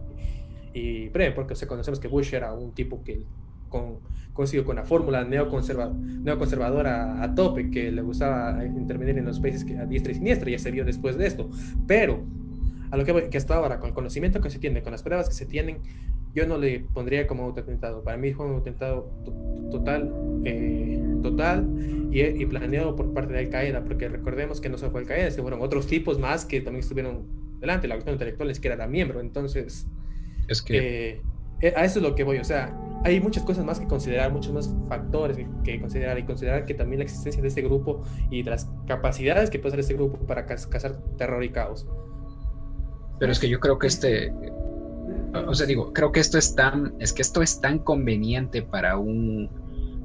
y 0.74 1.08
breve, 1.08 1.32
porque 1.34 1.54
o 1.54 1.66
conocemos 1.66 1.98
que 1.98 2.08
Bush 2.08 2.34
era 2.34 2.52
un 2.52 2.72
tipo 2.72 3.02
que 3.02 3.24
con, 3.68 4.00
consiguió 4.32 4.64
con 4.64 4.76
la 4.76 4.84
fórmula 4.84 5.24
neoconserva, 5.24 5.90
neoconservadora 5.90 7.22
a 7.22 7.34
tope, 7.34 7.70
que 7.70 7.90
le 7.90 8.02
gustaba 8.02 8.64
intervenir 8.64 9.18
en 9.18 9.24
los 9.24 9.40
países 9.40 9.64
que 9.64 9.78
a 9.78 9.86
diestra 9.86 10.12
y 10.12 10.16
siniestra, 10.16 10.50
ya 10.50 10.58
se 10.58 10.70
vio 10.70 10.84
después 10.84 11.16
de 11.16 11.26
esto. 11.26 11.50
Pero, 11.86 12.24
a 12.90 12.96
lo 12.96 13.04
que 13.04 13.12
voy, 13.12 13.30
que 13.30 13.38
hasta 13.38 13.54
ahora, 13.54 13.78
con 13.78 13.88
el 13.88 13.94
conocimiento 13.94 14.40
que 14.40 14.50
se 14.50 14.58
tiene, 14.58 14.82
con 14.82 14.92
las 14.92 15.02
pruebas 15.02 15.28
que 15.28 15.34
se 15.34 15.46
tienen, 15.46 15.78
yo 16.34 16.46
no 16.46 16.58
le 16.58 16.80
pondría 16.80 17.26
como 17.26 17.44
autotentado. 17.44 18.02
Para 18.02 18.16
mí 18.16 18.32
fue 18.32 18.46
un 18.46 18.60
atentado 18.60 19.10
total, 19.70 20.12
eh, 20.44 21.02
total 21.22 21.66
y, 22.10 22.46
planeado 22.46 22.96
por 22.96 23.12
parte 23.12 23.32
de 23.32 23.40
Al 23.40 23.48
Qaeda, 23.48 23.84
porque 23.84 24.08
recordemos 24.08 24.60
que 24.60 24.68
no 24.68 24.78
solo 24.78 24.92
fue 24.92 25.00
Al 25.00 25.06
Qaeda, 25.06 25.30
sino 25.30 25.42
fueron 25.42 25.62
otros 25.62 25.86
tipos 25.86 26.18
más 26.18 26.44
que 26.44 26.60
también 26.60 26.82
estuvieron 26.82 27.26
delante. 27.60 27.88
La 27.88 27.96
cuestión 27.96 28.14
intelectual 28.14 28.50
es 28.50 28.60
que 28.60 28.68
era 28.68 28.86
miembro, 28.86 29.20
entonces. 29.20 29.86
Es 30.48 30.62
que. 30.62 30.78
Eh, 31.10 31.22
eh, 31.60 31.74
a 31.76 31.84
eso 31.84 31.98
es 31.98 32.04
lo 32.04 32.14
que 32.14 32.22
voy, 32.22 32.38
o 32.38 32.44
sea, 32.44 32.72
hay 33.04 33.20
muchas 33.20 33.42
cosas 33.42 33.64
más 33.64 33.80
que 33.80 33.86
considerar, 33.86 34.32
muchos 34.32 34.52
más 34.52 34.72
factores 34.88 35.36
que, 35.64 35.80
considerar 35.80 36.18
y 36.18 36.24
considerar 36.24 36.66
que 36.66 36.74
también 36.74 37.00
la 37.00 37.04
existencia 37.04 37.42
de 37.42 37.48
este 37.48 37.62
grupo 37.62 38.04
y 38.30 38.42
de 38.42 38.50
las 38.50 38.70
capacidades 38.86 39.50
que 39.50 39.58
puede 39.58 39.70
hacer 39.70 39.80
este 39.80 39.94
grupo 39.94 40.18
para 40.26 40.46
cazar 40.46 41.00
terror 41.16 41.42
y 41.42 41.50
caos. 41.50 41.86
Pero 43.18 43.32
es 43.32 43.40
que 43.40 43.48
yo 43.48 43.58
creo 43.58 43.78
que 43.78 43.88
este, 43.88 44.32
o 45.46 45.54
sea, 45.54 45.66
digo, 45.66 45.92
creo 45.92 46.12
que 46.12 46.20
esto 46.20 46.38
es 46.38 46.54
tan, 46.54 46.94
es 46.98 47.12
que 47.12 47.22
esto 47.22 47.42
es 47.42 47.60
tan 47.60 47.78
conveniente 47.78 48.62
para 48.62 48.96
un, 48.96 49.48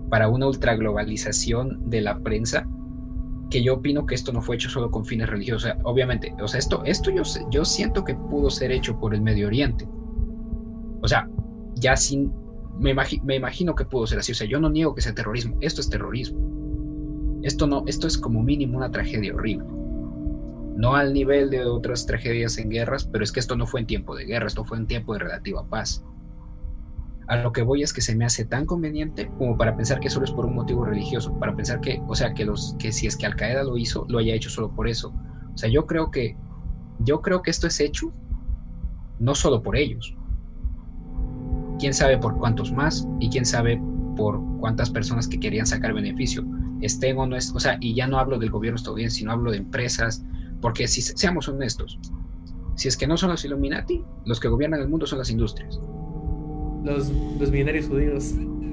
para 0.09 0.27
una 0.27 0.47
ultraglobalización 0.47 1.89
de 1.89 2.01
la 2.01 2.19
prensa 2.19 2.67
que 3.49 3.63
yo 3.63 3.75
opino 3.75 4.05
que 4.05 4.15
esto 4.15 4.33
no 4.33 4.41
fue 4.41 4.55
hecho 4.55 4.69
solo 4.69 4.89
con 4.89 5.05
fines 5.05 5.29
religiosos. 5.29 5.63
O 5.63 5.73
sea, 5.73 5.77
obviamente, 5.83 6.33
o 6.41 6.47
sea, 6.47 6.59
esto, 6.59 6.83
esto 6.85 7.11
yo, 7.11 7.23
yo 7.51 7.65
siento 7.65 8.03
que 8.03 8.15
pudo 8.15 8.49
ser 8.49 8.71
hecho 8.71 8.99
por 8.99 9.13
el 9.13 9.21
Medio 9.21 9.47
Oriente. 9.47 9.87
O 11.01 11.07
sea, 11.07 11.29
ya 11.75 11.95
sin, 11.95 12.33
me, 12.79 12.95
me 13.23 13.35
imagino 13.35 13.75
que 13.75 13.85
pudo 13.85 14.07
ser 14.07 14.19
así. 14.19 14.31
O 14.31 14.35
sea, 14.35 14.47
yo 14.47 14.59
no 14.59 14.69
niego 14.69 14.95
que 14.95 15.01
sea 15.01 15.13
terrorismo. 15.13 15.57
Esto 15.61 15.81
es 15.81 15.89
terrorismo. 15.89 16.39
Esto 17.43 17.67
no, 17.67 17.83
esto 17.85 18.07
es 18.07 18.17
como 18.17 18.41
mínimo 18.41 18.77
una 18.77 18.89
tragedia 18.89 19.35
horrible 19.35 19.82
no 20.75 20.95
al 20.95 21.13
nivel 21.13 21.49
de 21.49 21.65
otras 21.65 22.05
tragedias 22.05 22.57
en 22.57 22.69
guerras, 22.69 23.05
pero 23.05 23.23
es 23.23 23.31
que 23.31 23.39
esto 23.39 23.55
no 23.55 23.67
fue 23.67 23.81
en 23.81 23.87
tiempo 23.87 24.15
de 24.15 24.25
guerra, 24.25 24.47
esto 24.47 24.65
fue 24.65 24.77
en 24.77 24.87
tiempo 24.87 25.13
de 25.13 25.19
relativa 25.19 25.65
paz. 25.67 26.03
A 27.27 27.37
lo 27.37 27.53
que 27.53 27.61
voy 27.61 27.83
es 27.83 27.93
que 27.93 28.01
se 28.01 28.15
me 28.15 28.25
hace 28.25 28.43
tan 28.45 28.65
conveniente 28.65 29.29
como 29.37 29.57
para 29.57 29.75
pensar 29.75 29.99
que 29.99 30.09
solo 30.09 30.25
es 30.25 30.31
por 30.31 30.45
un 30.45 30.55
motivo 30.55 30.83
religioso, 30.83 31.37
para 31.39 31.55
pensar 31.55 31.79
que, 31.79 32.01
o 32.07 32.15
sea, 32.15 32.33
que 32.33 32.43
los 32.45 32.75
que 32.79 32.91
si 32.91 33.07
es 33.07 33.15
que 33.15 33.25
Al 33.25 33.35
Qaeda 33.35 33.63
lo 33.63 33.77
hizo, 33.77 34.05
lo 34.09 34.19
haya 34.19 34.33
hecho 34.33 34.49
solo 34.49 34.75
por 34.75 34.87
eso. 34.87 35.13
O 35.53 35.57
sea, 35.57 35.69
yo 35.69 35.85
creo 35.85 36.11
que 36.11 36.35
yo 36.99 37.21
creo 37.21 37.41
que 37.41 37.51
esto 37.51 37.67
es 37.67 37.79
hecho 37.79 38.11
no 39.19 39.35
solo 39.35 39.61
por 39.61 39.77
ellos. 39.77 40.15
Quién 41.79 41.93
sabe 41.93 42.17
por 42.17 42.37
cuántos 42.37 42.71
más 42.71 43.07
y 43.19 43.29
quién 43.29 43.45
sabe 43.45 43.81
por 44.15 44.41
cuántas 44.59 44.89
personas 44.89 45.27
que 45.27 45.39
querían 45.39 45.65
sacar 45.65 45.93
beneficio, 45.93 46.45
estén 46.81 47.17
o 47.17 47.25
no 47.25 47.35
es, 47.35 47.53
o 47.55 47.59
sea, 47.59 47.77
y 47.79 47.95
ya 47.95 48.07
no 48.07 48.19
hablo 48.19 48.37
del 48.37 48.51
gobierno 48.51 48.75
estadounidense, 48.75 49.17
sino 49.17 49.31
hablo 49.31 49.51
de 49.51 49.57
empresas, 49.57 50.23
porque 50.63 50.87
si 50.87 51.01
seamos 51.01 51.49
honestos, 51.49 51.99
si 52.77 52.87
es 52.87 52.95
que 52.95 53.05
no 53.05 53.17
son 53.17 53.31
los 53.31 53.43
Illuminati, 53.43 54.01
los 54.25 54.39
que 54.39 54.47
gobiernan 54.47 54.79
el 54.79 54.87
mundo 54.87 55.05
son 55.05 55.19
las 55.19 55.29
industrias. 55.29 55.77
Los, 56.85 57.09
los 57.37 57.51
millonarios 57.51 57.87
judíos. 57.87 58.31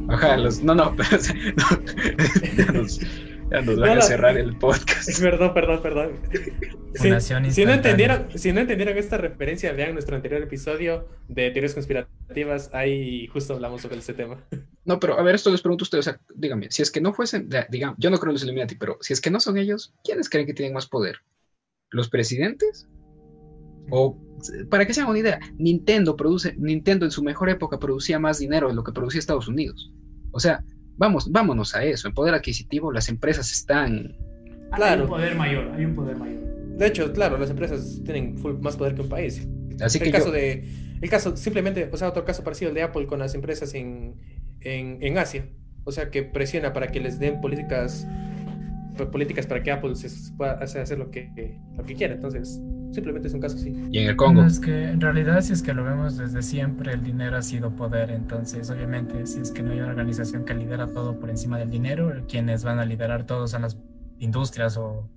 Ajá, 0.08 0.36
los. 0.36 0.62
No, 0.62 0.76
no, 0.76 0.94
ya 2.56 2.66
nos, 2.66 3.00
ya 3.50 3.62
nos 3.62 3.76
van 3.76 3.98
a 3.98 4.02
cerrar 4.02 4.38
el 4.38 4.56
podcast. 4.56 5.20
Perdón, 5.20 5.52
perdón, 5.52 5.82
perdón. 5.82 6.12
Si, 6.94 7.64
no 7.64 7.72
entendieron, 7.72 8.28
si 8.36 8.52
no 8.52 8.60
entendieron 8.60 8.96
esta 8.96 9.16
referencia, 9.16 9.72
vean 9.72 9.94
nuestro 9.94 10.14
anterior 10.14 10.40
episodio 10.42 11.08
de 11.26 11.50
teorías 11.50 11.74
conspirativas. 11.74 12.70
Ahí 12.72 13.26
justo 13.26 13.54
hablamos 13.54 13.82
sobre 13.82 13.98
este 13.98 14.14
tema. 14.14 14.38
No, 14.84 15.00
pero 15.00 15.18
a 15.18 15.22
ver, 15.24 15.34
esto 15.34 15.50
les 15.50 15.60
pregunto 15.60 15.82
a 15.82 15.86
ustedes. 15.86 16.06
O 16.06 16.10
sea, 16.12 16.20
díganme, 16.36 16.70
si 16.70 16.82
es 16.82 16.90
que 16.92 17.00
no 17.00 17.12
fuesen, 17.12 17.48
digamos, 17.68 17.96
yo 17.98 18.10
no 18.10 18.18
creo 18.18 18.30
en 18.30 18.34
los 18.34 18.44
Illuminati, 18.44 18.76
pero 18.76 18.96
si 19.00 19.12
es 19.12 19.20
que 19.20 19.32
no 19.32 19.40
son 19.40 19.58
ellos, 19.58 19.92
¿quiénes 20.04 20.30
creen 20.30 20.46
que 20.46 20.54
tienen 20.54 20.72
más 20.72 20.86
poder? 20.86 21.16
Los 21.90 22.08
presidentes. 22.08 22.88
O 23.90 24.18
para 24.70 24.86
que 24.86 24.94
se 24.94 25.00
hagan 25.00 25.10
una 25.10 25.18
idea, 25.18 25.40
Nintendo 25.58 26.16
produce, 26.16 26.54
Nintendo 26.56 27.04
en 27.04 27.10
su 27.10 27.22
mejor 27.22 27.50
época 27.50 27.78
producía 27.78 28.18
más 28.18 28.38
dinero 28.38 28.68
de 28.68 28.74
lo 28.74 28.84
que 28.84 28.92
producía 28.92 29.18
Estados 29.18 29.48
Unidos. 29.48 29.92
O 30.32 30.40
sea, 30.40 30.64
vamos, 30.96 31.30
vámonos 31.30 31.74
a 31.74 31.84
eso. 31.84 32.08
En 32.08 32.14
poder 32.14 32.34
adquisitivo, 32.34 32.92
las 32.92 33.08
empresas 33.08 33.50
están. 33.52 34.16
Claro. 34.74 34.94
Hay 34.94 35.00
un 35.02 35.08
poder 35.08 35.34
mayor, 35.36 35.70
hay 35.72 35.84
un 35.84 35.94
poder 35.94 36.16
mayor. 36.16 36.40
De 36.76 36.86
hecho, 36.86 37.12
claro, 37.12 37.36
las 37.36 37.50
empresas 37.50 38.00
tienen 38.04 38.36
más 38.60 38.76
poder 38.76 38.94
que 38.94 39.02
un 39.02 39.08
país. 39.08 39.46
Así 39.80 39.98
el 39.98 40.04
que 40.04 40.10
caso 40.10 40.30
de, 40.30 40.64
el 41.00 41.10
caso 41.10 41.36
simplemente, 41.36 41.88
o 41.92 41.96
sea, 41.96 42.08
otro 42.08 42.24
caso 42.24 42.44
parecido 42.44 42.68
el 42.68 42.74
de 42.74 42.82
Apple 42.82 43.06
con 43.06 43.18
las 43.18 43.34
empresas 43.34 43.74
en, 43.74 44.14
en, 44.60 44.98
en 45.02 45.18
Asia. 45.18 45.46
O 45.84 45.92
sea, 45.92 46.10
que 46.10 46.22
presiona 46.22 46.72
para 46.72 46.88
que 46.88 47.00
les 47.00 47.18
den 47.18 47.40
políticas 47.40 48.06
políticas 49.08 49.46
para 49.46 49.62
que 49.62 49.70
Apple 49.70 49.94
se 49.94 50.32
pueda 50.34 50.52
hacer 50.52 50.98
lo 50.98 51.10
que, 51.10 51.58
lo 51.76 51.84
que 51.84 51.94
quiera. 51.94 52.14
Entonces, 52.14 52.60
simplemente 52.92 53.28
es 53.28 53.34
un 53.34 53.40
caso 53.40 53.56
así. 53.56 53.74
Y 53.90 53.98
en 53.98 54.10
el 54.10 54.16
Congo. 54.16 54.42
Es 54.44 54.60
que 54.60 54.88
en 54.88 55.00
realidad, 55.00 55.40
si 55.40 55.52
es 55.52 55.62
que 55.62 55.72
lo 55.72 55.84
vemos 55.84 56.16
desde 56.16 56.42
siempre, 56.42 56.92
el 56.92 57.02
dinero 57.02 57.36
ha 57.36 57.42
sido 57.42 57.70
poder. 57.70 58.10
Entonces, 58.10 58.70
obviamente, 58.70 59.26
si 59.26 59.40
es 59.40 59.50
que 59.50 59.62
no 59.62 59.72
hay 59.72 59.80
una 59.80 59.88
organización 59.88 60.44
que 60.44 60.54
lidera 60.54 60.86
todo 60.86 61.18
por 61.18 61.30
encima 61.30 61.58
del 61.58 61.70
dinero, 61.70 62.12
quienes 62.28 62.64
van 62.64 62.78
a 62.78 62.84
liderar 62.84 63.24
todo 63.24 63.46
son 63.46 63.62
las 63.62 63.78
industrias 64.18 64.76
o 64.76 65.08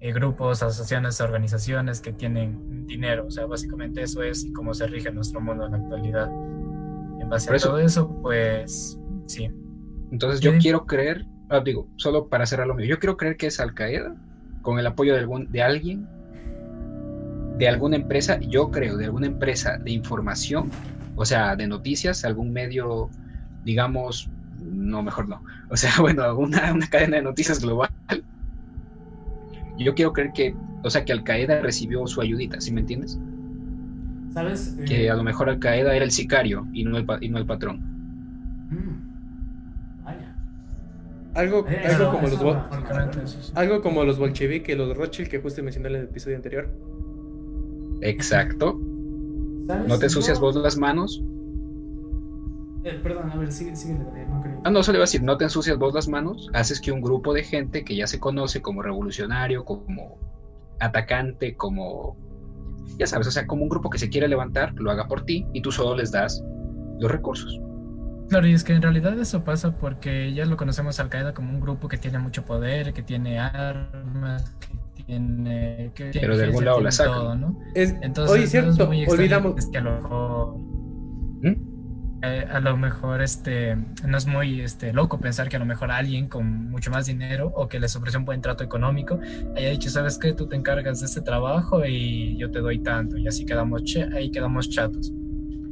eh, 0.00 0.12
grupos, 0.12 0.62
asociaciones, 0.62 1.20
organizaciones 1.20 2.00
que 2.00 2.12
tienen 2.12 2.86
dinero. 2.86 3.26
O 3.26 3.30
sea, 3.30 3.46
básicamente 3.46 4.02
eso 4.02 4.22
es 4.22 4.44
y 4.44 4.52
cómo 4.52 4.74
se 4.74 4.86
rige 4.86 5.10
nuestro 5.10 5.40
mundo 5.40 5.66
en 5.66 5.72
la 5.72 5.78
actualidad. 5.78 6.30
En 7.20 7.28
base 7.28 7.52
a 7.52 7.58
todo 7.58 7.78
eso, 7.78 8.08
pues 8.22 8.98
sí. 9.26 9.50
Entonces 10.12 10.40
yo 10.40 10.56
quiero 10.58 10.86
creer, 10.86 11.26
ah, 11.48 11.60
digo, 11.60 11.88
solo 11.96 12.28
para 12.28 12.46
cerrar 12.46 12.66
lo 12.66 12.74
mío, 12.74 12.86
yo 12.86 12.98
quiero 12.98 13.16
creer 13.16 13.36
que 13.36 13.46
es 13.46 13.60
Al 13.60 13.74
Qaeda, 13.74 14.14
con 14.62 14.78
el 14.78 14.86
apoyo 14.86 15.14
de, 15.14 15.20
algún, 15.20 15.50
de 15.50 15.62
alguien, 15.62 16.08
de 17.58 17.68
alguna 17.68 17.96
empresa, 17.96 18.38
yo 18.40 18.70
creo, 18.70 18.96
de 18.96 19.06
alguna 19.06 19.26
empresa 19.26 19.78
de 19.78 19.92
información, 19.92 20.70
o 21.14 21.24
sea, 21.24 21.56
de 21.56 21.66
noticias, 21.66 22.24
algún 22.24 22.52
medio, 22.52 23.08
digamos, 23.64 24.28
no, 24.60 25.02
mejor 25.02 25.28
no, 25.28 25.42
o 25.70 25.76
sea, 25.76 25.92
bueno, 26.00 26.36
una, 26.36 26.72
una 26.72 26.86
cadena 26.88 27.16
de 27.16 27.22
noticias 27.22 27.60
global. 27.60 27.90
Yo 29.78 29.94
quiero 29.94 30.12
creer 30.12 30.32
que, 30.32 30.54
o 30.82 30.90
sea, 30.90 31.04
que 31.04 31.12
Al 31.12 31.22
Qaeda 31.22 31.60
recibió 31.60 32.06
su 32.06 32.20
ayudita, 32.20 32.60
¿sí 32.60 32.72
me 32.72 32.80
entiendes? 32.80 33.18
¿Sabes? 34.32 34.76
Que 34.86 35.04
eh, 35.04 35.10
a 35.10 35.14
lo 35.14 35.22
mejor 35.22 35.48
Al 35.48 35.58
Qaeda 35.58 35.94
era 35.94 36.04
el 36.04 36.10
sicario 36.10 36.66
y 36.72 36.84
no 36.84 36.96
el, 36.96 37.06
y 37.20 37.28
no 37.28 37.38
el 37.38 37.46
patrón. 37.46 37.95
Algo, 41.36 41.66
eh, 41.68 41.82
algo, 41.84 42.12
como 42.12 42.28
los, 42.28 43.54
algo 43.54 43.82
como 43.82 44.04
los 44.04 44.18
bolcheviques, 44.18 44.74
los 44.76 44.96
Rothschild 44.96 45.28
que 45.28 45.38
justo 45.38 45.62
mencioné 45.62 45.90
en 45.90 45.94
el 45.96 46.04
episodio 46.04 46.36
anterior. 46.36 46.70
Exacto. 48.00 48.80
¿No 49.86 49.98
te 49.98 50.06
ensucias 50.06 50.40
vos 50.40 50.56
las 50.56 50.78
manos? 50.78 51.22
Eh, 52.84 52.98
perdón, 53.02 53.30
a 53.30 53.36
ver, 53.36 53.52
sigue, 53.52 53.76
sigue, 53.76 53.94
no 53.94 54.10
creo. 54.10 54.62
Ah, 54.64 54.70
no, 54.70 54.82
solo 54.82 54.96
iba 54.96 55.02
a 55.02 55.08
decir, 55.08 55.22
no 55.22 55.36
te 55.36 55.44
ensucias 55.44 55.76
vos 55.76 55.92
las 55.92 56.08
manos, 56.08 56.48
haces 56.54 56.80
que 56.80 56.90
un 56.90 57.02
grupo 57.02 57.34
de 57.34 57.42
gente 57.42 57.84
que 57.84 57.96
ya 57.96 58.06
se 58.06 58.18
conoce 58.18 58.62
como 58.62 58.80
revolucionario, 58.80 59.64
como 59.64 60.18
atacante, 60.80 61.54
como, 61.54 62.16
ya 62.96 63.06
sabes, 63.06 63.26
o 63.26 63.30
sea, 63.30 63.46
como 63.46 63.64
un 63.64 63.68
grupo 63.68 63.90
que 63.90 63.98
se 63.98 64.08
quiere 64.08 64.28
levantar, 64.28 64.72
lo 64.76 64.90
haga 64.90 65.06
por 65.06 65.24
ti 65.24 65.46
y 65.52 65.60
tú 65.60 65.70
solo 65.70 65.96
les 65.96 66.12
das 66.12 66.42
los 66.98 67.10
recursos. 67.10 67.60
Claro, 68.28 68.46
y 68.46 68.54
es 68.54 68.64
que 68.64 68.72
en 68.72 68.82
realidad 68.82 69.18
eso 69.18 69.44
pasa 69.44 69.76
porque 69.76 70.32
ya 70.32 70.44
lo 70.46 70.56
conocemos 70.56 70.98
Al 70.98 71.08
Qaeda 71.08 71.32
como 71.32 71.50
un 71.50 71.60
grupo 71.60 71.88
que 71.88 71.96
tiene 71.96 72.18
mucho 72.18 72.44
poder, 72.44 72.92
que 72.92 73.02
tiene 73.02 73.38
armas, 73.38 74.50
que 74.94 75.02
tiene. 75.04 75.92
Que 75.94 76.10
Pero 76.12 76.36
de 76.36 76.44
algún 76.44 76.64
lado 76.64 76.80
la 76.80 76.90
saca. 76.90 77.34
¿no? 77.34 77.58
Entonces, 77.74 78.36
oye, 78.36 78.46
cierto, 78.46 78.88
olvidamos. 78.88 79.66
que 79.66 79.78
a 79.78 79.80
lo 79.80 80.00
mejor. 80.00 80.58
¿Mm? 81.42 81.76
Eh, 82.22 82.46
a 82.50 82.60
lo 82.60 82.76
mejor 82.78 83.20
este 83.20 83.76
no 84.06 84.16
es 84.16 84.26
muy 84.26 84.62
este 84.62 84.94
loco 84.94 85.20
pensar 85.20 85.50
que 85.50 85.56
a 85.56 85.58
lo 85.58 85.66
mejor 85.66 85.90
alguien 85.90 86.28
con 86.28 86.70
mucho 86.70 86.90
más 86.90 87.04
dinero 87.04 87.52
o 87.54 87.68
que 87.68 87.78
les 87.78 87.94
ofreció 87.94 88.18
un 88.18 88.24
buen 88.24 88.40
trato 88.40 88.64
económico 88.64 89.20
haya 89.54 89.68
dicho 89.68 89.90
sabes 89.90 90.16
qué 90.16 90.32
tú 90.32 90.48
te 90.48 90.56
encargas 90.56 91.00
de 91.00 91.06
este 91.06 91.20
trabajo 91.20 91.84
y 91.84 92.38
yo 92.38 92.50
te 92.50 92.60
doy 92.60 92.78
tanto 92.78 93.18
y 93.18 93.28
así 93.28 93.44
quedamos 93.44 93.82
ahí 94.14 94.30
quedamos 94.30 94.70
chatos 94.70 95.12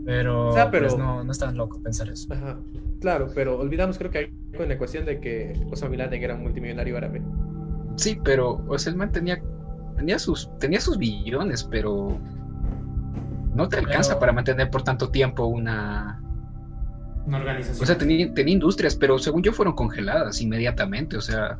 pero, 0.04 0.50
pues, 0.70 0.96
no, 0.96 1.24
no 1.24 1.32
es 1.32 1.38
tan 1.38 1.56
loco 1.56 1.80
pensar 1.82 2.08
eso. 2.08 2.32
Ajá. 2.32 2.58
Claro, 3.00 3.28
pero 3.34 3.58
olvidamos 3.58 3.98
creo 3.98 4.10
que 4.10 4.18
hay 4.18 4.32
con 4.56 4.68
la 4.68 4.78
cuestión 4.78 5.04
de 5.04 5.20
que 5.20 5.52
Osama 5.70 5.90
Bin 5.90 6.00
Laden 6.00 6.22
era 6.22 6.34
un 6.34 6.42
multimillonario 6.42 6.96
árabe. 6.96 7.22
Sí, 7.96 8.18
pero 8.22 8.64
Osama 8.68 9.10
tenía, 9.10 9.42
tenía, 9.96 10.18
sus, 10.18 10.50
tenía 10.58 10.80
sus 10.80 10.98
billones, 10.98 11.64
pero 11.64 12.18
no 13.54 13.68
te 13.68 13.78
alcanza 13.78 14.18
para 14.18 14.32
mantener 14.32 14.70
por 14.70 14.82
tanto 14.82 15.10
tiempo 15.10 15.46
una... 15.46 16.20
Una 17.26 17.38
organización. 17.38 17.82
O 17.82 17.86
sea, 17.86 17.96
tenía, 17.96 18.32
tenía 18.34 18.54
industrias, 18.54 18.96
pero 18.96 19.18
según 19.18 19.42
yo 19.42 19.52
fueron 19.52 19.74
congeladas 19.74 20.40
inmediatamente, 20.40 21.16
o 21.16 21.20
sea... 21.20 21.58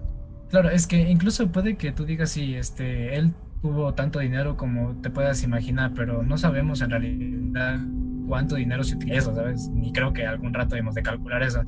Claro, 0.51 0.69
es 0.71 0.87
que 0.87 0.99
incluso 1.11 1.49
puede 1.49 1.77
que 1.77 1.93
tú 1.93 2.05
digas, 2.05 2.31
sí, 2.31 2.55
este, 2.55 3.17
él 3.17 3.33
tuvo 3.63 3.95
tanto 3.95 4.19
dinero 4.19 4.57
como 4.59 5.01
te 5.01 5.09
puedas 5.09 5.43
imaginar, 5.43 5.93
pero 5.95 6.23
no 6.23 6.37
sabemos 6.37 6.83
en 6.83 6.91
realidad 6.91 7.81
cuánto 8.27 8.57
dinero 8.57 8.85
se 8.85 8.97
utiliza, 8.97 9.35
¿sabes? 9.35 9.69
Ni 9.69 9.93
creo 9.93 10.13
que 10.13 10.27
algún 10.27 10.55
rato 10.55 10.75
debemos 10.75 10.95
de 10.95 11.03
calcular 11.03 11.43
eso. 11.43 11.63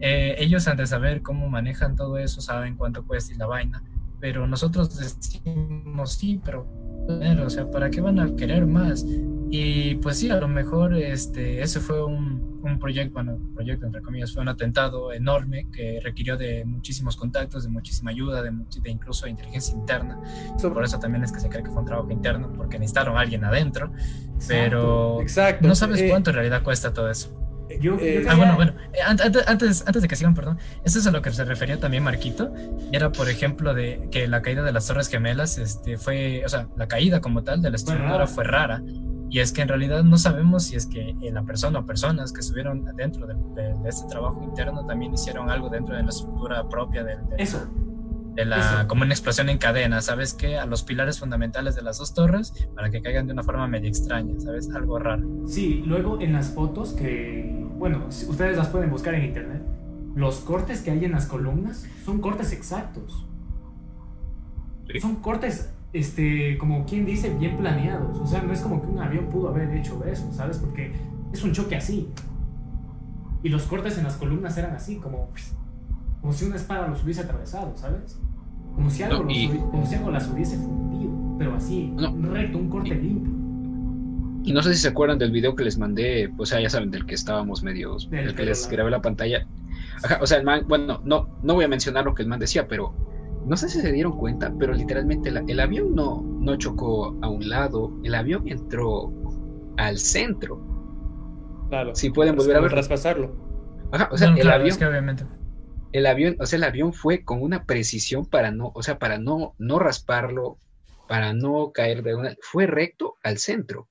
Eh, 0.00 0.36
ellos 0.38 0.66
han 0.68 0.76
de 0.76 0.86
saber 0.86 1.22
cómo 1.22 1.48
manejan 1.48 1.96
todo 1.96 2.18
eso, 2.18 2.40
saben 2.40 2.76
cuánto 2.76 3.04
cuesta 3.04 3.34
y 3.34 3.36
la 3.36 3.46
vaina, 3.46 3.82
pero 4.20 4.46
nosotros 4.46 4.96
decimos 4.96 6.12
sí, 6.12 6.40
pero 6.44 6.66
o 7.08 7.50
sea, 7.50 7.70
¿para 7.70 7.90
qué 7.90 8.00
van 8.00 8.20
a 8.20 8.36
querer 8.36 8.66
más? 8.66 9.04
Y 9.50 9.94
pues 9.96 10.18
sí, 10.18 10.30
a 10.30 10.36
lo 10.36 10.48
mejor 10.48 10.94
este, 10.94 11.62
ese 11.62 11.80
fue 11.80 12.04
un, 12.04 12.60
un 12.62 12.78
proyecto, 12.78 13.14
bueno, 13.14 13.38
proyecto 13.54 13.86
entre 13.86 14.02
comillas, 14.02 14.32
fue 14.32 14.42
un 14.42 14.48
atentado 14.48 15.12
enorme 15.12 15.66
que 15.72 16.00
requirió 16.02 16.36
de 16.36 16.64
muchísimos 16.64 17.16
contactos, 17.16 17.64
de 17.64 17.70
muchísima 17.70 18.10
ayuda, 18.10 18.42
de, 18.42 18.50
de 18.50 18.90
incluso 18.90 19.26
inteligencia 19.26 19.74
interna. 19.74 20.20
Por 20.60 20.84
eso 20.84 20.98
también 20.98 21.24
es 21.24 21.32
que 21.32 21.40
se 21.40 21.48
cree 21.48 21.62
que 21.62 21.70
fue 21.70 21.80
un 21.80 21.86
trabajo 21.86 22.10
interno, 22.10 22.52
porque 22.52 22.78
necesitaron 22.78 23.16
a 23.16 23.20
alguien 23.20 23.44
adentro, 23.44 23.92
pero 24.46 25.20
exacto. 25.22 25.66
no 25.66 25.74
sabes 25.74 26.00
eh, 26.02 26.08
cuánto 26.10 26.30
en 26.30 26.36
realidad 26.36 26.62
cuesta 26.62 26.92
todo 26.92 27.10
eso. 27.10 27.34
Eh, 27.70 28.24
ah, 28.28 28.34
bueno, 28.34 28.56
bueno, 28.56 28.72
eh, 28.94 29.00
antes, 29.06 29.84
antes 29.86 30.02
de 30.02 30.08
que 30.08 30.16
sigan, 30.16 30.34
perdón, 30.34 30.58
eso 30.84 30.98
es 30.98 31.06
a 31.06 31.10
lo 31.10 31.20
que 31.20 31.30
se 31.30 31.44
refería 31.44 31.78
también 31.78 32.02
Marquito, 32.02 32.52
era 32.92 33.12
por 33.12 33.28
ejemplo 33.28 33.74
de 33.74 34.08
que 34.10 34.26
la 34.26 34.40
caída 34.40 34.62
de 34.62 34.72
las 34.72 34.86
Torres 34.86 35.08
Gemelas 35.08 35.58
este, 35.58 35.98
fue, 35.98 36.42
o 36.46 36.48
sea, 36.48 36.68
la 36.76 36.88
caída 36.88 37.20
como 37.20 37.44
tal 37.44 37.60
de 37.60 37.70
la 37.70 37.76
estructura 37.76 38.26
fue 38.26 38.44
rara, 38.44 38.82
y 39.30 39.40
es 39.40 39.52
que 39.52 39.62
en 39.62 39.68
realidad 39.68 40.02
no 40.04 40.18
sabemos 40.18 40.64
si 40.64 40.76
es 40.76 40.86
que 40.86 41.14
la 41.32 41.42
persona 41.42 41.80
o 41.80 41.86
personas 41.86 42.32
que 42.32 42.40
estuvieron 42.40 42.84
dentro 42.96 43.26
de, 43.26 43.34
este 43.86 44.08
trabajo 44.08 44.42
interno 44.42 44.86
también 44.86 45.12
hicieron 45.14 45.50
algo 45.50 45.68
dentro 45.68 45.96
de 45.96 46.02
la 46.02 46.08
estructura 46.08 46.68
propia 46.68 47.04
del... 47.04 47.18
eso 47.36 47.68
de 48.38 48.44
la, 48.44 48.86
como 48.86 49.02
una 49.02 49.12
explosión 49.12 49.48
en 49.48 49.58
cadena, 49.58 50.00
¿sabes 50.00 50.32
qué? 50.32 50.58
A 50.58 50.66
los 50.66 50.84
pilares 50.84 51.18
fundamentales 51.18 51.74
de 51.74 51.82
las 51.82 51.98
dos 51.98 52.14
torres 52.14 52.54
para 52.74 52.88
que 52.88 53.02
caigan 53.02 53.26
de 53.26 53.32
una 53.32 53.42
forma 53.42 53.66
medio 53.66 53.88
extraña, 53.88 54.38
¿sabes? 54.38 54.70
Algo 54.70 55.00
raro. 55.00 55.26
Sí, 55.48 55.82
luego 55.84 56.20
en 56.20 56.34
las 56.34 56.50
fotos 56.50 56.92
que, 56.92 57.66
bueno, 57.78 58.06
ustedes 58.06 58.56
las 58.56 58.68
pueden 58.68 58.90
buscar 58.90 59.14
en 59.14 59.24
internet, 59.24 59.62
los 60.14 60.36
cortes 60.36 60.82
que 60.82 60.92
hay 60.92 61.04
en 61.04 61.12
las 61.12 61.26
columnas 61.26 61.84
son 62.04 62.20
cortes 62.20 62.52
exactos. 62.52 63.26
Son 65.00 65.16
cortes, 65.16 65.72
este, 65.92 66.58
como 66.58 66.84
quien 66.84 67.06
dice, 67.06 67.34
bien 67.38 67.56
planeados. 67.56 68.18
O 68.18 68.26
sea, 68.26 68.42
no 68.42 68.52
es 68.52 68.60
como 68.60 68.80
que 68.80 68.88
un 68.88 68.98
avión 68.98 69.26
pudo 69.26 69.48
haber 69.48 69.74
hecho 69.76 70.02
eso, 70.04 70.30
¿sabes? 70.32 70.58
Porque 70.58 70.92
es 71.32 71.42
un 71.42 71.52
choque 71.52 71.76
así. 71.76 72.08
Y 73.42 73.48
los 73.48 73.64
cortes 73.64 73.96
en 73.98 74.04
las 74.04 74.16
columnas 74.16 74.56
eran 74.58 74.74
así, 74.74 74.96
como, 74.96 75.30
como 76.20 76.32
si 76.32 76.44
una 76.44 76.56
espada 76.56 76.88
los 76.88 77.02
hubiese 77.04 77.22
atravesado, 77.22 77.76
¿sabes? 77.76 78.18
Como 78.74 78.90
si 78.90 79.02
algo, 79.02 79.24
las 80.10 80.28
hubiese 80.28 80.56
fundido, 80.56 81.36
pero 81.38 81.54
así, 81.54 81.92
recto, 81.96 82.58
un 82.58 82.68
corte 82.68 82.94
limpio. 82.94 83.32
Y 84.44 84.52
no 84.52 84.62
sé 84.62 84.74
si 84.74 84.80
se 84.80 84.88
acuerdan 84.88 85.18
del 85.18 85.30
video 85.30 85.56
que 85.56 85.64
les 85.64 85.78
mandé, 85.78 86.32
o 86.36 86.46
sea, 86.46 86.60
ya 86.60 86.70
saben, 86.70 86.90
del 86.90 87.04
que 87.04 87.14
estábamos 87.14 87.62
medios, 87.62 88.08
del, 88.08 88.34
que 88.34 88.44
les 88.44 88.68
grabé 88.68 88.90
la 88.90 89.02
pantalla. 89.02 89.46
o 90.20 90.26
sea, 90.26 90.38
el 90.38 90.44
man, 90.44 90.64
bueno, 90.68 91.00
no, 91.04 91.28
no 91.42 91.54
voy 91.54 91.64
a 91.64 91.68
mencionar 91.68 92.04
lo 92.04 92.14
que 92.14 92.22
el 92.22 92.28
man 92.28 92.38
decía, 92.38 92.68
pero 92.68 92.94
no 93.48 93.56
sé 93.56 93.68
si 93.68 93.80
se 93.80 93.92
dieron 93.92 94.16
cuenta, 94.16 94.52
pero 94.58 94.72
literalmente 94.72 95.30
el 95.30 95.60
avión 95.60 95.94
no, 95.94 96.22
no 96.22 96.56
chocó 96.56 97.18
a 97.22 97.28
un 97.28 97.48
lado, 97.48 97.98
el 98.04 98.14
avión 98.14 98.46
entró 98.46 99.12
al 99.76 99.98
centro. 99.98 100.62
Claro. 101.68 101.94
Si 101.94 102.10
pueden 102.10 102.36
volver 102.36 102.56
a 102.56 102.60
ver. 102.60 102.70
Traspasarlo. 102.70 103.34
Ajá, 103.92 104.08
o 104.12 104.16
sea, 104.16 104.28
el 104.28 104.50
avión. 104.50 104.68
Es 104.68 104.78
que 104.78 104.86
obviamente 104.86 105.24
el 105.92 106.06
avión, 106.06 106.36
o 106.38 106.46
sea, 106.46 106.58
el 106.58 106.64
avión 106.64 106.92
fue 106.92 107.24
con 107.24 107.42
una 107.42 107.64
precisión 107.64 108.26
para 108.26 108.50
no, 108.50 108.72
o 108.74 108.82
sea, 108.82 108.98
para 108.98 109.18
no, 109.18 109.54
no 109.58 109.78
rasparlo, 109.78 110.58
para 111.06 111.32
no 111.32 111.72
caer 111.72 112.02
de 112.02 112.14
una, 112.14 112.36
fue 112.42 112.66
recto 112.66 113.16
al 113.22 113.38
centro. 113.38 113.88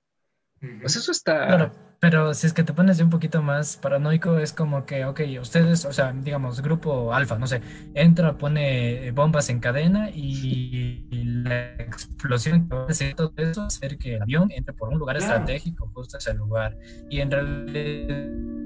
Pues 0.81 0.95
eso 0.95 1.11
está... 1.11 1.47
Claro, 1.47 1.71
pero 1.99 2.33
si 2.33 2.47
es 2.47 2.53
que 2.53 2.63
te 2.63 2.73
pones 2.73 2.99
un 2.99 3.09
poquito 3.09 3.41
más 3.41 3.77
paranoico, 3.77 4.37
es 4.37 4.53
como 4.53 4.85
que, 4.85 5.05
ok, 5.05 5.21
ustedes, 5.41 5.83
o 5.85 5.93
sea, 5.93 6.13
digamos, 6.13 6.61
grupo 6.61 7.13
alfa, 7.13 7.39
no 7.39 7.47
sé, 7.47 7.61
entra, 7.95 8.37
pone 8.37 9.11
bombas 9.11 9.49
en 9.49 9.59
cadena 9.59 10.09
y, 10.11 11.05
la 11.43 11.75
explosión 11.75 12.67
que 12.67 12.75
va 12.75 12.83
a 12.83 12.87
hacer 12.87 13.15
todo 13.15 13.33
eso 13.37 13.61
hacer 13.63 13.97
que 13.97 14.15
el 14.15 14.21
avión 14.23 14.51
entre 14.51 14.73
por 14.73 14.89
un 14.89 14.99
lugar 14.99 15.17
estratégico, 15.17 15.89
justo 15.93 16.17
ese 16.17 16.33
lugar. 16.33 16.77
Y 17.09 17.21
en 17.21 17.31
realidad 17.31 18.57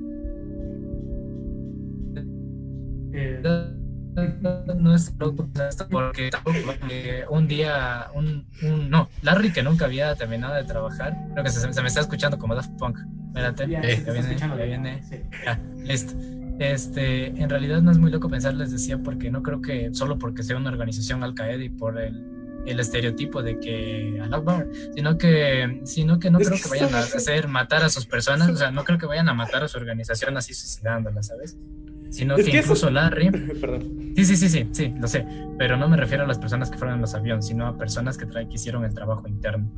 no 4.77 4.93
es 4.93 5.15
porque 5.89 6.31
un 7.29 7.47
día, 7.47 8.07
un, 8.13 8.45
no, 8.89 9.09
Larry 9.21 9.53
que 9.53 9.63
nunca 9.63 9.85
había 9.85 10.15
terminado 10.15 10.55
de 10.55 10.63
trabajar, 10.63 11.15
creo 11.33 11.43
que 11.43 11.49
se, 11.49 11.81
me 11.81 11.87
está 11.87 12.01
escuchando 12.01 12.37
como 12.37 12.55
Daft 12.55 12.71
Punk. 12.77 12.97
Espérate, 13.31 13.69
ya, 13.69 13.79
viene, 13.79 14.37
ya 14.37 14.55
viene. 14.55 15.01
listo. 15.85 16.13
este, 16.59 17.27
en 17.27 17.49
realidad 17.49 17.81
no 17.81 17.91
es 17.91 17.97
muy 17.97 18.11
loco 18.11 18.29
pensar, 18.29 18.53
les 18.55 18.71
decía, 18.71 18.97
porque 18.97 19.31
no 19.31 19.41
creo 19.41 19.61
que 19.61 19.93
solo 19.93 20.19
porque 20.19 20.43
sea 20.43 20.57
una 20.57 20.69
organización 20.69 21.23
Al 21.23 21.33
Qaeda 21.33 21.63
y 21.63 21.69
por 21.69 21.97
el, 21.97 22.25
el 22.65 22.79
estereotipo 22.81 23.41
de 23.41 23.57
que 23.57 24.19
al 24.21 24.33
Akbar, 24.33 24.67
sino 24.93 25.17
que, 25.17 25.79
sino 25.85 26.19
que 26.19 26.29
no 26.29 26.39
creo 26.39 26.59
que, 26.61 26.69
vayan 26.69 26.93
a 26.93 26.99
hacer 26.99 27.47
matar 27.47 27.83
a 27.83 27.89
sus 27.89 28.05
personas, 28.05 28.49
o 28.49 28.55
sea, 28.57 28.69
no 28.69 28.83
creo 28.83 28.99
que 28.99 29.05
vayan 29.05 29.29
a 29.29 29.33
matar 29.33 29.63
a 29.63 29.69
su 29.69 29.77
organización 29.77 30.35
así 30.35 30.53
suicidándola, 30.53 31.23
¿sabes? 31.23 31.57
Sino 32.09 32.35
que, 32.35 32.57
incluso 32.57 32.89
Larry. 32.89 33.31
Perdón. 33.61 34.13
Sí, 34.17 34.25
sí, 34.25 34.35
sí, 34.35 34.49
sí, 34.49 34.67
sí, 34.73 34.93
lo 34.99 35.07
sé. 35.07 35.25
Pero 35.57 35.77
no 35.77 35.87
me 35.87 35.95
refiero 35.95 36.25
a 36.25 36.27
las 36.27 36.37
personas 36.37 36.69
que 36.69 36.77
fueron 36.77 36.95
en 36.95 37.01
los 37.01 37.15
aviones, 37.15 37.47
sino 37.47 37.65
a 37.65 37.77
personas 37.77 38.17
que, 38.17 38.27
que 38.27 38.53
hicieron 38.53 38.83
el 38.83 38.93
trabajo 38.93 39.27
interno. 39.29 39.71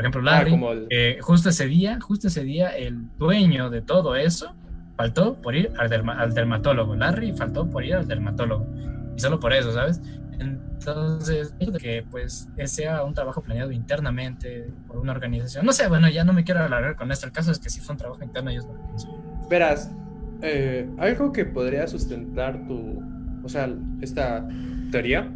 Por 0.00 0.06
ejemplo, 0.06 0.30
ah, 0.30 0.42
Larry, 0.42 1.20
justo 1.20 1.50
ese 1.50 1.66
día, 1.66 1.98
justo 2.00 2.28
ese 2.28 2.42
día, 2.42 2.70
el 2.70 3.04
dueño 3.18 3.68
de 3.68 3.82
todo 3.82 4.16
eso 4.16 4.54
faltó 4.96 5.34
por 5.34 5.54
ir 5.54 5.70
al, 5.78 5.92
al 6.08 6.32
dermatólogo. 6.32 6.96
Larry 6.96 7.32
faltó 7.34 7.68
por 7.68 7.84
ir 7.84 7.96
al 7.96 8.08
dermatólogo. 8.08 8.66
Y 9.14 9.20
solo 9.20 9.38
por 9.38 9.52
eso, 9.52 9.72
¿sabes? 9.72 10.00
Entonces, 10.38 11.54
que 11.78 12.02
pues 12.10 12.48
sea 12.64 13.04
un 13.04 13.12
trabajo 13.12 13.42
planeado 13.42 13.72
internamente 13.72 14.70
por 14.86 14.96
una 14.96 15.12
organización. 15.12 15.66
No 15.66 15.72
sé, 15.74 15.86
bueno, 15.86 16.08
ya 16.08 16.24
no 16.24 16.32
me 16.32 16.44
quiero 16.44 16.60
alargar 16.60 16.96
con 16.96 17.12
esto. 17.12 17.26
El 17.26 17.32
caso 17.32 17.52
es 17.52 17.58
que 17.58 17.68
si 17.68 17.80
fue 17.80 17.92
un 17.92 17.98
trabajo 17.98 18.24
interno, 18.24 18.48
ellos 18.48 18.64
lo 18.64 19.48
Verás, 19.50 19.92
eh, 20.40 20.88
algo 20.96 21.30
que 21.30 21.44
podría 21.44 21.86
sustentar 21.86 22.66
tu, 22.66 23.02
o 23.44 23.48
sea, 23.50 23.68
esta 24.00 24.48
teoría, 24.90 25.30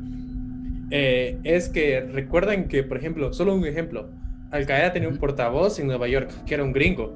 eh, 0.90 1.38
es 1.44 1.68
que 1.68 2.00
recuerden 2.00 2.66
que, 2.68 2.82
por 2.82 2.96
ejemplo, 2.96 3.34
solo 3.34 3.54
un 3.54 3.66
ejemplo, 3.66 4.23
Al 4.50 4.66
Qaeda 4.66 4.92
tenía 4.92 5.08
un 5.08 5.18
portavoz 5.18 5.78
en 5.78 5.86
Nueva 5.86 6.08
York, 6.08 6.30
que 6.46 6.54
era 6.54 6.62
un 6.62 6.72
gringo, 6.72 7.12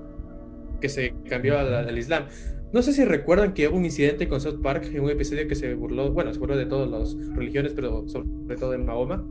que 0.80 0.88
se 0.88 1.14
cambió 1.28 1.58
al, 1.58 1.96
Islam. 1.96 2.24
No 2.72 2.82
sé 2.82 2.92
si 2.92 3.04
recuerdan 3.04 3.54
que 3.54 3.68
hubo 3.68 3.76
un 3.76 3.84
incidente 3.84 4.28
con 4.28 4.40
South 4.40 4.60
Park 4.62 4.84
en 4.92 5.00
un 5.00 5.10
episodio 5.10 5.48
que 5.48 5.54
se 5.54 5.74
burló, 5.74 6.12
bueno, 6.12 6.32
se 6.32 6.38
burló 6.38 6.56
de 6.56 6.66
todas 6.66 6.90
las 6.90 7.16
religiones, 7.34 7.72
pero 7.74 8.06
sobre 8.08 8.56
todo 8.56 8.72
de 8.72 8.78
Mahoma. 8.78 9.24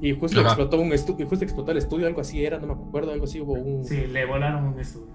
Y 0.00 0.12
justo 0.12 0.40
explotó 0.40 0.80
un 0.80 0.92
estudio, 0.92 1.26
justo 1.26 1.44
explotó 1.44 1.72
el 1.72 1.78
estudio, 1.78 2.06
algo 2.06 2.20
así 2.20 2.44
era, 2.44 2.58
no 2.58 2.66
me 2.68 2.72
acuerdo, 2.74 3.12
algo 3.12 3.24
así 3.24 3.40
hubo 3.40 3.54
un. 3.54 3.84
Sí, 3.84 4.06
le 4.06 4.24
volaron 4.24 4.64
un 4.64 4.78
estudio. 4.78 5.12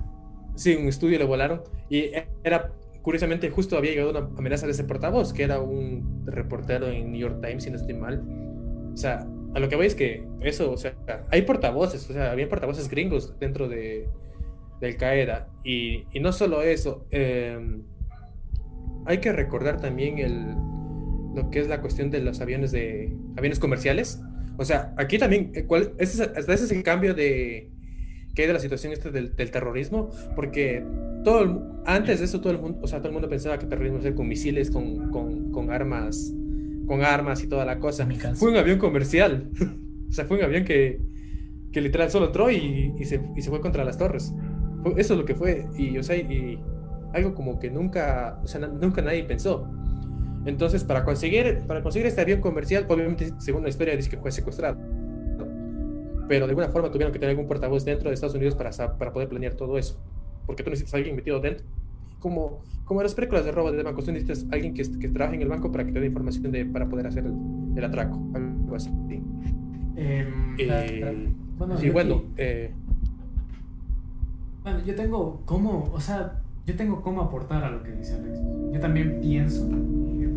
Sí, 0.56 0.76
un 0.76 0.88
estudio 0.88 1.18
le 1.18 1.26
volaron. 1.26 1.62
Y 1.90 2.12
era, 2.44 2.74
curiosamente, 3.02 3.50
justo 3.50 3.78
había 3.78 3.92
llegado 3.92 4.12
una 4.12 4.30
amenaza 4.38 4.66
de 4.66 4.74
ese 4.74 4.84
portavoz, 4.84 5.32
que 5.32 5.44
era 5.44 5.62
un 5.62 6.24
reportero 6.26 6.88
en 6.88 7.12
New 7.12 7.22
York 7.22 7.40
Times, 7.42 7.64
si 7.64 7.70
no 7.70 7.78
estoy 7.78 7.96
mal. 7.96 8.22
O 8.94 8.98
sea, 8.98 9.26
a 9.54 9.60
lo 9.60 9.70
que 9.70 9.76
voy 9.76 9.88
es 9.88 9.96
que 9.96 10.24
eso, 10.42 10.72
o 10.72 10.78
sea, 10.78 10.96
hay 11.32 11.42
portavoces, 11.44 12.10
o 12.10 12.14
sea, 12.14 12.32
había 12.32 12.48
portavoces 12.48 12.90
gringos 12.90 13.38
dentro 13.40 13.68
de, 13.68 14.08
del 14.80 14.98
Qaeda. 14.98 15.50
Y, 15.64 16.06
y 16.14 16.20
no 16.20 16.32
solo 16.32 16.62
eso, 16.62 17.06
em, 17.12 17.84
hay 19.06 19.20
que 19.20 19.32
recordar 19.32 19.80
también 19.82 20.20
el, 20.20 20.56
lo 21.36 21.50
que 21.52 21.60
es 21.60 21.68
la 21.68 21.82
cuestión 21.82 22.12
de 22.12 22.22
los 22.22 22.42
aviones 22.42 22.72
de 22.72 23.14
aviones 23.38 23.60
comerciales. 23.60 24.22
O 24.58 24.66
sea, 24.66 24.94
aquí 24.98 25.18
también, 25.18 25.52
eh, 25.56 25.66
¿cuál, 25.66 25.94
ese, 25.98 26.30
ese 26.36 26.54
es 26.54 26.72
el 26.72 26.84
cambio 26.84 27.14
de, 27.14 27.72
que 28.36 28.44
hay 28.44 28.48
de 28.48 28.54
la 28.54 28.60
situación 28.60 28.94
esta 28.94 29.10
del, 29.10 29.34
terrorismo, 29.34 30.10
porque 30.36 30.84
todo 31.24 31.82
antes 31.86 32.20
de 32.20 32.26
eso 32.26 32.40
todo 32.40 32.54
el 32.54 32.60
mundo, 32.60 32.80
o 32.82 32.88
sea, 32.88 33.00
todo 33.00 33.08
el 33.10 33.14
mundo 33.14 33.30
pensaba 33.30 33.58
que 33.58 33.66
terrorismo 33.66 34.00
era 34.00 34.16
con 34.16 34.28
misiles, 34.28 34.72
con, 34.72 35.10
con, 35.12 35.52
con, 35.52 35.72
armas, 35.72 36.34
con 36.90 37.04
armas 37.04 37.44
y 37.44 37.48
toda 37.48 37.66
la 37.66 37.78
cosa. 37.78 38.08
Fue 38.40 38.50
un 38.50 38.58
avión 38.58 38.80
comercial, 38.80 39.52
o 40.10 40.12
sea, 40.12 40.26
fue 40.26 40.38
un 40.40 40.44
avión 40.44 40.66
que, 40.66 41.00
que 41.72 41.82
literal 41.82 42.10
solo 42.10 42.26
entró 42.26 42.50
y, 42.50 42.96
y, 43.00 43.06
se, 43.06 43.22
y, 43.36 43.42
se, 43.44 43.50
fue 43.52 43.62
contra 43.62 43.84
las 43.86 44.00
torres. 44.00 44.34
eso 44.98 45.14
es 45.14 45.20
lo 45.20 45.24
que 45.24 45.36
fue, 45.36 45.68
y, 45.78 46.00
o 46.00 46.04
sea, 46.04 46.18
y 46.18 46.60
algo 47.14 47.36
como 47.36 47.60
que 47.60 47.70
nunca, 47.70 48.40
o 48.44 48.48
sea, 48.48 48.60
nunca 48.68 49.04
nadie 49.04 49.24
pensó. 49.24 49.72
Entonces, 50.46 50.84
para 50.84 51.06
conseguir, 51.06 51.60
para 51.68 51.84
conseguir 51.84 52.08
este 52.08 52.22
avión 52.22 52.42
comercial, 52.42 52.88
obviamente, 52.90 53.34
según 53.38 53.62
la 53.62 53.70
historia, 53.70 53.96
dice 53.96 54.10
que 54.10 54.18
fue 54.18 54.32
secuestrado 54.32 54.80
pero 56.28 56.46
de 56.46 56.52
alguna 56.52 56.70
forma 56.70 56.92
tuvieron 56.92 57.12
que 57.12 57.18
tener 57.18 57.32
algún 57.32 57.48
portavoz 57.48 57.84
dentro 57.84 58.10
de 58.10 58.14
Estados 58.14 58.36
Unidos 58.36 58.54
para, 58.54 58.70
para 59.00 59.12
poder 59.12 59.28
planear 59.28 59.56
todo 59.56 59.80
eso. 59.80 60.00
Porque 60.46 60.64
tú 60.64 60.70
necesitas 60.70 60.94
a 60.94 60.98
alguien 60.98 61.16
metido 61.16 61.40
dentro. 61.40 61.66
Como, 62.20 62.60
como 62.86 63.02
las 63.02 63.16
películas 63.16 63.46
de 63.46 63.52
robo 63.52 63.72
de 63.72 63.84
banco, 63.84 64.04
tú 64.04 64.12
necesitas 64.12 64.46
alguien 64.52 64.74
que, 64.74 64.84
que 65.00 65.10
trabaje 65.10 65.36
en 65.36 65.42
el 65.42 65.48
banco 65.48 65.72
para 65.72 65.86
que 65.86 65.92
te 65.92 66.00
dé 66.00 66.08
información 66.08 66.52
de, 66.52 66.66
para 66.66 66.88
poder 66.90 67.08
hacer 67.08 67.26
el, 67.26 67.34
el 67.76 67.84
atraco, 67.84 68.20
algo 68.34 68.76
así. 68.76 68.90
Em, 69.96 70.56
eh, 70.58 71.34
bueno, 71.58 71.78
sí, 71.78 71.90
bueno, 71.90 72.24
eh, 72.38 72.72
bueno, 74.64 74.80
yo 74.86 74.96
tengo 74.96 75.42
cómo, 75.46 75.90
o 75.94 76.00
sea, 76.00 76.42
yo 76.66 76.76
tengo 76.76 77.02
cómo 77.02 77.22
aportar 77.22 77.64
a 77.64 77.72
lo 77.72 77.84
que 77.84 77.92
dice 77.92 78.16
Alex. 78.16 78.40
Yo 78.74 78.80
también 78.80 79.20
pienso, 79.22 79.68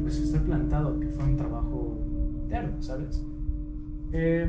pues 0.03 0.19
estoy 0.19 0.41
plantado, 0.41 0.99
que 0.99 1.09
fue 1.09 1.25
un 1.25 1.37
trabajo 1.37 1.99
interno, 2.45 2.83
¿sabes? 2.83 3.25
Eh, 4.13 4.49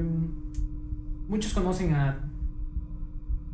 Muchos 1.28 1.54
conocen 1.54 1.94
a 1.94 2.20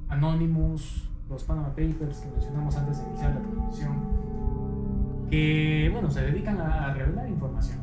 Anonymous, 0.09 1.08
los 1.29 1.43
Panama 1.43 1.69
Papers 1.69 2.19
que 2.19 2.31
mencionamos 2.31 2.75
antes 2.75 2.97
de 2.97 3.09
iniciar 3.09 3.35
la 3.35 3.41
transmisión, 3.41 3.93
que 5.29 5.89
bueno, 5.93 6.09
se 6.09 6.21
dedican 6.21 6.59
a 6.59 6.93
revelar 6.93 7.29
información. 7.29 7.79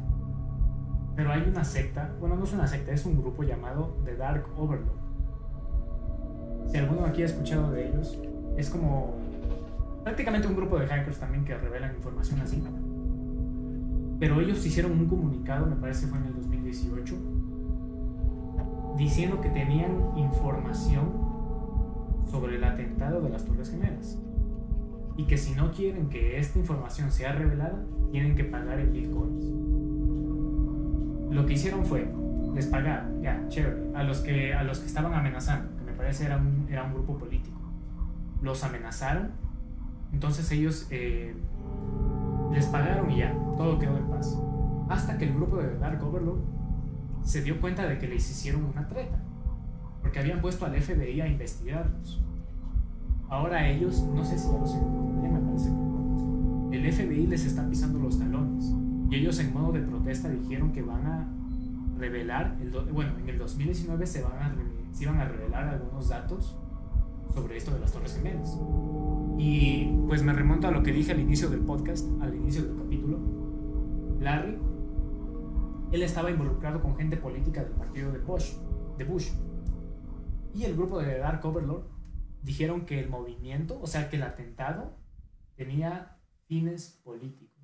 Pero 1.15 1.33
hay 1.33 1.43
una 1.49 1.65
secta, 1.65 2.13
bueno, 2.21 2.37
no 2.37 2.45
es 2.45 2.53
una 2.53 2.67
secta, 2.67 2.93
es 2.93 3.07
un 3.07 3.17
grupo 3.17 3.43
llamado 3.43 3.97
The 4.05 4.17
Dark 4.17 4.47
Overlord. 4.59 4.99
Si 6.67 6.77
alguno 6.77 7.07
aquí 7.07 7.23
ha 7.23 7.27
escuchado 7.27 7.71
de 7.71 7.89
ellos, 7.89 8.19
es 8.57 8.69
como 8.69 9.15
prácticamente 10.03 10.47
un 10.49 10.57
grupo 10.57 10.79
de 10.79 10.87
hackers 10.87 11.19
también 11.19 11.45
que 11.45 11.57
revelan 11.57 11.95
información 11.95 12.41
así. 12.41 12.63
Pero 14.19 14.41
ellos 14.41 14.65
hicieron 14.67 14.93
un 14.93 15.07
comunicado, 15.07 15.67
me 15.67 15.77
parece 15.77 16.07
fue 16.07 16.19
en 16.19 16.27
el 16.27 16.35
2018, 16.35 17.15
diciendo 18.97 19.41
que 19.41 19.49
tenían 19.51 20.17
información 20.17 21.26
sobre 22.31 22.57
el 22.57 22.65
atentado 22.65 23.21
de 23.21 23.31
las 23.31 23.45
Torres 23.45 23.71
Gemelas 23.71 24.19
y 25.17 25.25
que 25.25 25.39
si 25.39 25.55
no 25.55 25.73
quieren 25.73 26.09
que 26.09 26.39
esta 26.39 26.59
información 26.59 27.11
sea 27.11 27.33
revelada, 27.33 27.83
tienen 28.13 28.37
que 28.37 28.45
pagar 28.45 28.79
en 28.79 28.93
bitcoins. 28.93 29.45
Lo 31.35 31.47
que 31.47 31.55
hicieron 31.55 31.85
fue, 31.87 32.07
les 32.55 32.67
pagaron, 32.67 33.23
ya, 33.23 33.43
chévere, 33.49 33.95
a 33.95 34.03
los 34.03 34.21
que, 34.21 34.55
a 34.55 34.63
los 34.63 34.81
que 34.81 34.87
estaban 34.87 35.15
amenazando, 35.15 35.75
que 35.79 35.85
me 35.85 35.93
parece 35.93 36.27
era 36.27 36.37
un, 36.37 36.67
era 36.71 36.85
un 36.85 36.93
grupo 36.93 37.17
político, 37.17 37.59
los 38.43 38.63
amenazaron, 38.63 39.31
entonces 40.13 40.51
ellos 40.53 40.87
eh, 40.91 41.35
les 42.53 42.67
pagaron 42.67 43.11
y 43.11 43.19
ya, 43.19 43.33
todo 43.57 43.79
quedó 43.79 43.97
en 43.97 44.07
paz. 44.09 44.39
Hasta 44.89 45.19
que 45.19 45.25
el 45.25 45.35
grupo 45.35 45.57
de 45.57 45.79
Dark 45.79 46.03
Overlord 46.05 46.41
se 47.23 47.43
dio 47.43 47.61
cuenta 47.61 47.87
de 47.87 47.99
que 47.99 48.07
les 48.07 48.31
hicieron 48.31 48.65
una 48.65 48.87
treta, 48.87 49.19
porque 50.07 50.21
habían 50.21 50.41
puesto 50.41 50.65
al 50.65 50.81
FBI 50.81 51.21
a 51.21 51.27
investigarlos. 51.27 52.23
Ahora 53.29 53.69
ellos, 53.69 54.05
no 54.15 54.25
sé 54.25 54.39
si 54.39 54.47
ya 54.47 54.57
lo 54.57 54.65
sé, 54.65 54.79
me 54.81 55.41
parece 55.41 55.69
que 56.71 56.77
el 56.77 56.93
FBI 56.93 57.27
les 57.27 57.45
está 57.45 57.69
pisando 57.69 57.99
los 57.99 58.17
talones 58.17 58.73
y 59.11 59.17
ellos 59.17 59.37
en 59.41 59.53
modo 59.53 59.73
de 59.73 59.81
protesta 59.81 60.29
dijeron 60.29 60.71
que 60.71 60.83
van 60.83 61.05
a 61.09 61.29
revelar, 61.99 62.57
el 62.61 62.71
bueno, 62.93 63.19
en 63.19 63.29
el 63.29 63.37
2019 63.37 64.07
se, 64.07 64.23
van 64.23 64.33
a, 64.35 64.55
se 64.93 65.03
iban 65.03 65.19
a 65.19 65.25
revelar 65.25 65.67
algunos 65.67 66.09
datos 66.09 66.57
sobre 67.35 67.57
esto 67.57 67.73
de 67.73 67.81
las 67.81 67.91
Torres 67.91 68.15
Gemelas. 68.15 68.57
Y 69.39 69.87
pues 70.07 70.23
me 70.23 70.33
remonto 70.33 70.69
a 70.69 70.71
lo 70.71 70.85
que 70.85 70.93
dije 70.93 71.11
al 71.11 71.19
inicio 71.19 71.51
del 71.51 71.63
podcast, 71.63 72.07
al 72.23 72.33
inicio 72.33 72.63
del 72.63 72.77
capítulo. 72.77 73.19
Larry 74.21 74.57
él 75.91 76.03
estaba 76.05 76.31
involucrado 76.31 76.81
con 76.81 76.95
gente 76.97 77.17
política 77.17 77.65
del 77.65 77.73
partido 77.73 78.13
de 78.13 78.19
Bush, 78.19 78.53
de 78.99 79.05
Bush. 79.05 79.31
Y 80.57 80.65
el 80.65 80.75
grupo 80.75 81.03
de 81.03 81.19
Dark 81.19 81.45
Overlord 81.45 81.85
dijeron 82.43 82.87
que 82.87 82.99
el 82.99 83.11
movimiento, 83.11 83.79
o 83.83 83.87
sea, 83.87 84.09
que 84.09 84.17
el 84.17 84.23
atentado 84.23 84.97
tenía 85.55 86.17
fines 86.47 86.99
políticos. 87.05 87.63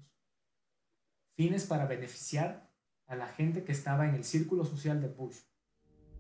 Fines 1.34 1.64
para 1.64 1.86
beneficiar 1.86 2.70
a 3.06 3.16
la 3.16 3.28
gente 3.28 3.64
que 3.64 3.72
estaba 3.72 4.06
en 4.06 4.14
el 4.14 4.24
círculo 4.24 4.66
social 4.66 5.00
de 5.00 5.08
Bush, 5.08 5.38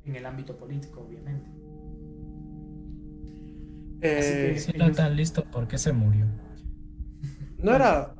en 0.06 0.16
el 0.16 0.24
ámbito 0.24 0.56
político, 0.56 1.02
obviamente. 1.02 1.50
Eh, 4.00 4.58
si 4.58 4.72
no 4.72 4.86
está 4.86 5.10
listo, 5.10 5.44
¿por 5.44 5.68
qué 5.68 5.76
se 5.76 5.92
murió? 5.92 6.26
No 7.58 7.74
era. 7.74 8.14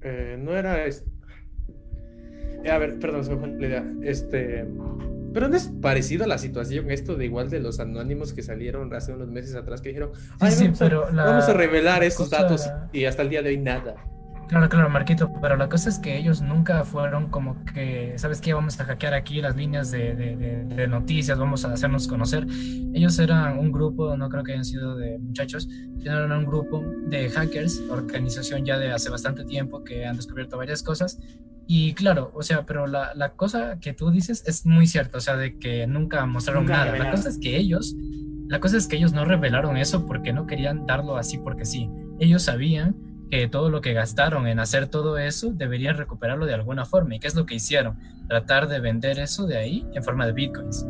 Eh, 0.00 0.36
no 0.38 0.56
era. 0.56 0.84
A 2.70 2.78
ver, 2.78 3.00
perdón, 3.00 3.24
se 3.24 3.34
me 3.34 3.38
fue 3.38 3.48
la 3.48 3.66
idea. 3.66 3.94
Este. 4.02 4.64
Pero 5.32 5.48
no 5.48 5.56
es 5.56 5.68
parecido 5.80 6.24
a 6.24 6.26
la 6.26 6.38
situación 6.38 6.90
esto 6.90 7.16
de 7.16 7.26
igual 7.26 7.50
de 7.50 7.60
los 7.60 7.80
anónimos 7.80 8.32
que 8.32 8.42
salieron 8.42 8.92
hace 8.94 9.12
unos 9.12 9.28
meses 9.28 9.54
atrás 9.54 9.80
que 9.80 9.90
dijeron, 9.90 10.10
Ay, 10.40 10.72
vamos, 11.12 11.48
a, 11.48 11.52
revelar 11.52 12.02
estos 12.02 12.30
datos 12.30 12.68
y 12.92 13.04
hasta 13.04 13.22
el 13.22 13.30
día 13.30 13.42
de 13.42 13.50
hoy 13.50 13.58
nada. 13.58 13.94
Claro, 14.50 14.68
claro, 14.68 14.90
Marquito, 14.90 15.30
pero 15.40 15.56
la 15.56 15.68
cosa 15.68 15.88
es 15.88 16.00
que 16.00 16.18
ellos 16.18 16.42
nunca 16.42 16.82
fueron 16.82 17.30
como 17.30 17.64
que, 17.66 18.14
¿sabes 18.16 18.40
qué? 18.40 18.52
Vamos 18.52 18.80
a 18.80 18.84
hackear 18.84 19.14
aquí 19.14 19.40
las 19.40 19.54
líneas 19.54 19.92
de, 19.92 20.16
de, 20.16 20.64
de, 20.64 20.88
noticias, 20.88 21.38
vamos 21.38 21.64
a 21.64 21.72
hacernos 21.72 22.08
conocer. 22.08 22.48
Ellos 22.92 23.16
eran 23.20 23.60
un 23.60 23.70
grupo, 23.70 24.16
no 24.16 24.28
creo 24.28 24.42
que 24.42 24.50
hayan 24.50 24.64
sido 24.64 24.96
de 24.96 25.20
muchachos, 25.20 25.68
eran 26.04 26.32
un 26.32 26.44
grupo 26.44 26.84
de 27.06 27.30
hackers, 27.30 27.80
organización 27.90 28.64
ya 28.64 28.76
de 28.76 28.90
hace 28.90 29.08
bastante 29.08 29.44
tiempo 29.44 29.84
que 29.84 30.04
han 30.04 30.16
descubierto 30.16 30.56
varias 30.56 30.82
cosas. 30.82 31.20
Y 31.72 31.94
claro, 31.94 32.32
o 32.34 32.42
sea, 32.42 32.66
pero 32.66 32.88
la, 32.88 33.14
la 33.14 33.34
cosa 33.34 33.78
que 33.78 33.92
tú 33.92 34.10
dices 34.10 34.42
es 34.44 34.66
muy 34.66 34.88
cierta, 34.88 35.18
o 35.18 35.20
sea, 35.20 35.36
de 35.36 35.56
que 35.56 35.86
nunca 35.86 36.26
mostraron 36.26 36.66
nada. 36.66 36.98
La 36.98 37.12
cosa 37.12 37.28
es 37.28 37.38
que 37.38 37.56
ellos, 37.56 37.94
la 38.48 38.58
cosa 38.58 38.76
es 38.76 38.88
que 38.88 38.96
ellos 38.96 39.12
no 39.12 39.24
revelaron 39.24 39.76
eso 39.76 40.04
porque 40.04 40.32
no 40.32 40.48
querían 40.48 40.84
darlo 40.84 41.16
así 41.16 41.38
porque 41.38 41.64
sí. 41.64 41.88
Ellos 42.18 42.42
sabían 42.42 42.96
que 43.30 43.46
todo 43.46 43.70
lo 43.70 43.82
que 43.82 43.92
gastaron 43.92 44.48
en 44.48 44.58
hacer 44.58 44.88
todo 44.88 45.16
eso 45.16 45.52
deberían 45.52 45.96
recuperarlo 45.96 46.44
de 46.44 46.54
alguna 46.54 46.86
forma. 46.86 47.14
¿Y 47.14 47.20
qué 47.20 47.28
es 47.28 47.36
lo 47.36 47.46
que 47.46 47.54
hicieron? 47.54 47.96
Tratar 48.26 48.66
de 48.66 48.80
vender 48.80 49.20
eso 49.20 49.46
de 49.46 49.56
ahí 49.56 49.86
en 49.94 50.02
forma 50.02 50.26
de 50.26 50.32
bitcoins 50.32 50.84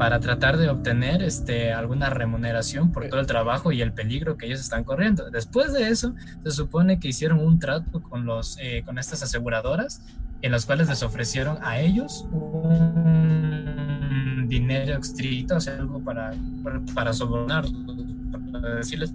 para 0.00 0.18
tratar 0.18 0.56
de 0.56 0.70
obtener 0.70 1.22
este, 1.22 1.74
alguna 1.74 2.08
remuneración 2.08 2.90
por 2.90 3.06
todo 3.08 3.20
el 3.20 3.26
trabajo 3.26 3.70
y 3.70 3.82
el 3.82 3.92
peligro 3.92 4.38
que 4.38 4.46
ellos 4.46 4.58
están 4.58 4.82
corriendo. 4.82 5.28
Después 5.28 5.74
de 5.74 5.90
eso, 5.90 6.14
se 6.42 6.52
supone 6.52 6.98
que 6.98 7.08
hicieron 7.08 7.38
un 7.38 7.58
trato 7.58 8.00
con, 8.00 8.24
los, 8.24 8.56
eh, 8.62 8.82
con 8.86 8.98
estas 8.98 9.22
aseguradoras 9.22 10.00
en 10.40 10.52
las 10.52 10.64
cuales 10.64 10.88
les 10.88 11.02
ofrecieron 11.02 11.58
a 11.60 11.80
ellos 11.80 12.26
un 12.32 13.66
dinero 14.48 14.98
estricto, 14.98 15.56
o 15.56 15.60
sea, 15.60 15.74
algo 15.74 16.02
para, 16.02 16.32
para, 16.94 17.12
sobornarlos 17.12 17.74
decirles, 18.76 19.12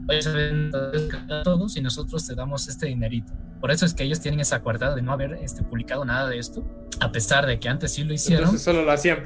a 1.30 1.42
todos 1.42 1.78
y 1.78 1.82
nosotros 1.82 2.28
te 2.28 2.36
damos 2.36 2.68
este 2.68 2.86
dinerito. 2.86 3.34
Por 3.60 3.72
eso 3.72 3.88
es 3.88 3.96
que 3.96 4.04
ellos 4.04 4.20
tienen 4.20 4.40
esa 4.40 4.62
coartada 4.62 4.94
de 4.94 5.02
no 5.02 5.14
haber 5.14 5.34
este, 5.42 5.64
publicado 5.64 6.06
nada 6.06 6.30
de 6.30 6.38
esto, 6.38 6.64
a 7.00 7.12
pesar 7.12 7.48
de 7.48 7.60
que 7.60 7.70
antes 7.70 7.92
sí 7.94 8.04
lo 8.04 8.14
hicieron. 8.14 8.44
Entonces 8.44 8.64
solo 8.64 8.84
lo 8.84 8.92
hacían, 8.92 9.24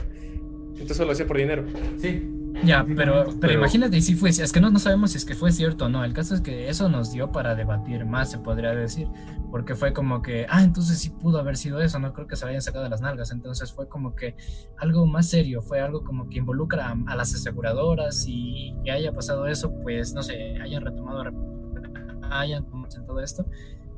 entonces 0.81 0.97
solo 0.97 1.07
lo 1.07 1.13
hacían 1.13 1.27
por 1.27 1.37
dinero. 1.37 1.65
Sí. 1.97 2.35
Ya, 2.63 2.85
pero, 2.95 3.25
pero, 3.39 3.53
imagínate 3.53 4.01
si 4.01 4.15
fue, 4.15 4.29
es 4.29 4.51
que 4.51 4.59
no, 4.59 4.69
no 4.69 4.79
sabemos 4.79 5.11
si 5.11 5.17
es 5.17 5.25
que 5.25 5.35
fue 5.35 5.51
cierto 5.51 5.85
o 5.85 5.89
no. 5.89 6.03
El 6.03 6.13
caso 6.13 6.35
es 6.35 6.41
que 6.41 6.67
eso 6.69 6.89
nos 6.89 7.11
dio 7.11 7.31
para 7.31 7.55
debatir 7.55 8.05
más, 8.05 8.31
se 8.31 8.39
podría 8.39 8.75
decir, 8.75 9.07
porque 9.49 9.75
fue 9.75 9.93
como 9.93 10.21
que, 10.21 10.45
ah, 10.49 10.63
entonces 10.63 10.99
sí 10.99 11.09
pudo 11.09 11.39
haber 11.39 11.55
sido 11.57 11.81
eso, 11.81 11.99
no 11.99 12.11
creo 12.13 12.27
que 12.27 12.35
se 12.35 12.45
lo 12.45 12.49
hayan 12.49 12.61
sacado 12.61 12.83
de 12.83 12.89
las 12.89 13.01
nalgas. 13.01 13.31
Entonces 13.31 13.71
fue 13.71 13.87
como 13.87 14.15
que 14.15 14.35
algo 14.77 15.05
más 15.05 15.29
serio, 15.29 15.61
fue 15.61 15.79
algo 15.79 16.03
como 16.03 16.29
que 16.29 16.39
involucra 16.39 16.93
a, 17.07 17.15
las 17.15 17.33
aseguradoras 17.33 18.25
y 18.27 18.75
que 18.83 18.91
haya 18.91 19.13
pasado 19.13 19.47
eso, 19.47 19.73
pues 19.81 20.13
no 20.13 20.21
sé, 20.21 20.57
hayan 20.61 20.83
retomado, 20.83 21.23
hayan 22.29 22.65
todo 23.05 23.21
esto. 23.21 23.45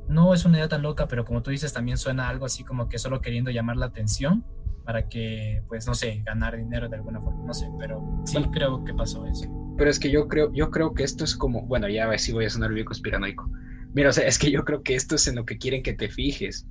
No 0.08 0.34
es 0.34 0.44
una 0.44 0.58
idea 0.58 0.68
tan 0.68 0.82
loca, 0.82 1.08
pero 1.08 1.24
como 1.24 1.42
tú 1.42 1.50
dices, 1.50 1.72
también 1.72 1.96
suena 1.96 2.28
algo 2.28 2.46
así 2.46 2.64
como 2.64 2.88
que 2.88 2.98
solo 2.98 3.20
queriendo 3.20 3.50
llamar 3.50 3.76
la 3.76 3.86
atención 3.86 4.44
para 4.84 5.08
que, 5.08 5.62
pues, 5.68 5.86
no 5.86 5.94
sé, 5.94 6.22
ganar 6.24 6.56
dinero 6.56 6.88
de 6.88 6.96
alguna 6.96 7.20
forma, 7.20 7.44
no 7.44 7.54
sé, 7.54 7.68
pero 7.78 8.02
sí 8.24 8.38
creo 8.52 8.84
que 8.84 8.94
pasó 8.94 9.26
eso. 9.26 9.48
Pero 9.76 9.90
es 9.90 9.98
que 9.98 10.10
yo 10.10 10.28
creo, 10.28 10.52
yo 10.52 10.70
creo 10.70 10.94
que 10.94 11.02
esto 11.02 11.24
es 11.24 11.36
como, 11.36 11.62
bueno, 11.62 11.88
ya 11.88 12.16
si 12.18 12.32
voy 12.32 12.44
a 12.44 12.50
sonar 12.50 12.72
bien 12.72 12.86
conspiranoico. 12.86 13.50
Mira, 13.94 14.10
o 14.10 14.12
sea, 14.12 14.26
es 14.26 14.38
que 14.38 14.50
yo 14.50 14.64
creo 14.64 14.82
que 14.82 14.94
esto 14.94 15.16
es 15.16 15.26
en 15.28 15.36
lo 15.36 15.44
que 15.44 15.58
quieren 15.58 15.82
que 15.82 15.92
te 15.92 16.08
fijes. 16.08 16.66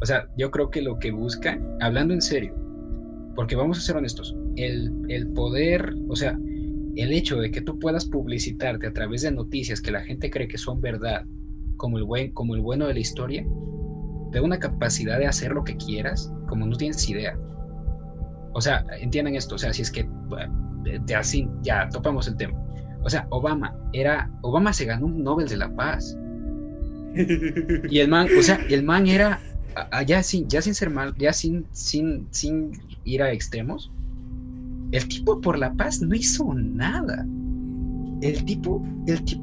O 0.00 0.06
sea, 0.06 0.28
yo 0.36 0.50
creo 0.50 0.70
que 0.70 0.82
lo 0.82 0.98
que 0.98 1.10
buscan, 1.10 1.76
hablando 1.80 2.14
en 2.14 2.22
serio, 2.22 2.54
porque 3.34 3.56
vamos 3.56 3.78
a 3.78 3.82
ser 3.82 3.96
honestos, 3.96 4.36
el, 4.56 4.92
el 5.08 5.28
poder, 5.28 5.94
o 6.08 6.16
sea, 6.16 6.38
el 6.96 7.12
hecho 7.12 7.38
de 7.38 7.50
que 7.50 7.62
tú 7.62 7.78
puedas 7.78 8.04
publicitarte 8.06 8.86
a 8.86 8.92
través 8.92 9.22
de 9.22 9.30
noticias 9.30 9.80
que 9.80 9.90
la 9.90 10.02
gente 10.02 10.30
cree 10.30 10.48
que 10.48 10.58
son 10.58 10.80
verdad, 10.80 11.24
como 11.76 11.98
el, 11.98 12.04
buen, 12.04 12.32
como 12.32 12.54
el 12.54 12.60
bueno 12.60 12.86
de 12.86 12.94
la 12.94 13.00
historia, 13.00 13.46
te 14.30 14.38
da 14.38 14.44
una 14.44 14.58
capacidad 14.58 15.18
de 15.18 15.26
hacer 15.26 15.52
lo 15.52 15.64
que 15.64 15.76
quieras, 15.76 16.32
como 16.48 16.66
no 16.66 16.76
tienes 16.76 17.08
idea. 17.08 17.38
O 18.54 18.60
sea, 18.60 18.84
entiendan 19.00 19.34
esto, 19.34 19.54
o 19.54 19.58
sea, 19.58 19.72
si 19.72 19.82
es 19.82 19.90
que 19.90 20.08
de 20.84 21.14
así 21.14 21.48
ya 21.62 21.88
topamos 21.88 22.28
el 22.28 22.36
tema. 22.36 22.58
O 23.04 23.10
sea, 23.10 23.26
Obama 23.30 23.74
era 23.92 24.30
Obama 24.42 24.72
se 24.72 24.84
ganó 24.84 25.06
un 25.06 25.22
Nobel 25.22 25.48
de 25.48 25.56
la 25.56 25.74
Paz. 25.74 26.16
Y 27.90 27.98
el 27.98 28.08
man, 28.08 28.26
o 28.38 28.42
sea, 28.42 28.58
el 28.68 28.82
man 28.82 29.06
era 29.06 29.40
ya 30.06 30.22
sin 30.22 30.48
ya 30.48 30.62
sin 30.62 30.74
ser 30.74 30.90
mal, 30.90 31.14
ya 31.18 31.32
sin 31.32 31.66
sin 31.72 32.26
sin 32.30 32.72
ir 33.04 33.22
a 33.22 33.32
extremos. 33.32 33.90
El 34.92 35.08
tipo 35.08 35.40
por 35.40 35.58
la 35.58 35.72
paz 35.72 36.00
no 36.02 36.14
hizo 36.14 36.52
nada. 36.54 37.26
El 38.20 38.44
tipo 38.44 38.84
el 39.06 39.24
tipo 39.24 39.42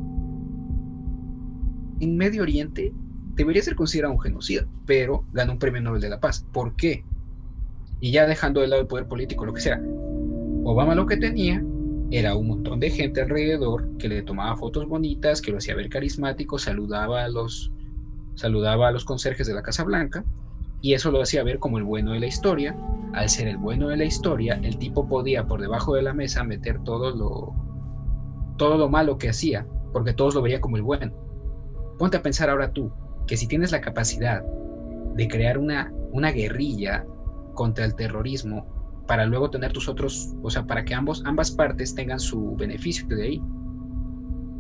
en 1.99 2.17
Medio 2.17 2.43
Oriente 2.43 2.93
debería 3.35 3.61
ser 3.61 3.75
considerado 3.75 4.13
un 4.13 4.19
genocida, 4.19 4.65
pero 4.85 5.25
ganó 5.33 5.53
un 5.53 5.59
premio 5.59 5.81
Nobel 5.81 6.01
de 6.01 6.09
la 6.09 6.19
Paz. 6.19 6.45
¿Por 6.51 6.75
qué? 6.75 7.03
Y 7.99 8.11
ya 8.11 8.25
dejando 8.25 8.61
de 8.61 8.67
lado 8.67 8.81
el 8.81 8.87
poder 8.87 9.07
político, 9.07 9.45
lo 9.45 9.53
que 9.53 9.61
sea, 9.61 9.81
Obama 10.63 10.95
lo 10.95 11.05
que 11.05 11.17
tenía 11.17 11.63
era 12.11 12.35
un 12.35 12.47
montón 12.47 12.79
de 12.79 12.89
gente 12.89 13.21
alrededor 13.21 13.97
que 13.97 14.07
le 14.07 14.21
tomaba 14.21 14.55
fotos 14.55 14.87
bonitas, 14.87 15.41
que 15.41 15.51
lo 15.51 15.57
hacía 15.57 15.75
ver 15.75 15.89
carismático, 15.89 16.57
saludaba 16.57 17.23
a 17.23 17.29
los, 17.29 17.71
saludaba 18.35 18.87
a 18.87 18.91
los 18.91 19.05
conserjes 19.05 19.47
de 19.47 19.53
la 19.53 19.61
Casa 19.61 19.83
Blanca, 19.83 20.23
y 20.81 20.93
eso 20.93 21.11
lo 21.11 21.21
hacía 21.21 21.43
ver 21.43 21.59
como 21.59 21.77
el 21.77 21.83
bueno 21.83 22.13
de 22.13 22.19
la 22.19 22.27
historia. 22.27 22.75
Al 23.13 23.29
ser 23.29 23.47
el 23.47 23.57
bueno 23.57 23.89
de 23.89 23.97
la 23.97 24.05
historia, 24.05 24.59
el 24.63 24.77
tipo 24.77 25.07
podía 25.07 25.47
por 25.47 25.61
debajo 25.61 25.95
de 25.95 26.03
la 26.03 26.13
mesa 26.13 26.43
meter 26.43 26.83
todo 26.83 27.11
lo, 27.11 27.53
todo 28.57 28.77
lo 28.77 28.89
malo 28.89 29.17
que 29.17 29.29
hacía, 29.29 29.65
porque 29.91 30.13
todos 30.13 30.35
lo 30.35 30.41
veían 30.41 30.61
como 30.61 30.77
el 30.77 30.83
bueno. 30.83 31.11
Ponte 31.97 32.17
a 32.17 32.21
pensar 32.21 32.49
ahora 32.49 32.71
tú, 32.71 32.91
que 33.27 33.37
si 33.37 33.47
tienes 33.47 33.71
la 33.71 33.81
capacidad 33.81 34.43
de 35.15 35.27
crear 35.27 35.57
una, 35.57 35.91
una 36.11 36.31
guerrilla 36.31 37.05
contra 37.59 37.83
el 37.83 37.93
terrorismo 37.93 38.65
para 39.05 39.25
luego 39.25 39.49
tener 39.49 39.73
tus 39.73 39.89
otros, 39.89 40.33
o 40.41 40.49
sea, 40.49 40.65
para 40.65 40.85
que 40.85 40.95
ambos, 40.95 41.21
ambas 41.25 41.51
partes 41.51 41.93
tengan 41.93 42.17
su 42.17 42.55
beneficio 42.55 43.05
de 43.09 43.21
ahí. 43.21 43.43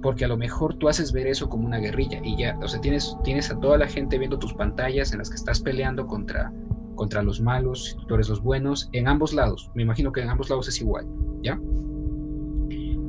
Porque 0.01 0.25
a 0.25 0.27
lo 0.27 0.35
mejor 0.35 0.73
tú 0.73 0.89
haces 0.89 1.13
ver 1.13 1.25
eso 1.25 1.47
como 1.47 1.65
una 1.65 1.77
guerrilla 1.77 2.19
y 2.21 2.35
ya, 2.35 2.59
o 2.61 2.67
sea, 2.67 2.81
tienes, 2.81 3.15
tienes 3.23 3.49
a 3.51 3.57
toda 3.57 3.77
la 3.77 3.87
gente 3.87 4.17
viendo 4.17 4.37
tus 4.37 4.53
pantallas 4.53 5.13
en 5.13 5.19
las 5.19 5.29
que 5.29 5.37
estás 5.37 5.61
peleando 5.61 6.07
contra, 6.07 6.51
contra 6.95 7.23
los 7.23 7.39
malos, 7.39 7.95
tú 8.09 8.15
eres 8.15 8.27
los 8.27 8.43
buenos, 8.43 8.89
en 8.91 9.07
ambos 9.07 9.33
lados. 9.33 9.71
Me 9.75 9.83
imagino 9.83 10.11
que 10.11 10.19
en 10.19 10.29
ambos 10.29 10.49
lados 10.49 10.67
es 10.67 10.81
igual, 10.81 11.07
¿ya? 11.41 11.57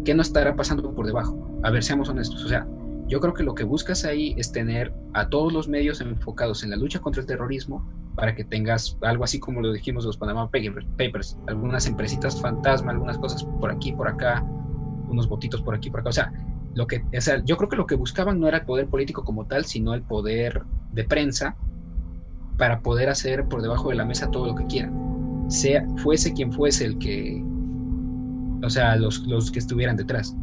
¿Qué 0.04 0.14
no 0.14 0.22
estará 0.22 0.54
pasando 0.54 0.94
por 0.94 1.04
debajo? 1.04 1.50
A 1.64 1.70
ver, 1.70 1.82
seamos 1.82 2.08
honestos, 2.08 2.44
o 2.44 2.48
sea, 2.48 2.64
yo 3.08 3.18
creo 3.18 3.34
que 3.34 3.42
lo 3.42 3.56
que 3.56 3.64
buscas 3.64 4.04
ahí 4.04 4.36
es 4.38 4.52
tener 4.52 4.94
a 5.14 5.28
todos 5.28 5.52
los 5.52 5.66
medios 5.66 6.00
enfocados 6.00 6.62
en 6.62 6.70
la 6.70 6.76
lucha 6.76 7.00
contra 7.00 7.22
el 7.22 7.26
terrorismo 7.26 7.90
para 8.14 8.34
que 8.34 8.44
tengas 8.44 8.98
algo 9.02 9.24
así 9.24 9.38
como 9.38 9.60
lo 9.60 9.72
dijimos 9.72 10.04
los 10.04 10.16
Panama 10.16 10.50
Papers, 10.50 11.38
algunas 11.46 11.86
empresitas 11.86 12.40
fantasma, 12.40 12.92
algunas 12.92 13.18
cosas 13.18 13.44
por 13.44 13.70
aquí, 13.70 13.92
por 13.92 14.08
acá, 14.08 14.44
unos 15.08 15.28
votitos 15.28 15.62
por 15.62 15.74
aquí, 15.74 15.90
por 15.90 16.00
acá. 16.00 16.10
O 16.10 16.12
sea, 16.12 16.32
lo 16.74 16.86
que, 16.86 17.04
o 17.16 17.20
sea, 17.20 17.42
yo 17.44 17.56
creo 17.56 17.68
que 17.68 17.76
lo 17.76 17.86
que 17.86 17.94
buscaban 17.94 18.40
no 18.40 18.48
era 18.48 18.58
el 18.58 18.64
poder 18.64 18.88
político 18.88 19.24
como 19.24 19.46
tal, 19.46 19.64
sino 19.64 19.94
el 19.94 20.02
poder 20.02 20.62
de 20.92 21.04
prensa 21.04 21.56
para 22.58 22.80
poder 22.80 23.08
hacer 23.08 23.46
por 23.46 23.62
debajo 23.62 23.88
de 23.88 23.94
la 23.94 24.04
mesa 24.04 24.30
todo 24.30 24.46
lo 24.46 24.54
que 24.54 24.66
quieran. 24.66 25.46
Sea, 25.48 25.86
fuese 25.96 26.32
quien 26.32 26.52
fuese 26.52 26.84
el 26.84 26.98
que, 26.98 27.42
o 28.62 28.70
sea, 28.70 28.96
los, 28.96 29.26
los 29.26 29.50
que 29.50 29.58
estuvieran 29.58 29.96
detrás 29.96 30.36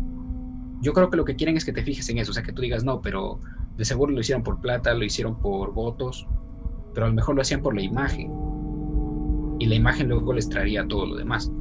yo 0.82 0.94
creo 0.94 1.10
que 1.10 1.18
lo 1.18 1.26
que 1.26 1.36
quieren 1.36 1.58
es 1.58 1.66
que 1.66 1.74
te 1.74 1.84
fijes 1.84 2.08
en 2.10 2.20
eso, 2.20 2.32
o 2.32 2.34
sea, 2.34 2.44
que 2.44 2.54
tú 2.54 2.62
digas, 2.62 2.84
no, 2.84 3.02
pero 3.02 3.40
de 3.78 3.86
seguro 3.86 4.12
lo 4.12 4.20
hicieron 4.20 4.44
por 4.44 4.62
plata, 4.62 4.94
lo 4.94 5.04
hicieron 5.04 5.40
por 5.40 5.74
votos, 5.74 6.28
pero 6.98 7.06
a 7.06 7.10
lo 7.10 7.16
mejor 7.16 7.36
lo 7.36 7.44
hacían 7.44 7.62
por 7.62 7.76
la 7.76 7.84
imagen. 7.84 8.32
Y 9.60 9.68
la 9.68 9.76
imagen 9.76 10.10
luego 10.10 10.34
les 10.34 10.50
traería 10.50 10.88
todo 10.88 11.06
lo 11.06 11.16
demás. 11.16 11.52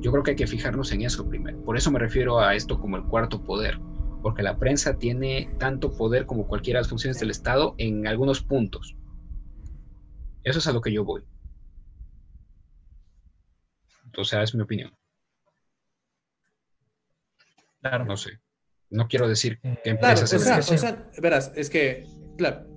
Yo 0.00 0.12
creo 0.12 0.22
que 0.22 0.30
hay 0.30 0.36
que 0.36 0.46
fijarnos 0.46 0.92
en 0.92 1.02
eso 1.02 1.28
primero. 1.28 1.60
Por 1.64 1.76
eso 1.76 1.90
me 1.90 1.98
refiero 1.98 2.38
a 2.38 2.54
esto 2.54 2.78
como 2.78 2.96
el 2.96 3.02
cuarto 3.02 3.42
poder, 3.42 3.80
porque 4.22 4.44
la 4.44 4.56
prensa 4.56 4.96
tiene 4.96 5.52
tanto 5.58 5.90
poder 5.90 6.26
como 6.26 6.46
cualquiera 6.46 6.78
de 6.78 6.82
las 6.82 6.90
funciones 6.90 7.18
del 7.18 7.32
Estado 7.32 7.74
en 7.78 8.06
algunos 8.06 8.40
puntos. 8.40 8.94
Eso 10.44 10.60
es 10.60 10.66
a 10.68 10.72
lo 10.72 10.80
que 10.80 10.92
yo 10.92 11.04
voy. 11.04 11.24
Entonces, 14.04 14.38
es 14.44 14.54
mi 14.54 14.62
opinión. 14.62 14.96
Claro. 17.80 18.04
No 18.04 18.16
sé. 18.16 18.38
No 18.90 19.08
quiero 19.08 19.26
decir 19.26 19.58
que 19.60 19.90
empresas... 19.90 20.30
Claro, 20.40 20.60
o, 20.60 20.62
sea, 20.62 21.10
verás, 21.20 21.50
es 21.56 21.68
que, 21.68 22.06
claro, 22.36 22.67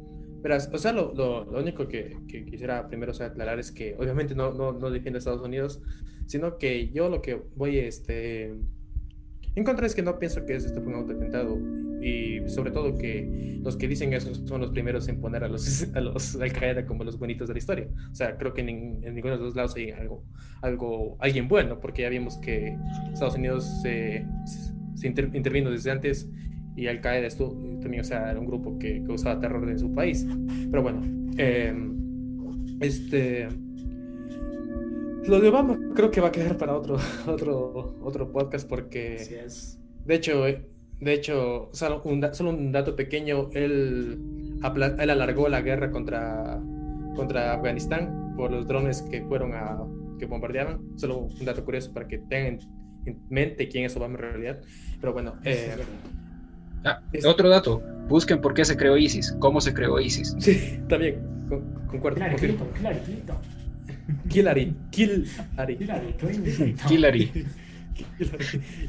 verás, 0.41 0.69
o 0.73 0.77
sea, 0.77 0.91
lo, 0.91 1.13
lo, 1.13 1.59
único 1.59 1.87
que, 1.87 2.17
que, 2.27 2.45
quisiera 2.45 2.87
primero 2.87 3.11
aclarar 3.11 3.59
es 3.59 3.71
que 3.71 3.95
obviamente 3.97 4.35
no, 4.35 4.53
no, 4.53 4.73
no 4.73 4.89
defiendo 4.89 5.17
a 5.17 5.19
Estados 5.19 5.41
Unidos, 5.41 5.81
sino 6.25 6.57
que 6.57 6.89
yo 6.89 7.09
lo 7.09 7.21
que 7.21 7.41
voy 7.55 7.77
este, 7.77 8.55
en 9.55 9.63
contra 9.63 9.85
es 9.85 9.95
que 9.95 10.01
no 10.01 10.17
pienso 10.17 10.45
que 10.45 10.55
esto 10.55 10.81
fue 10.81 10.93
un 10.93 10.99
autoatentado 10.99 11.57
y 12.01 12.49
sobre 12.49 12.71
todo 12.71 12.97
que 12.97 13.59
los 13.61 13.75
que 13.77 13.87
dicen 13.87 14.13
eso 14.13 14.33
son 14.33 14.61
los 14.61 14.71
primeros 14.71 15.07
en 15.07 15.21
poner 15.21 15.43
a 15.43 15.47
los, 15.47 15.87
a 15.93 16.01
los 16.01 16.35
Al 16.35 16.51
Qaeda 16.51 16.85
como 16.85 17.03
los 17.03 17.19
bonitos 17.19 17.47
de 17.47 17.53
la 17.53 17.59
historia. 17.59 17.87
O 18.11 18.15
sea, 18.15 18.37
creo 18.37 18.53
que 18.53 18.61
en, 18.61 19.03
en 19.03 19.13
ninguno 19.13 19.37
de 19.37 19.43
los 19.43 19.55
lados 19.55 19.75
hay 19.75 19.91
algo, 19.91 20.23
algo, 20.61 21.17
alguien 21.19 21.47
bueno, 21.47 21.79
porque 21.79 22.01
ya 22.01 22.09
vimos 22.09 22.37
que 22.37 22.75
Estados 23.13 23.35
Unidos 23.35 23.69
se 23.83 24.25
intervino 25.03 25.69
desde 25.69 25.91
antes 25.91 26.27
y 26.75 26.87
Al 26.87 27.01
Qaeda 27.01 27.27
esto 27.27 27.49
también, 27.81 28.01
o 28.01 28.03
sea, 28.03 28.31
era 28.31 28.39
un 28.39 28.45
grupo 28.45 28.77
que 28.79 29.03
causaba 29.03 29.39
terror 29.39 29.69
en 29.69 29.79
su 29.79 29.93
país. 29.93 30.25
Pero 30.69 30.83
bueno, 30.83 31.01
em, 31.37 32.79
este... 32.79 33.47
Lo 35.25 35.39
de 35.39 35.49
Obama 35.49 35.79
creo 35.93 36.09
que 36.09 36.19
va 36.19 36.29
a 36.29 36.31
quedar 36.31 36.57
para 36.57 36.75
otro, 36.75 36.97
otro, 37.27 37.99
otro 38.01 38.31
podcast 38.31 38.67
porque... 38.67 39.15
es. 39.15 39.79
De 40.05 40.15
hecho, 40.15 40.47
eh, 40.47 40.65
de 40.99 41.13
hecho 41.13 41.69
solo, 41.73 42.01
un, 42.03 42.25
solo 42.33 42.49
un 42.49 42.71
dato 42.71 42.95
pequeño, 42.95 43.49
él, 43.53 44.19
él 44.99 45.09
alargó 45.09 45.47
la 45.47 45.61
guerra 45.61 45.91
contra, 45.91 46.59
contra 47.15 47.53
Afganistán 47.53 48.33
por 48.35 48.51
los 48.51 48.67
drones 48.67 49.03
que 49.03 49.21
fueron 49.23 49.53
a 49.53 49.77
que 50.17 50.25
bombardeaban. 50.25 50.97
Solo 50.97 51.19
un 51.19 51.45
dato 51.45 51.63
curioso 51.63 51.93
para 51.93 52.07
que 52.07 52.19
tengan 52.19 52.59
en 53.05 53.19
mente 53.29 53.67
quién 53.67 53.85
es 53.85 53.95
Obama 53.95 54.15
en 54.15 54.21
realidad. 54.21 54.61
Pero 54.99 55.13
bueno, 55.13 55.35
eh, 55.43 55.75
ah, 56.85 57.01
otro 57.25 57.49
dato, 57.49 57.81
busquen 58.07 58.41
por 58.41 58.53
qué 58.53 58.65
se 58.65 58.77
creó 58.77 58.97
ISIS, 58.97 59.35
cómo 59.39 59.61
se 59.61 59.73
creó 59.73 59.99
ISIS. 59.99 60.35
Sí, 60.39 60.79
también, 60.87 61.21
con, 61.47 61.61
concuerdo. 61.87 62.19
Clarito, 62.19 62.65
Killary, 64.29 64.75
Killary. 64.91 65.77
Killary. 66.87 67.31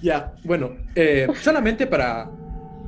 Ya, 0.00 0.32
bueno, 0.44 0.76
eh, 0.94 1.26
solamente 1.40 1.86
para, 1.86 2.30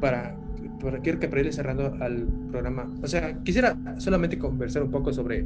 para, 0.01 0.35
para, 0.81 0.99
quiero 1.01 1.19
que 1.19 1.29
para 1.29 1.43
ir 1.43 1.53
cerrando 1.53 1.97
al 2.01 2.27
programa, 2.51 2.91
o 3.03 3.07
sea, 3.07 3.35
quisiera 3.43 3.77
solamente 3.99 4.39
conversar 4.39 4.83
un 4.83 4.91
poco 4.91 5.13
sobre 5.13 5.41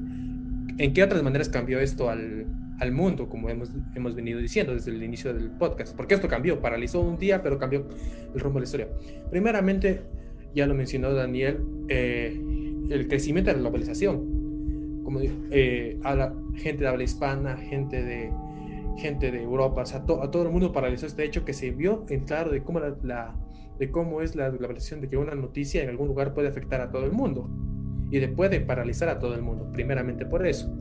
en 0.79 0.93
qué 0.93 1.03
otras 1.03 1.23
maneras 1.23 1.49
cambió 1.49 1.81
esto 1.81 2.11
al, 2.11 2.47
al 2.79 2.93
mundo, 2.93 3.29
como 3.29 3.49
hemos, 3.49 3.71
hemos 3.95 4.15
venido 4.15 4.39
diciendo 4.39 4.73
desde 4.73 4.91
el 4.91 5.03
inicio 5.03 5.35
del 5.35 5.51
podcast, 5.51 5.97
porque 5.97 6.15
esto 6.15 6.29
cambió, 6.29 6.61
paralizó 6.61 7.01
un 7.01 7.19
día, 7.19 7.43
pero 7.43 7.59
cambió 7.59 7.87
el 8.35 8.41
rumbo 8.41 8.59
de 8.59 8.61
la 8.61 8.65
historia. 8.65 8.89
Primeramente, 9.31 10.03
ya 10.55 10.67
lo 10.67 10.75
mencionó 10.75 11.13
Daniel, 11.13 11.59
eh, 11.89 12.41
el 12.91 13.09
crecimiento 13.09 13.51
de 13.51 13.57
la 13.57 13.63
globalización, 13.63 15.03
como 15.03 15.21
eh, 15.23 15.99
a 16.05 16.15
la 16.15 16.35
gente 16.55 16.83
de 16.83 16.89
habla 16.89 17.03
hispana, 17.03 17.57
gente 17.57 18.03
de, 18.03 18.31
gente 18.97 19.33
de 19.33 19.43
Europa, 19.43 19.83
o 19.83 19.87
sea, 19.87 20.01
a 20.01 20.31
todo 20.31 20.43
el 20.43 20.51
mundo 20.51 20.73
paralizó 20.73 21.07
este 21.07 21.25
hecho 21.25 21.45
que 21.45 21.53
se 21.53 21.71
vio 21.71 22.05
en 22.09 22.21
claro 22.21 22.51
de 22.51 22.63
cómo, 22.63 22.81
la, 22.81 23.35
de 23.79 23.91
cómo 23.91 24.23
es 24.23 24.37
la 24.37 24.51
globalización, 24.51 25.01
de 25.01 25.09
que 25.09 25.17
una 25.17 25.35
noticia 25.35 25.83
en 25.83 25.89
algún 25.89 26.09
lugar 26.09 26.33
puede 26.33 26.49
afectar 26.49 26.81
a 26.81 26.91
todo 26.91 27.05
el 27.05 27.13
mundo 27.13 27.49
y 28.11 28.19
de 28.19 28.29
puede 28.29 28.61
paralizar 28.61 29.09
a 29.09 29.19
todo 29.19 29.35
el 29.35 29.43
mundo, 29.43 29.71
primeramente 29.73 30.25
por 30.25 30.47
eso 30.47 30.75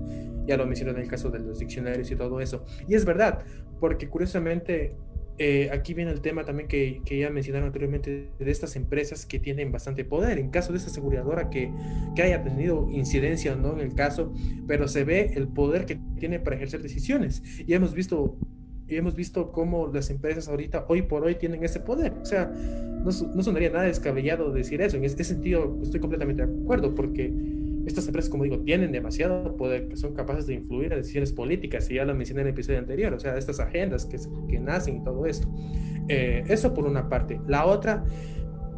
ya 0.48 0.58
lo 0.58 0.66
mencioné 0.66 0.92
en 0.92 1.00
el 1.00 1.08
caso 1.08 1.30
de 1.30 1.40
los 1.40 1.60
diccionarios 1.60 2.10
y 2.10 2.16
todo 2.16 2.40
eso. 2.42 2.66
Y 2.88 2.96
es 2.96 3.06
verdad, 3.06 3.44
porque 3.80 4.08
curiosamente 4.08 4.96
eh, 5.40 5.70
aquí 5.72 5.94
viene 5.94 6.12
el 6.12 6.22
tema 6.22 6.44
también 6.46 6.68
que, 6.68 7.02
que, 7.06 7.20
ya 7.20 7.30
mencionaron 7.30 7.68
anteriormente 7.68 8.32
de 8.40 8.52
estas 8.52 8.76
empresas 8.76 9.26
que 9.26 9.40
tienen 9.40 9.72
bastante 9.72 10.04
poder. 10.04 10.40
En 10.40 10.50
caso 10.50 10.72
de 10.72 10.80
esta 10.80 10.90
aseguradora 10.90 11.50
que, 11.50 11.72
que 12.16 12.24
haya 12.24 12.44
tenido 12.44 12.90
incidencia 12.90 13.54
o 13.54 13.56
no 13.56 13.74
en 13.74 13.82
el 13.82 13.94
caso, 13.94 14.34
pero 14.68 14.88
se 14.88 15.04
ve 15.04 15.34
el 15.36 15.48
poder 15.48 15.86
que 15.86 16.00
tiene 16.18 16.40
para 16.40 16.56
ejercer 16.56 16.82
decisiones. 16.82 17.44
Y 17.68 17.74
hemos 17.74 17.94
visto 17.94 18.38
y 18.88 18.96
hemos 18.96 19.16
visto 19.16 19.52
cómo 19.52 19.88
las 19.88 20.10
empresas 20.10 20.48
ahorita, 20.48 20.86
hoy 20.88 21.02
por 21.02 21.24
hoy, 21.24 21.36
tienen 21.36 21.64
ese 21.64 21.82
poder. 21.82 22.14
O 22.22 22.26
sea, 22.26 22.46
no, 22.46 23.04
no 23.04 23.44
sonaría 23.44 23.70
nada 23.70 23.84
descabellado 23.84 24.54
decir 24.54 24.82
eso. 24.82 24.96
En 24.96 25.04
ese 25.04 25.24
sentido, 25.26 25.78
estoy 25.84 26.00
completamente 26.00 26.46
de 26.46 26.62
acuerdo, 26.64 26.96
porque 26.96 27.34
estas 27.88 28.06
empresas, 28.08 28.30
como 28.30 28.44
digo, 28.44 28.60
tienen 28.60 28.92
demasiado 28.92 29.56
poder, 29.56 29.88
que 29.88 29.96
son 29.96 30.14
capaces 30.14 30.46
de 30.48 30.54
influir 30.56 30.92
en 30.92 31.00
decisiones 31.00 31.32
políticas, 31.32 31.90
y 31.90 31.96
ya 31.96 32.06
lo 32.06 32.14
mencioné 32.14 32.42
en 32.42 32.48
el 32.48 32.54
episodio 32.54 32.80
anterior, 32.80 33.14
o 33.14 33.20
sea, 33.20 33.38
estas 33.38 33.60
agendas 33.60 34.06
que, 34.06 34.18
que 34.50 34.60
nacen 34.60 34.98
y 34.98 35.04
todo 35.04 35.26
esto. 35.26 35.48
Eh, 36.10 36.44
eso 36.48 36.74
por 36.74 36.86
una 36.86 37.10
parte. 37.10 37.40
La 37.48 37.66
otra, 37.66 38.04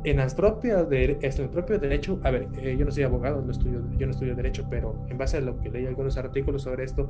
en, 0.03 0.18
las 0.18 0.36
propias 0.36 0.89
de, 0.89 1.18
en 1.22 1.41
el 1.41 1.49
propio 1.49 1.80
derecho, 1.80 2.20
a 2.24 2.32
ver, 2.32 2.47
eh, 2.62 2.76
yo 2.78 2.86
no 2.86 2.91
soy 2.91 3.03
abogado, 3.03 3.41
no 3.41 3.51
estudio, 3.51 3.84
yo 3.97 4.05
no 4.05 4.12
estudio 4.12 4.36
derecho, 4.36 4.68
pero 4.70 5.05
en 5.10 5.18
base 5.18 5.38
a 5.38 5.41
lo 5.41 5.60
que 5.60 5.70
leí 5.70 5.86
algunos 5.86 6.18
artículos 6.18 6.64
sobre 6.64 6.84
esto, 6.84 7.10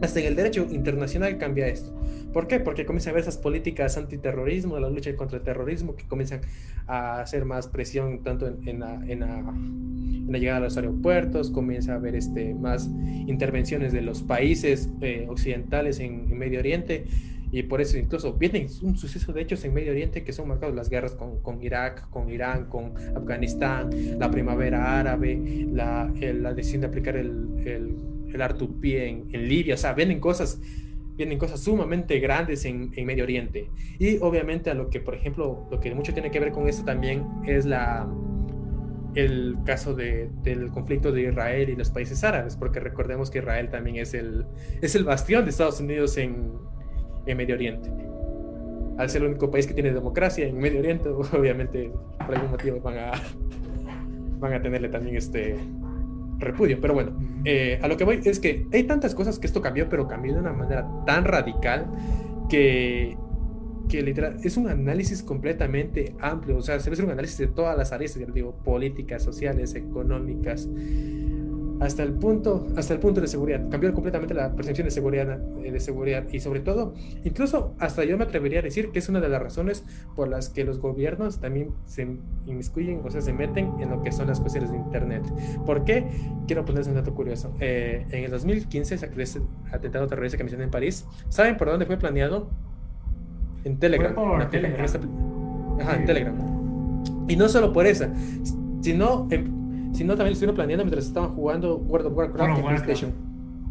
hasta 0.00 0.20
en 0.20 0.26
el 0.26 0.36
derecho 0.36 0.66
internacional 0.70 1.38
cambia 1.38 1.66
esto. 1.68 1.92
¿Por 2.32 2.48
qué? 2.48 2.60
Porque 2.60 2.84
comienzan 2.84 3.12
a 3.12 3.14
ver 3.14 3.22
esas 3.22 3.38
políticas 3.38 3.96
antiterrorismo, 3.96 4.78
la 4.78 4.90
lucha 4.90 5.14
contra 5.16 5.38
el 5.38 5.44
terrorismo, 5.44 5.96
que 5.96 6.04
comienzan 6.04 6.42
a 6.86 7.20
hacer 7.20 7.44
más 7.46 7.66
presión 7.66 8.22
tanto 8.22 8.46
en, 8.46 8.80
la, 8.80 8.94
en, 9.06 9.20
la, 9.20 10.38
llegada 10.38 10.58
a 10.58 10.60
los 10.60 10.76
aeropuertos, 10.76 11.50
comienza 11.50 11.94
a 11.94 11.96
haber 11.96 12.14
este, 12.14 12.52
más 12.52 12.90
intervenciones 13.26 13.92
de 13.92 14.02
los 14.02 14.22
países 14.22 14.90
eh, 15.00 15.26
occidentales 15.30 15.98
en, 16.00 16.36
Medio 16.36 16.58
Oriente. 16.58 17.06
Y 17.52 17.62
por 17.62 17.80
eso 17.80 17.96
incluso 17.96 18.34
viene 18.34 18.66
un 18.82 18.98
suceso 18.98 19.32
de 19.32 19.40
hechos 19.40 19.64
en 19.64 19.72
Medio 19.72 19.92
Oriente 19.92 20.24
que 20.24 20.32
son 20.32 20.48
marcados 20.48 20.74
las 20.74 20.90
guerras 20.90 21.12
con, 21.12 21.40
con 21.40 21.62
Irak, 21.62 22.10
con 22.10 22.28
Irán, 22.28 22.66
con 22.66 22.92
Afganistán, 23.16 23.88
la 24.18 24.30
primavera 24.30 24.98
árabe, 24.98 25.66
la, 25.72 26.12
la 26.20 26.52
decisión 26.52 26.82
de 26.82 26.88
aplicar 26.88 27.16
el, 27.16 27.46
el 27.64 28.15
el 28.32 28.42
Artupí 28.42 28.96
en, 28.96 29.28
en 29.32 29.48
Libia, 29.48 29.74
o 29.74 29.78
sea, 29.78 29.92
vienen 29.92 30.20
cosas, 30.20 30.60
vienen 31.16 31.38
cosas 31.38 31.60
sumamente 31.60 32.18
grandes 32.18 32.64
en, 32.64 32.92
en, 32.94 33.06
Medio 33.06 33.24
Oriente. 33.24 33.70
Y 33.98 34.18
obviamente 34.18 34.70
a 34.70 34.74
lo 34.74 34.90
que, 34.90 35.00
por 35.00 35.14
ejemplo, 35.14 35.66
lo 35.70 35.80
que 35.80 35.94
mucho 35.94 36.12
tiene 36.12 36.30
que 36.30 36.40
ver 36.40 36.52
con 36.52 36.68
esto 36.68 36.84
también 36.84 37.24
es 37.46 37.64
la, 37.64 38.06
el 39.16 39.56
caso 39.64 39.94
de, 39.94 40.30
del 40.42 40.70
conflicto 40.70 41.10
de 41.10 41.22
Israel 41.22 41.70
y 41.70 41.74
los 41.76 41.90
países 41.90 42.22
árabes, 42.22 42.56
porque 42.56 42.80
recordemos 42.80 43.30
que 43.30 43.38
Israel 43.38 43.70
también 43.70 43.96
es 43.96 44.12
el, 44.14 44.44
es 44.82 44.94
el 44.94 45.04
bastión 45.04 45.44
de 45.44 45.50
Estados 45.50 45.80
Unidos 45.80 46.16
en, 46.18 46.52
en 47.24 47.36
Medio 47.36 47.54
Oriente. 47.54 47.90
Al 48.98 49.10
ser 49.10 49.22
el 49.22 49.28
único 49.28 49.50
país 49.50 49.66
que 49.66 49.74
tiene 49.74 49.92
democracia 49.92 50.46
en 50.46 50.58
Medio 50.58 50.80
Oriente, 50.80 51.08
obviamente 51.32 51.90
por 52.18 52.34
algún 52.34 52.50
motivo 52.50 52.80
van 52.80 52.98
a, 52.98 53.12
van 54.38 54.52
a 54.52 54.62
tenerle 54.62 54.90
también 54.90 55.16
este, 55.16 55.56
repudio. 56.38 56.78
Pero 56.80 56.94
bueno, 56.94 57.12
eh, 57.44 57.78
a 57.82 57.88
lo 57.88 57.96
que 57.96 58.04
voy 58.04 58.20
es 58.24 58.40
que 58.40 58.66
hay 58.72 58.84
tantas 58.84 59.14
cosas 59.14 59.38
que 59.38 59.46
esto 59.46 59.60
cambió, 59.60 59.88
pero 59.88 60.08
cambió 60.08 60.34
de 60.34 60.40
una 60.40 60.52
manera 60.52 60.88
tan 61.06 61.24
radical 61.24 61.86
que, 62.48 63.16
que 63.88 64.02
literal 64.02 64.38
es 64.42 64.56
un 64.56 64.68
análisis 64.68 65.22
completamente 65.22 66.14
amplio. 66.20 66.58
O 66.58 66.62
sea, 66.62 66.80
se 66.80 66.90
ve 66.90 67.02
un 67.02 67.10
análisis 67.10 67.38
de 67.38 67.46
todas 67.48 67.76
las 67.76 67.92
áreas, 67.92 68.18
digo, 68.32 68.54
políticas, 68.64 69.22
sociales, 69.22 69.74
económicas, 69.74 70.68
hasta 71.80 72.02
el 72.02 72.12
punto, 72.12 72.66
hasta 72.76 72.94
el 72.94 73.00
punto 73.00 73.20
de 73.20 73.28
seguridad. 73.28 73.68
Cambió 73.70 73.92
completamente 73.92 74.34
la 74.34 74.52
percepción 74.54 74.86
de 74.86 74.90
seguridad, 74.90 75.38
eh, 75.62 75.70
de 75.70 75.80
seguridad 75.80 76.24
y 76.32 76.40
sobre 76.40 76.60
todo, 76.60 76.94
incluso 77.24 77.74
hasta 77.78 78.04
yo 78.04 78.16
me 78.16 78.24
atrevería 78.24 78.60
a 78.60 78.62
decir 78.62 78.90
que 78.90 78.98
es 78.98 79.08
una 79.08 79.20
de 79.20 79.28
las 79.28 79.42
razones 79.42 79.84
por 80.14 80.28
las 80.28 80.48
que 80.48 80.64
los 80.64 80.78
gobiernos 80.80 81.40
también 81.40 81.70
se 81.84 82.06
inmiscuyen, 82.46 83.00
o 83.04 83.10
sea, 83.10 83.20
se 83.20 83.32
meten 83.32 83.72
en 83.80 83.90
lo 83.90 84.02
que 84.02 84.12
son 84.12 84.26
las 84.28 84.40
cuestiones 84.40 84.70
de 84.70 84.78
Internet. 84.78 85.22
¿Por 85.64 85.84
qué? 85.84 86.06
Quiero 86.46 86.64
ponerles 86.64 86.88
un 86.88 86.94
dato 86.94 87.14
curioso. 87.14 87.54
Eh, 87.60 88.06
en 88.10 88.24
el 88.24 88.30
2015, 88.30 88.94
ese 88.94 89.40
atentado 89.72 90.06
terrorista 90.06 90.36
que 90.36 90.44
mencioné 90.44 90.64
en 90.64 90.70
París, 90.70 91.06
¿saben 91.28 91.56
por 91.56 91.68
dónde 91.68 91.86
fue 91.86 91.96
planeado? 91.96 92.50
En 93.64 93.78
Telegram. 93.78 94.14
por 94.14 94.48
Telegram. 94.48 94.86
Ajá, 95.80 95.96
en 95.96 96.06
Telegram. 96.06 96.34
Y 97.28 97.36
no 97.36 97.48
solo 97.48 97.72
por 97.72 97.86
eso, 97.86 98.06
sino 98.80 99.26
en 99.30 99.65
sino 99.96 100.12
también 100.12 100.30
lo 100.30 100.32
estuvieron 100.34 100.54
planeando 100.54 100.84
mientras 100.84 101.06
estaban 101.06 101.34
jugando 101.34 101.76
World 101.76 102.06
of 102.08 102.16
Warcraft 102.16 102.58
en 102.58 102.64
PlayStation. 102.64 103.12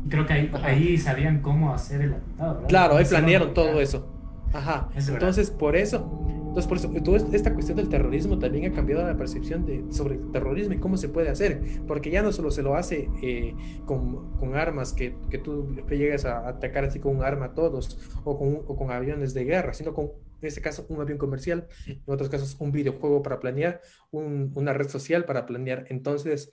Creo 0.09 0.25
que 0.25 0.33
ahí, 0.33 0.51
ahí, 0.63 0.97
sabían 0.97 1.41
cómo 1.41 1.73
hacer 1.73 2.01
el 2.01 2.13
atentado, 2.13 2.53
¿verdad? 2.55 2.67
Claro, 2.67 2.97
ahí 2.97 3.05
planearon 3.05 3.53
todo 3.53 3.79
eso. 3.79 4.11
Ajá. 4.53 4.89
entonces, 4.95 5.51
por 5.51 5.75
eso, 5.75 6.09
entonces 6.47 6.67
por 6.67 6.77
eso, 6.77 6.89
toda 7.03 7.17
esta 7.17 7.53
cuestión 7.53 7.75
del 7.77 7.89
terrorismo 7.89 8.39
también 8.39 8.71
ha 8.71 8.75
cambiado 8.75 9.05
la 9.05 9.17
percepción 9.17 9.65
de, 9.65 9.83
sobre 9.91 10.15
el 10.15 10.31
terrorismo 10.31 10.73
y 10.73 10.77
cómo 10.77 10.95
se 10.95 11.09
puede 11.09 11.29
hacer, 11.29 11.61
porque 11.87 12.09
ya 12.09 12.21
no 12.21 12.31
solo 12.31 12.51
se 12.51 12.61
lo 12.61 12.75
hace 12.75 13.09
eh, 13.21 13.53
con, 13.85 14.37
con, 14.37 14.55
armas 14.55 14.93
que, 14.93 15.15
que 15.29 15.39
tú 15.39 15.75
llegas 15.89 16.23
a 16.23 16.47
atacar 16.47 16.85
así 16.85 16.99
con 16.99 17.17
un 17.17 17.23
arma 17.23 17.47
a 17.47 17.53
todos, 17.53 17.99
o 18.23 18.37
con, 18.37 18.61
o 18.65 18.77
con 18.77 18.91
aviones 18.91 19.33
de 19.33 19.43
guerra, 19.43 19.73
sino 19.73 19.93
con 19.93 20.11
en 20.41 20.47
este 20.47 20.61
caso 20.61 20.85
un 20.89 21.01
avión 21.01 21.17
comercial, 21.17 21.67
en 21.87 22.01
otros 22.05 22.29
casos 22.29 22.55
un 22.59 22.71
videojuego 22.71 23.21
para 23.23 23.39
planear, 23.39 23.81
una 24.11 24.73
red 24.73 24.89
social 24.89 25.25
para 25.25 25.45
planear. 25.45 25.85
Entonces, 25.89 26.51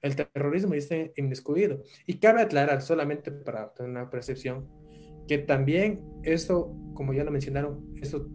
el 0.00 0.16
terrorismo 0.16 0.74
está 0.74 0.96
inmiscuido. 1.16 1.82
Y 2.06 2.14
cabe 2.14 2.42
aclarar 2.42 2.82
solamente 2.82 3.30
para 3.30 3.72
tener 3.72 3.90
una 3.90 4.10
percepción 4.10 4.68
que 5.28 5.38
también 5.38 6.04
esto, 6.24 6.76
como 6.94 7.14
ya 7.14 7.24
lo 7.24 7.30
mencionaron, 7.30 7.94
esto 8.00 8.28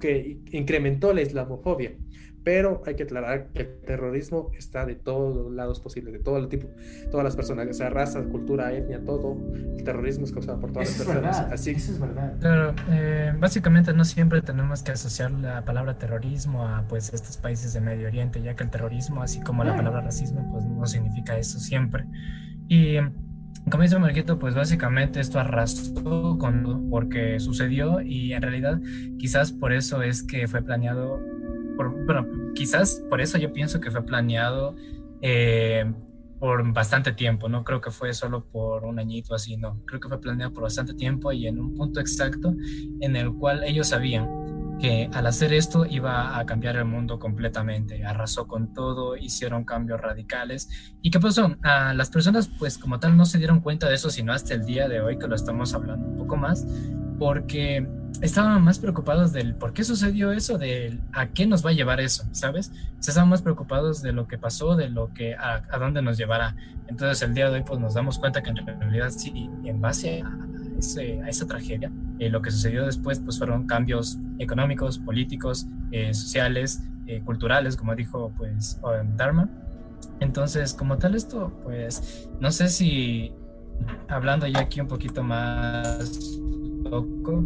que 0.00 0.40
incrementó 0.52 1.12
la 1.12 1.22
islamofobia 1.22 1.96
pero 2.44 2.82
hay 2.86 2.94
que 2.94 3.02
aclarar 3.02 3.48
que 3.48 3.62
el 3.62 3.80
terrorismo 3.82 4.50
está 4.56 4.86
de 4.86 4.94
todos 4.94 5.36
los 5.36 5.52
lados 5.52 5.80
posibles, 5.80 6.12
de 6.12 6.20
todo 6.20 6.38
el 6.38 6.48
tipo, 6.48 6.68
todas 7.10 7.24
las 7.24 7.36
personas, 7.36 7.68
o 7.68 7.74
sea, 7.74 7.90
raza, 7.90 8.22
cultura, 8.22 8.72
etnia, 8.72 9.04
todo. 9.04 9.36
El 9.76 9.84
terrorismo 9.84 10.24
es 10.24 10.32
causado 10.32 10.60
por 10.60 10.72
todas 10.72 10.88
las 10.88 11.06
personas. 11.06 11.40
Es 11.46 11.52
Así 11.52 11.70
eso 11.72 11.92
es 11.92 12.00
verdad. 12.00 12.38
Claro, 12.40 12.74
eh, 12.90 13.32
básicamente 13.38 13.92
no 13.92 14.04
siempre 14.04 14.42
tenemos 14.42 14.82
que 14.82 14.92
asociar 14.92 15.30
la 15.32 15.64
palabra 15.64 15.98
terrorismo 15.98 16.66
a 16.66 16.84
pues 16.88 17.12
estos 17.12 17.36
países 17.36 17.72
de 17.72 17.80
Medio 17.80 18.06
Oriente, 18.06 18.40
ya 18.42 18.54
que 18.56 18.64
el 18.64 18.70
terrorismo, 18.70 19.22
así 19.22 19.40
como 19.40 19.64
la 19.64 19.76
palabra 19.76 20.00
racismo, 20.00 20.48
pues 20.52 20.64
no 20.64 20.86
significa 20.86 21.36
eso 21.36 21.58
siempre. 21.58 22.06
Y 22.68 22.96
como 23.68 23.82
dice 23.82 23.98
Marquito, 23.98 24.38
pues 24.38 24.54
básicamente 24.54 25.20
esto 25.20 25.38
arrastró 25.38 26.38
con, 26.38 26.88
porque 26.88 27.38
sucedió 27.38 28.00
y 28.00 28.32
en 28.32 28.42
realidad 28.42 28.80
quizás 29.18 29.52
por 29.52 29.72
eso 29.72 30.02
es 30.02 30.22
que 30.22 30.48
fue 30.48 30.62
planeado 30.62 31.20
por, 31.80 32.04
bueno, 32.04 32.26
quizás 32.54 33.02
por 33.08 33.22
eso 33.22 33.38
yo 33.38 33.54
pienso 33.54 33.80
que 33.80 33.90
fue 33.90 34.04
planeado 34.04 34.76
eh, 35.22 35.90
por 36.38 36.70
bastante 36.74 37.12
tiempo, 37.12 37.48
no 37.48 37.64
creo 37.64 37.80
que 37.80 37.90
fue 37.90 38.12
solo 38.12 38.44
por 38.44 38.84
un 38.84 38.98
añito 38.98 39.34
así, 39.34 39.56
no, 39.56 39.80
creo 39.86 39.98
que 39.98 40.08
fue 40.08 40.20
planeado 40.20 40.52
por 40.52 40.64
bastante 40.64 40.92
tiempo 40.92 41.32
y 41.32 41.46
en 41.46 41.58
un 41.58 41.74
punto 41.74 41.98
exacto 41.98 42.54
en 43.00 43.16
el 43.16 43.32
cual 43.32 43.64
ellos 43.64 43.88
sabían 43.88 44.76
que 44.78 45.08
al 45.14 45.26
hacer 45.26 45.54
esto 45.54 45.86
iba 45.86 46.38
a 46.38 46.44
cambiar 46.44 46.76
el 46.76 46.84
mundo 46.84 47.18
completamente, 47.18 48.04
arrasó 48.04 48.46
con 48.46 48.74
todo, 48.74 49.16
hicieron 49.16 49.64
cambios 49.64 50.00
radicales. 50.00 50.94
¿Y 51.00 51.10
qué 51.10 51.20
pasó? 51.20 51.56
a 51.62 51.94
las 51.94 52.10
personas 52.10 52.50
pues 52.58 52.76
como 52.76 52.98
tal 52.98 53.16
no 53.16 53.24
se 53.24 53.38
dieron 53.38 53.60
cuenta 53.60 53.88
de 53.88 53.94
eso, 53.94 54.10
sino 54.10 54.34
hasta 54.34 54.52
el 54.52 54.66
día 54.66 54.86
de 54.86 55.00
hoy 55.00 55.18
que 55.18 55.28
lo 55.28 55.34
estamos 55.34 55.72
hablando 55.72 56.06
un 56.08 56.18
poco 56.18 56.36
más, 56.36 56.66
porque 57.18 57.86
estaban 58.20 58.62
más 58.62 58.78
preocupados 58.78 59.32
del 59.32 59.54
por 59.54 59.72
qué 59.72 59.84
sucedió 59.84 60.32
eso, 60.32 60.58
de 60.58 60.98
a 61.12 61.28
qué 61.28 61.46
nos 61.46 61.64
va 61.64 61.70
a 61.70 61.72
llevar 61.72 62.00
eso, 62.00 62.24
¿sabes? 62.32 62.72
Se 62.98 63.10
estaban 63.10 63.30
más 63.30 63.42
preocupados 63.42 64.02
de 64.02 64.12
lo 64.12 64.26
que 64.28 64.38
pasó, 64.38 64.76
de 64.76 64.90
lo 64.90 65.12
que 65.14 65.34
a, 65.34 65.62
dónde 65.78 66.02
nos 66.02 66.18
llevará. 66.18 66.54
Entonces 66.88 67.22
el 67.22 67.34
día 67.34 67.48
de 67.48 67.56
hoy 67.56 67.64
pues 67.64 67.80
nos 67.80 67.94
damos 67.94 68.18
cuenta 68.18 68.42
que 68.42 68.50
en 68.50 68.56
realidad 68.56 69.10
sí, 69.10 69.48
en 69.64 69.80
base 69.80 70.22
a 70.22 71.28
esa 71.28 71.46
tragedia, 71.46 71.90
eh, 72.18 72.28
lo 72.28 72.42
que 72.42 72.50
sucedió 72.50 72.84
después 72.84 73.18
pues 73.20 73.38
fueron 73.38 73.66
cambios 73.66 74.18
económicos, 74.38 74.98
políticos, 74.98 75.66
eh, 75.92 76.12
sociales, 76.12 76.82
eh, 77.06 77.22
culturales, 77.24 77.76
como 77.76 77.94
dijo 77.94 78.32
pues 78.36 78.80
Dharma. 79.16 79.48
Entonces, 80.20 80.74
como 80.74 80.98
tal 80.98 81.14
esto, 81.14 81.52
pues 81.62 82.28
no 82.40 82.50
sé 82.50 82.68
si 82.68 83.32
hablando 84.08 84.46
ya 84.46 84.60
aquí 84.60 84.80
un 84.80 84.88
poquito 84.88 85.22
más 85.22 86.38
loco, 86.84 87.44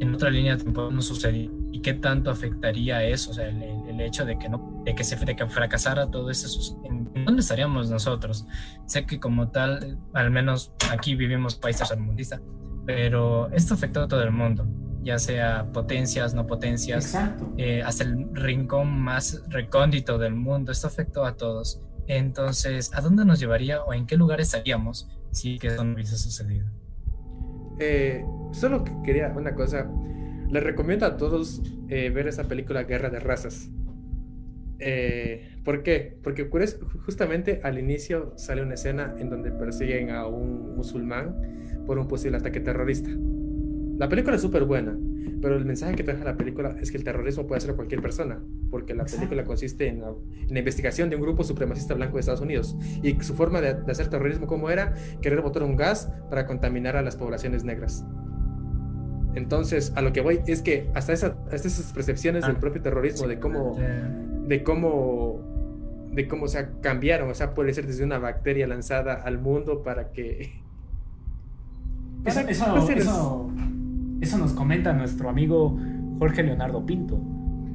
en 0.00 0.14
otra 0.14 0.30
línea 0.30 0.56
tiempo 0.56 0.90
no 0.90 1.02
sucedió 1.02 1.50
y 1.72 1.80
qué 1.80 1.94
tanto 1.94 2.30
afectaría 2.30 3.04
eso, 3.04 3.30
o 3.30 3.34
sea, 3.34 3.48
el, 3.48 3.62
el 3.62 4.00
hecho 4.00 4.24
de 4.24 4.38
que 4.38 4.48
no, 4.48 4.82
de 4.84 4.94
que 4.94 5.04
se 5.04 5.16
de 5.16 5.36
que 5.36 5.46
fracasara 5.46 6.10
todo 6.10 6.30
eso, 6.30 6.48
¿en, 6.84 7.24
dónde 7.24 7.40
estaríamos 7.40 7.90
nosotros? 7.90 8.46
Sé 8.86 9.06
que 9.06 9.18
como 9.18 9.48
tal, 9.48 9.98
al 10.12 10.30
menos 10.30 10.72
aquí 10.90 11.14
vivimos 11.14 11.54
países 11.54 11.88
tercermundistas, 11.88 12.40
pero 12.84 13.50
esto 13.52 13.74
afectó 13.74 14.02
a 14.02 14.08
todo 14.08 14.22
el 14.22 14.30
mundo, 14.30 14.66
ya 15.02 15.18
sea 15.18 15.70
potencias, 15.72 16.34
no 16.34 16.46
potencias, 16.46 17.16
eh, 17.56 17.82
hasta 17.82 18.04
el 18.04 18.28
rincón 18.32 19.00
más 19.00 19.42
recóndito 19.48 20.18
del 20.18 20.34
mundo, 20.34 20.72
esto 20.72 20.86
afectó 20.86 21.24
a 21.24 21.36
todos. 21.36 21.80
Entonces, 22.08 22.92
¿a 22.94 23.00
dónde 23.00 23.24
nos 23.24 23.40
llevaría 23.40 23.82
o 23.82 23.92
en 23.92 24.06
qué 24.06 24.16
lugar 24.16 24.40
estaríamos 24.40 25.08
si 25.32 25.58
que 25.58 25.68
eso 25.68 25.84
no 25.84 25.94
hubiese 25.94 26.16
sucedido? 26.16 26.66
Eh, 27.78 28.24
solo 28.52 28.84
quería 29.04 29.32
una 29.36 29.54
cosa. 29.54 29.90
Les 30.50 30.62
recomiendo 30.62 31.06
a 31.06 31.16
todos 31.16 31.62
eh, 31.88 32.10
ver 32.10 32.28
esa 32.28 32.44
película 32.44 32.84
Guerra 32.84 33.10
de 33.10 33.20
Razas. 33.20 33.70
Eh, 34.78 35.56
¿Por 35.64 35.82
qué? 35.82 36.18
Porque 36.22 36.48
justamente 37.04 37.60
al 37.62 37.78
inicio 37.78 38.34
sale 38.36 38.62
una 38.62 38.74
escena 38.74 39.14
en 39.18 39.30
donde 39.30 39.50
persiguen 39.50 40.10
a 40.10 40.26
un 40.26 40.76
musulmán 40.76 41.34
por 41.86 41.98
un 41.98 42.06
posible 42.08 42.36
ataque 42.36 42.60
terrorista. 42.60 43.10
La 43.98 44.08
película 44.08 44.36
es 44.36 44.42
súper 44.42 44.64
buena, 44.64 44.96
pero 45.46 45.58
el 45.58 45.64
mensaje 45.64 45.94
que 45.94 46.02
trae 46.02 46.18
la 46.24 46.36
película 46.36 46.74
es 46.80 46.90
que 46.90 46.96
el 46.96 47.04
terrorismo 47.04 47.46
puede 47.46 47.60
ser 47.60 47.76
cualquier 47.76 48.02
persona, 48.02 48.42
porque 48.68 48.94
la 48.94 49.04
película 49.04 49.44
consiste 49.44 49.86
en 49.86 50.00
la, 50.00 50.58
investigación 50.58 51.08
de 51.08 51.14
un 51.14 51.22
grupo 51.22 51.44
supremacista 51.44 51.94
blanco 51.94 52.14
de 52.14 52.20
Estados 52.22 52.40
Unidos 52.40 52.76
y 53.00 53.16
su 53.22 53.32
forma 53.36 53.60
de, 53.60 53.76
hacer 53.88 54.08
terrorismo 54.08 54.48
como 54.48 54.70
era 54.70 54.94
querer 55.22 55.42
botar 55.42 55.62
un 55.62 55.76
gas 55.76 56.12
para 56.30 56.48
contaminar 56.48 56.96
a 56.96 57.02
las 57.02 57.14
poblaciones 57.14 57.62
negras. 57.62 58.04
Entonces, 59.36 59.92
a 59.94 60.02
lo 60.02 60.12
que 60.12 60.20
voy 60.20 60.40
es 60.48 60.62
que 60.62 60.90
hasta, 60.94 61.12
esa, 61.12 61.36
hasta 61.52 61.68
esas 61.68 61.92
percepciones 61.92 62.44
del 62.44 62.56
ah, 62.56 62.60
propio 62.60 62.82
terrorismo, 62.82 63.28
de 63.28 63.38
cómo, 63.38 63.78
de 64.48 64.64
cómo, 64.64 66.08
de 66.10 66.26
cómo 66.26 66.48
se 66.48 66.66
cambiaron, 66.80 67.30
o 67.30 67.34
sea, 67.36 67.54
puede 67.54 67.72
ser 67.72 67.86
desde 67.86 68.02
una 68.02 68.18
bacteria 68.18 68.66
lanzada 68.66 69.14
al 69.14 69.38
mundo 69.38 69.84
para 69.84 70.10
que... 70.10 70.60
Eso, 72.24 72.40
eso, 72.40 72.88
eso 72.90 73.52
nos 74.38 74.52
comenta 74.52 74.92
nuestro 74.92 75.28
amigo 75.28 75.78
Jorge 76.18 76.42
Leonardo 76.42 76.84
Pinto. 76.84 77.20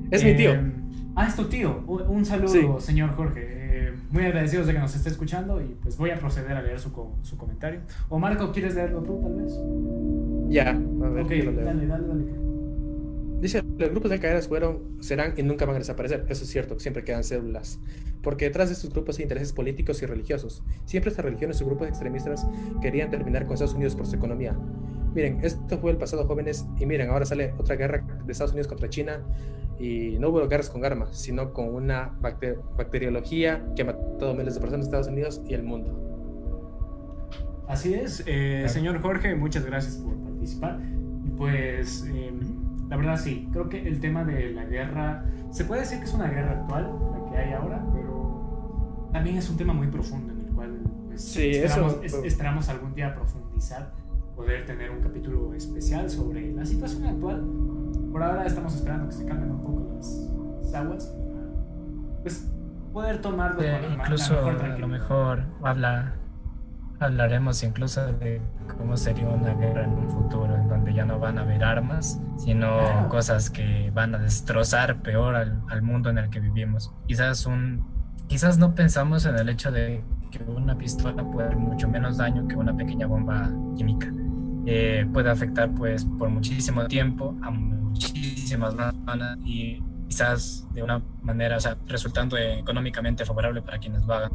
Es 0.10 0.24
mi 0.24 0.36
tío. 0.36 0.54
Eh, 0.54 0.72
ah, 1.16 1.28
es 1.28 1.36
tu 1.36 1.46
tío. 1.46 1.84
Un 1.86 2.26
saludo, 2.26 2.80
señor 2.80 3.16
Jorge. 3.16 3.42
Eh, 3.44 3.94
muy 4.12 4.26
agradecidos 4.26 4.68
de 4.68 4.74
que 4.74 4.80
nos 4.80 4.96
esté 4.96 5.10
escuchando 5.10 5.62
y 5.62 5.76
pues 5.82 5.98
voy 5.98 6.10
a 6.10 6.20
proceder 6.20 6.58
a 6.58 6.62
leer 6.62 6.80
su, 6.80 6.92
su 7.22 7.38
comentario. 7.38 7.82
O 8.10 8.20
Marco, 8.20 8.52
¿quieres 8.52 8.76
leerlo 8.76 9.02
tú 9.02 9.20
tal 9.22 9.36
vez? 9.36 9.54
Ya, 10.50 10.70
a 10.72 11.10
ver. 11.10 11.24
Ok, 11.24 11.30
dale, 11.30 11.88
dale, 11.88 12.08
dale. 12.08 12.52
Dice, 13.42 13.64
los 13.78 13.90
grupos 13.90 14.12
de 14.12 14.20
cadenas 14.20 14.48
fueron, 14.48 14.80
serán 15.00 15.34
y 15.36 15.42
nunca 15.42 15.66
van 15.66 15.76
a 15.76 15.80
desaparecer. 15.80 16.26
Eso 16.30 16.44
es 16.44 16.50
cierto, 16.52 16.80
siempre 16.80 17.04
quedan 17.04 17.24
células. 17.24 17.80
Porque 18.22 18.46
detrás 18.46 18.70
de 18.70 18.76
estos 18.76 18.92
grupos 18.92 19.18
hay 19.18 19.24
intereses 19.24 19.52
políticos 19.52 20.02
y 20.04 20.06
religiosos. 20.06 20.64
Siempre 20.86 21.10
estas 21.10 21.26
religiones 21.26 21.60
o 21.62 21.66
grupos 21.66 21.88
extremistas 21.88 22.46
querían 22.82 23.10
terminar 23.10 23.46
con 23.46 23.54
Estados 23.54 23.74
Unidos 23.74 23.96
por 23.96 24.06
su 24.06 24.16
economía. 24.16 24.56
Miren, 25.14 25.40
esto 25.44 25.78
fue 25.78 25.92
el 25.92 25.98
pasado, 25.98 26.26
jóvenes, 26.26 26.66
y 26.80 26.86
miren, 26.86 27.10
ahora 27.10 27.26
sale 27.26 27.54
otra 27.58 27.76
guerra 27.76 28.04
de 28.26 28.32
Estados 28.32 28.52
Unidos 28.52 28.68
contra 28.68 28.90
China. 28.90 29.22
Y 29.80 30.18
no 30.20 30.30
hubo 30.30 30.48
guerras 30.48 30.70
con 30.70 30.86
armas, 30.86 31.18
sino 31.18 31.54
con 31.54 31.74
una 31.74 32.14
bacteriología 32.22 33.66
que 33.76 33.82
ha 33.82 33.86
matado 33.86 34.36
miles 34.36 34.54
de 34.54 34.62
personas 34.62 34.86
en 34.86 34.90
Estados 34.90 35.08
Unidos 35.08 35.42
y 35.48 35.56
el 35.56 35.64
mundo. 35.64 35.98
Así 37.68 37.94
es, 37.94 38.24
eh, 38.28 38.66
señor 38.68 39.02
Jorge, 39.02 39.34
muchas 39.34 39.66
gracias 39.66 39.96
por 39.96 40.16
participar. 40.18 40.80
Pues. 41.38 42.06
Eh, 42.14 42.32
la 42.92 42.98
verdad 42.98 43.18
sí, 43.18 43.48
creo 43.54 43.70
que 43.70 43.88
el 43.88 44.02
tema 44.02 44.26
de 44.26 44.52
la 44.52 44.66
guerra, 44.66 45.24
se 45.50 45.64
puede 45.64 45.80
decir 45.80 46.00
que 46.00 46.04
es 46.04 46.14
una 46.14 46.28
guerra 46.28 46.60
actual, 46.60 46.94
la 47.14 47.32
que 47.32 47.38
hay 47.38 47.54
ahora, 47.54 47.82
pero 47.94 49.10
también 49.14 49.38
es 49.38 49.50
un 49.50 49.56
tema 49.56 49.72
muy 49.72 49.88
profundo 49.88 50.34
en 50.34 50.42
el 50.42 50.54
cual 50.54 50.82
pues, 51.08 51.38
esperamos, 51.38 52.68
algún 52.68 52.94
día 52.94 53.16
profundizar, 53.16 53.94
poder 54.36 54.66
tener 54.66 54.92
un 54.92 55.02
capítulo 55.02 55.54
especial 55.54 56.10
sobre 56.10 56.52
la 56.54 56.66
situación 56.66 57.06
actual. 57.06 57.44
Por 58.12 58.24
ahora 58.24 58.46
estamos 58.46 58.76
esperando 58.76 59.08
que 59.08 59.16
se 59.16 59.26
calmen 59.26 59.52
un 59.52 59.64
poco 59.64 59.94
las, 59.96 60.74
aguas, 60.74 61.14
pues 62.22 62.50
poder 62.94 63.22
tomarlo 63.22 63.62
eh, 63.62 63.90
incluso 63.94 64.38
a 64.40 64.52
lo 64.52 64.88
mejor 64.88 65.44
habla 65.64 66.14
hablaremos 67.02 67.64
incluso 67.64 68.06
de 68.14 68.42
cómo 68.78 68.96
sería 68.96 69.28
una 69.28 69.54
guerra 69.56 69.84
en 69.84 69.92
un 69.92 70.10
futuro 70.10 70.56
en 70.56 70.68
donde 70.68 70.94
ya 70.94 71.04
no 71.04 71.20
van 71.20 71.38
a 71.38 71.42
haber 71.42 71.64
armas, 71.64 72.22
sino 72.38 73.10
cosas 73.10 73.50
que 73.50 73.92
van 73.94 74.14
a 74.14 74.20
destrozar 74.20 75.02
peor 75.02 75.36
al, 75.36 75.82
mundo 75.82 76.10
en 76.10 76.20
el 76.20 76.30
que 76.30 76.40
vivimos. 76.40 76.94
Quizás 77.08 77.46
un, 77.46 77.84
quizás 78.28 78.58
no 78.60 78.76
pensamos 78.76 79.26
en 79.26 79.36
el 79.36 79.50
hecho 79.50 79.72
de 79.72 80.04
que 80.30 80.44
una 80.44 80.78
pistola 80.78 81.24
puede 81.24 81.48
hacer 81.48 81.58
mucho 81.58 81.90
menos 81.90 82.18
daño 82.18 82.48
que 82.48 82.56
una 82.56 82.76
pequeña 82.76 83.08
bomba 83.08 83.50
química. 83.76 84.14
Eh, 84.66 85.08
puede 85.12 85.30
afectar 85.30 85.74
pues 85.74 86.06
por 86.06 86.30
muchísimo 86.30 86.86
tiempo 86.88 87.36
a 87.42 87.50
muchísimas 87.50 88.76
personas 88.76 89.40
y 89.44 89.82
quizás 90.08 90.68
de 90.74 90.84
una 90.84 91.02
manera, 91.22 91.58
o 91.58 91.60
sea, 91.60 91.78
resultando 91.88 92.38
económicamente 92.38 93.26
favorable 93.26 93.62
para 93.62 93.80
quienes 93.80 94.06
lo 94.06 94.14
hagan. 94.14 94.32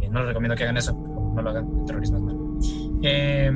Eh, 0.00 0.08
no 0.08 0.20
les 0.20 0.28
recomiendo 0.28 0.54
que 0.54 0.64
hagan 0.64 0.76
eso, 0.76 0.92
no 0.92 1.40
lo 1.40 1.50
hagan, 1.50 1.66
el 1.80 1.86
terrorismo 1.86 2.18
es 2.18 2.22
malo. 2.22 2.58
Eh, 3.02 3.52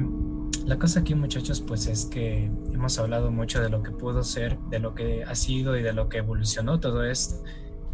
la 0.64 0.78
cosa 0.78 1.00
aquí, 1.00 1.14
muchachos, 1.14 1.60
pues 1.60 1.86
es 1.86 2.06
que 2.06 2.44
hemos 2.72 2.98
hablado 2.98 3.30
mucho 3.30 3.62
de 3.62 3.70
lo 3.70 3.82
que 3.82 3.90
pudo 3.90 4.22
ser, 4.22 4.58
de 4.70 4.78
lo 4.78 4.94
que 4.94 5.24
ha 5.24 5.34
sido 5.34 5.76
y 5.76 5.82
de 5.82 5.92
lo 5.92 6.08
que 6.08 6.18
evolucionó 6.18 6.80
todo 6.80 7.04
esto. 7.04 7.42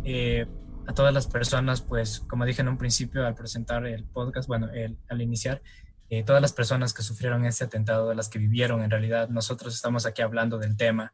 Eh, 0.05 0.47
a 0.87 0.93
todas 0.93 1.15
las 1.15 1.27
personas, 1.27 1.81
pues, 1.81 2.21
como 2.21 2.45
dije 2.45 2.63
en 2.63 2.69
un 2.69 2.77
principio 2.77 3.27
al 3.27 3.35
presentar 3.35 3.87
el 3.87 4.05
podcast, 4.05 4.49
bueno, 4.49 4.69
el, 4.71 4.99
al 5.09 5.23
iniciar, 5.23 5.63
todas 6.23 6.43
las 6.43 6.53
personas 6.53 6.95
que 6.95 7.03
sufrieron 7.03 7.45
este 7.45 7.65
atentado, 7.65 8.15
las 8.15 8.29
que 8.29 8.39
vivieron 8.39 8.83
en 8.83 8.91
realidad, 8.91 9.29
nosotros 9.29 9.75
estamos 9.75 10.07
aquí 10.07 10.23
hablando 10.23 10.59
del 10.59 10.77
tema, 10.77 11.13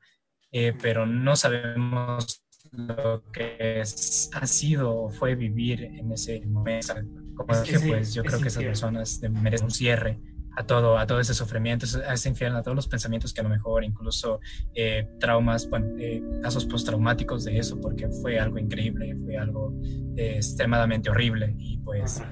pero 0.82 1.06
no 1.06 1.36
sabemos 1.36 2.42
lo 2.72 3.22
que 3.32 3.82
ha 3.82 4.46
sido 4.46 4.96
o 4.96 5.10
fue 5.10 5.34
vivir 5.34 5.84
en 5.84 6.12
ese 6.12 6.40
momento. 6.46 6.94
Como 7.34 7.60
dije, 7.60 7.80
pues 7.80 8.14
yo 8.14 8.22
creo 8.22 8.40
que 8.40 8.48
esas 8.48 8.64
personas 8.64 9.20
merecen 9.30 9.66
un 9.66 9.70
cierre 9.70 10.20
a 10.56 10.64
todo, 10.64 10.98
a 10.98 11.06
todo 11.06 11.20
ese 11.20 11.34
sufrimiento, 11.34 11.86
a 12.06 12.14
ese 12.14 12.28
infierno, 12.28 12.58
a 12.58 12.62
todos 12.62 12.74
los 12.74 12.88
pensamientos 12.88 13.32
que 13.32 13.40
a 13.40 13.44
lo 13.44 13.50
mejor 13.50 13.84
incluso 13.84 14.40
eh, 14.74 15.08
traumas, 15.18 15.68
bueno, 15.68 15.86
eh, 15.98 16.22
casos 16.42 16.66
postraumáticos 16.66 17.44
de 17.44 17.58
eso, 17.58 17.80
porque 17.80 18.08
fue 18.08 18.38
algo 18.38 18.58
increíble, 18.58 19.16
fue 19.24 19.36
algo 19.36 19.72
eh, 20.16 20.36
extremadamente 20.36 21.10
horrible 21.10 21.54
y 21.58 21.78
pues 21.78 22.22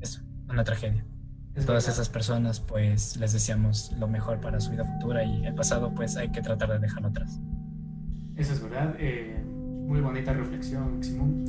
eso, 0.00 0.22
una 0.48 0.64
tragedia. 0.64 1.04
Todas 1.64 1.88
esas 1.88 2.08
personas 2.08 2.60
pues 2.60 3.16
les 3.16 3.32
deseamos 3.32 3.92
lo 3.98 4.06
mejor 4.08 4.40
para 4.40 4.60
su 4.60 4.70
vida 4.72 4.84
futura 4.84 5.24
y 5.24 5.46
el 5.46 5.54
pasado 5.54 5.92
pues 5.94 6.16
hay 6.16 6.30
que 6.30 6.42
tratar 6.42 6.70
de 6.70 6.78
dejarlo 6.78 7.08
atrás. 7.08 7.40
Eso 8.36 8.52
es 8.52 8.62
verdad. 8.62 8.94
Eh, 8.98 9.42
muy 9.86 10.00
bonita 10.00 10.32
reflexión, 10.34 11.02
Simón. 11.02 11.44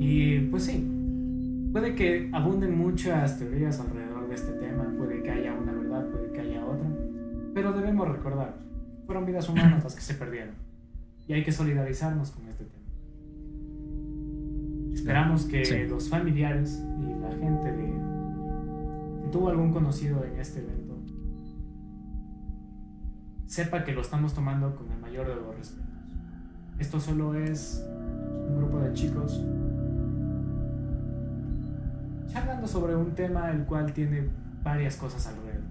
Y 0.00 0.40
pues 0.48 0.64
sí, 0.64 1.68
puede 1.72 1.94
que 1.94 2.30
abunden 2.32 2.76
muchas 2.78 3.38
teorías 3.38 3.78
alrededor 3.80 4.28
de 4.28 4.34
este 4.34 4.52
tema, 4.52 4.84
puede 4.96 5.22
que 5.22 5.30
haya 5.30 5.52
una 5.52 5.72
verdad, 5.72 6.06
puede 6.10 6.32
que 6.32 6.40
haya 6.40 6.64
otra, 6.64 6.88
pero 7.54 7.72
debemos 7.72 8.08
recordar, 8.08 8.54
fueron 9.06 9.26
vidas 9.26 9.48
humanas 9.48 9.84
las 9.84 9.94
que 9.94 10.00
se 10.00 10.14
perdieron 10.14 10.54
y 11.28 11.34
hay 11.34 11.44
que 11.44 11.52
solidarizarnos 11.52 12.30
con 12.30 12.48
este 12.48 12.64
tema. 12.64 12.80
Esperamos 14.94 15.44
que 15.44 15.64
Sí. 15.64 15.86
los 15.88 16.08
familiares 16.08 16.82
y 16.98 17.20
la 17.20 17.30
gente 17.30 17.72
de 17.72 18.09
tuvo 19.30 19.48
algún 19.48 19.72
conocido 19.72 20.24
en 20.24 20.38
este 20.38 20.60
evento 20.60 20.90
sepa 23.50 23.82
que 23.82 23.92
lo 23.92 24.00
estamos 24.00 24.32
tomando 24.32 24.76
con 24.76 24.92
el 24.92 24.98
mayor 25.00 25.26
de 25.26 25.34
los 25.34 25.56
respetos. 25.56 25.84
Esto 26.78 27.00
solo 27.00 27.34
es 27.34 27.84
un 28.48 28.56
grupo 28.58 28.78
de 28.78 28.92
chicos 28.92 29.44
charlando 32.28 32.68
sobre 32.68 32.94
un 32.94 33.10
tema 33.16 33.50
el 33.50 33.64
cual 33.64 33.92
tiene 33.92 34.28
varias 34.62 34.96
cosas 34.96 35.26
alrededor. 35.26 35.64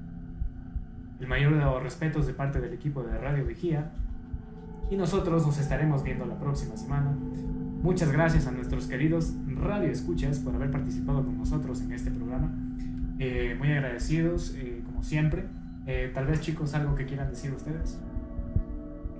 El 1.21 1.27
mayor 1.27 1.55
de 1.55 1.61
los 1.61 1.81
respetos 1.81 2.27
de 2.27 2.33
parte 2.33 2.59
del 2.59 2.73
equipo 2.73 3.01
de 3.01 3.17
Radio 3.17 3.45
Vigía 3.45 3.91
y 4.91 4.97
nosotros 4.97 5.47
nos 5.47 5.57
estaremos 5.57 6.03
viendo 6.03 6.25
la 6.25 6.37
próxima 6.37 6.75
semana. 6.75 7.17
Muchas 7.81 8.11
gracias 8.11 8.45
a 8.45 8.51
nuestros 8.51 8.87
queridos 8.87 9.33
Radio 9.47 9.89
Escuchas 9.89 10.39
por 10.39 10.53
haber 10.53 10.69
participado 10.69 11.23
con 11.23 11.37
nosotros 11.37 11.79
en 11.79 11.93
este 11.93 12.11
programa. 12.11 12.68
Eh, 13.19 13.55
muy 13.59 13.71
agradecidos, 13.73 14.55
eh, 14.55 14.81
como 14.85 15.03
siempre. 15.03 15.43
Eh, 15.85 16.11
tal 16.13 16.25
vez 16.25 16.41
chicos, 16.41 16.73
algo 16.73 16.95
que 16.95 17.05
quieran 17.05 17.29
decir 17.29 17.51
ustedes. 17.51 17.99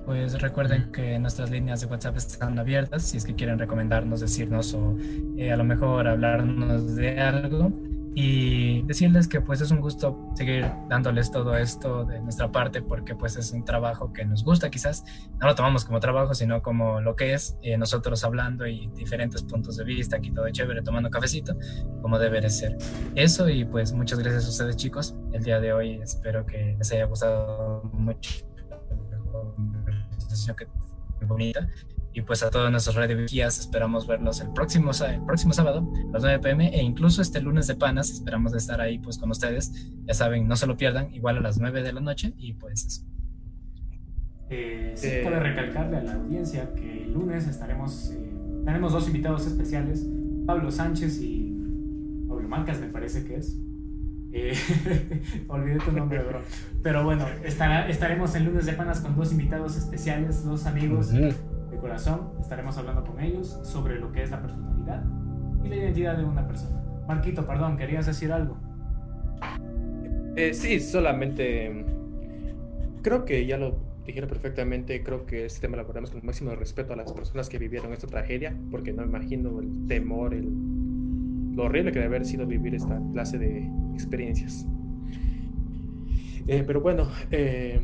Pues 0.06 0.42
recuerden 0.42 0.92
que 0.92 1.20
nuestras 1.20 1.52
líneas 1.52 1.82
de 1.82 1.88
WhatsApp 1.88 2.18
están 2.18 2.58
abiertas 2.58 3.04
si 3.04 3.18
es 3.18 3.26
que 3.26 3.36
quieren 3.36 3.60
recomendarnos, 3.60 4.20
decirnos 4.22 4.74
o 4.74 4.98
eh, 5.38 5.52
a 5.52 5.56
lo 5.56 5.64
mejor 5.64 6.08
hablarnos 6.08 6.96
de 6.96 7.20
algo 7.20 7.72
y 8.22 8.82
decirles 8.82 9.30
que 9.30 9.40
pues 9.40 9.62
es 9.62 9.72
un 9.72 9.80
gusto 9.80 10.20
seguir 10.36 10.70
dándoles 10.90 11.32
todo 11.32 11.56
esto 11.56 12.04
de 12.04 12.20
nuestra 12.20 12.52
parte 12.52 12.82
porque 12.82 13.16
pues 13.16 13.38
es 13.38 13.54
un 13.54 13.64
trabajo 13.64 14.12
que 14.12 14.26
nos 14.26 14.44
gusta 14.44 14.70
quizás, 14.70 15.06
no 15.40 15.48
lo 15.48 15.56
tomamos 15.56 15.86
como 15.86 16.02
trabajo 16.02 16.34
sino 16.34 16.62
como 16.62 17.00
lo 17.00 17.16
que 17.16 17.34
es, 17.34 17.58
eh, 17.62 17.78
nosotros 17.78 18.26
hablando 18.26 18.68
y 18.68 18.88
diferentes 18.88 19.42
puntos 19.44 19.78
de 19.78 19.86
vista, 19.86 20.18
aquí 20.18 20.32
todo 20.32 20.50
chévere, 20.50 20.82
tomando 20.82 21.10
cafecito, 21.10 21.56
como 22.02 22.20
debe 22.20 22.42
de 22.42 22.50
ser. 22.50 22.78
Eso 23.16 23.48
y 23.48 23.64
pues 23.64 23.94
muchas 23.94 24.20
gracias 24.20 24.48
a 24.48 24.50
ustedes 24.50 24.76
chicos, 24.76 25.16
el 25.32 25.42
día 25.42 25.62
de 25.62 25.72
hoy 25.72 26.02
espero 26.04 26.46
que 26.46 26.76
les 26.78 26.92
haya 26.92 27.06
gustado 27.06 27.84
mucho 27.94 28.46
conversación 29.32 30.58
que 30.58 31.26
bonita. 31.26 31.70
Y 32.20 32.22
pues 32.22 32.44
a 32.44 32.50
todos 32.52 32.70
nuestros 32.70 32.98
radio 32.98 33.16
vigías 33.16 33.60
esperamos 33.60 34.06
verlos 34.06 34.42
el 34.42 34.50
próximo, 34.52 34.92
el 34.92 35.22
próximo 35.26 35.54
sábado 35.54 35.90
a 36.10 36.12
las 36.12 36.22
9 36.24 36.40
pm 36.40 36.68
e 36.68 36.84
incluso 36.84 37.22
este 37.22 37.40
lunes 37.40 37.66
de 37.68 37.76
panas 37.76 38.10
esperamos 38.12 38.54
estar 38.54 38.82
ahí 38.82 39.00
pues 39.00 39.18
con 39.18 39.32
ustedes. 39.32 39.90
Ya 40.06 40.14
saben, 40.14 40.46
no 40.46 40.58
se 40.58 40.68
lo 40.68 40.76
pierdan, 40.76 41.14
igual 41.14 41.38
a 41.38 41.40
las 41.40 41.60
9 41.60 41.82
de 41.82 41.94
la 41.94 42.02
noche 42.02 42.34
y 42.38 42.54
pues 42.54 42.86
eso. 42.86 43.04
Eh, 44.50 44.92
sí, 44.96 45.08
Eh, 45.08 45.22
cabe 45.24 45.40
recalcarle 45.40 45.98
a 45.98 46.04
la 46.04 46.14
audiencia 46.16 46.74
que 46.76 47.04
el 47.04 47.14
lunes 47.14 47.48
estaremos, 47.48 48.12
eh, 48.12 48.34
tenemos 48.66 48.92
dos 48.92 49.08
invitados 49.08 49.48
especiales, 49.48 50.06
Pablo 50.46 50.72
Sánchez 50.72 51.22
y 51.22 51.56
Pablo 52.28 52.50
Mancas, 52.50 52.82
me 52.82 52.88
parece 52.88 53.24
que 53.24 53.38
es. 53.38 53.58
Eh, 54.34 54.54
olvidé 55.48 55.78
tu 55.80 55.92
nombre, 55.94 56.22
bro. 56.22 56.42
Pero 56.84 57.04
bueno, 57.06 57.26
estará, 57.46 57.88
estaremos 57.88 58.36
el 58.36 58.44
lunes 58.44 58.66
de 58.66 58.74
panas 58.74 59.00
con 59.00 59.16
dos 59.16 59.32
invitados 59.32 59.78
especiales, 59.78 60.44
dos 60.44 60.66
amigos 60.66 61.08
Ujú. 61.08 61.18
de 61.18 61.36
corazón. 61.80 62.32
Estaremos 62.40 62.78
hablando 62.78 63.04
con 63.04 63.20
ellos 63.20 63.60
sobre 63.64 64.00
lo 64.00 64.12
que 64.12 64.24
es 64.24 64.32
la 64.32 64.42
personalidad 64.42 65.04
y 65.64 65.70
la 65.70 65.76
identidad 65.76 66.18
de 66.18 66.24
una 66.24 66.48
persona. 66.48 66.82
Marquito, 67.08 67.46
perdón, 67.46 67.78
¿querías 67.78 68.06
decir 68.06 68.32
algo? 68.32 68.58
Eh, 70.36 70.54
sí, 70.54 70.80
solamente 70.80 71.70
mm, 71.70 73.02
creo 73.02 73.26
que 73.26 73.46
ya 73.46 73.58
lo 73.58 73.78
dijeron 74.06 74.30
perfectamente. 74.30 75.04
Creo 75.04 75.26
que 75.26 75.46
este 75.46 75.62
tema 75.62 75.76
lo 75.76 75.84
abordamos 75.84 76.12
con 76.12 76.20
el 76.20 76.26
máximo 76.26 76.54
respeto 76.56 76.94
a 76.94 76.96
las 76.96 77.12
personas 77.14 77.50
que 77.50 77.58
vivieron 77.58 77.94
esta 77.94 78.08
tragedia, 78.08 78.56
porque 78.72 78.94
no 78.94 79.04
imagino 79.04 79.60
el 79.60 79.88
temor, 79.88 80.34
el, 80.34 81.56
lo 81.56 81.64
horrible 81.64 81.92
que 81.92 82.00
debe 82.00 82.16
haber 82.16 82.26
sido 82.26 82.46
vivir 82.46 82.76
esta 82.76 83.00
clase 83.12 83.38
de 83.38 83.70
experiencias. 83.94 84.66
Eh, 86.48 86.64
pero 86.66 86.82
bueno, 86.82 87.08
eh, 87.32 87.80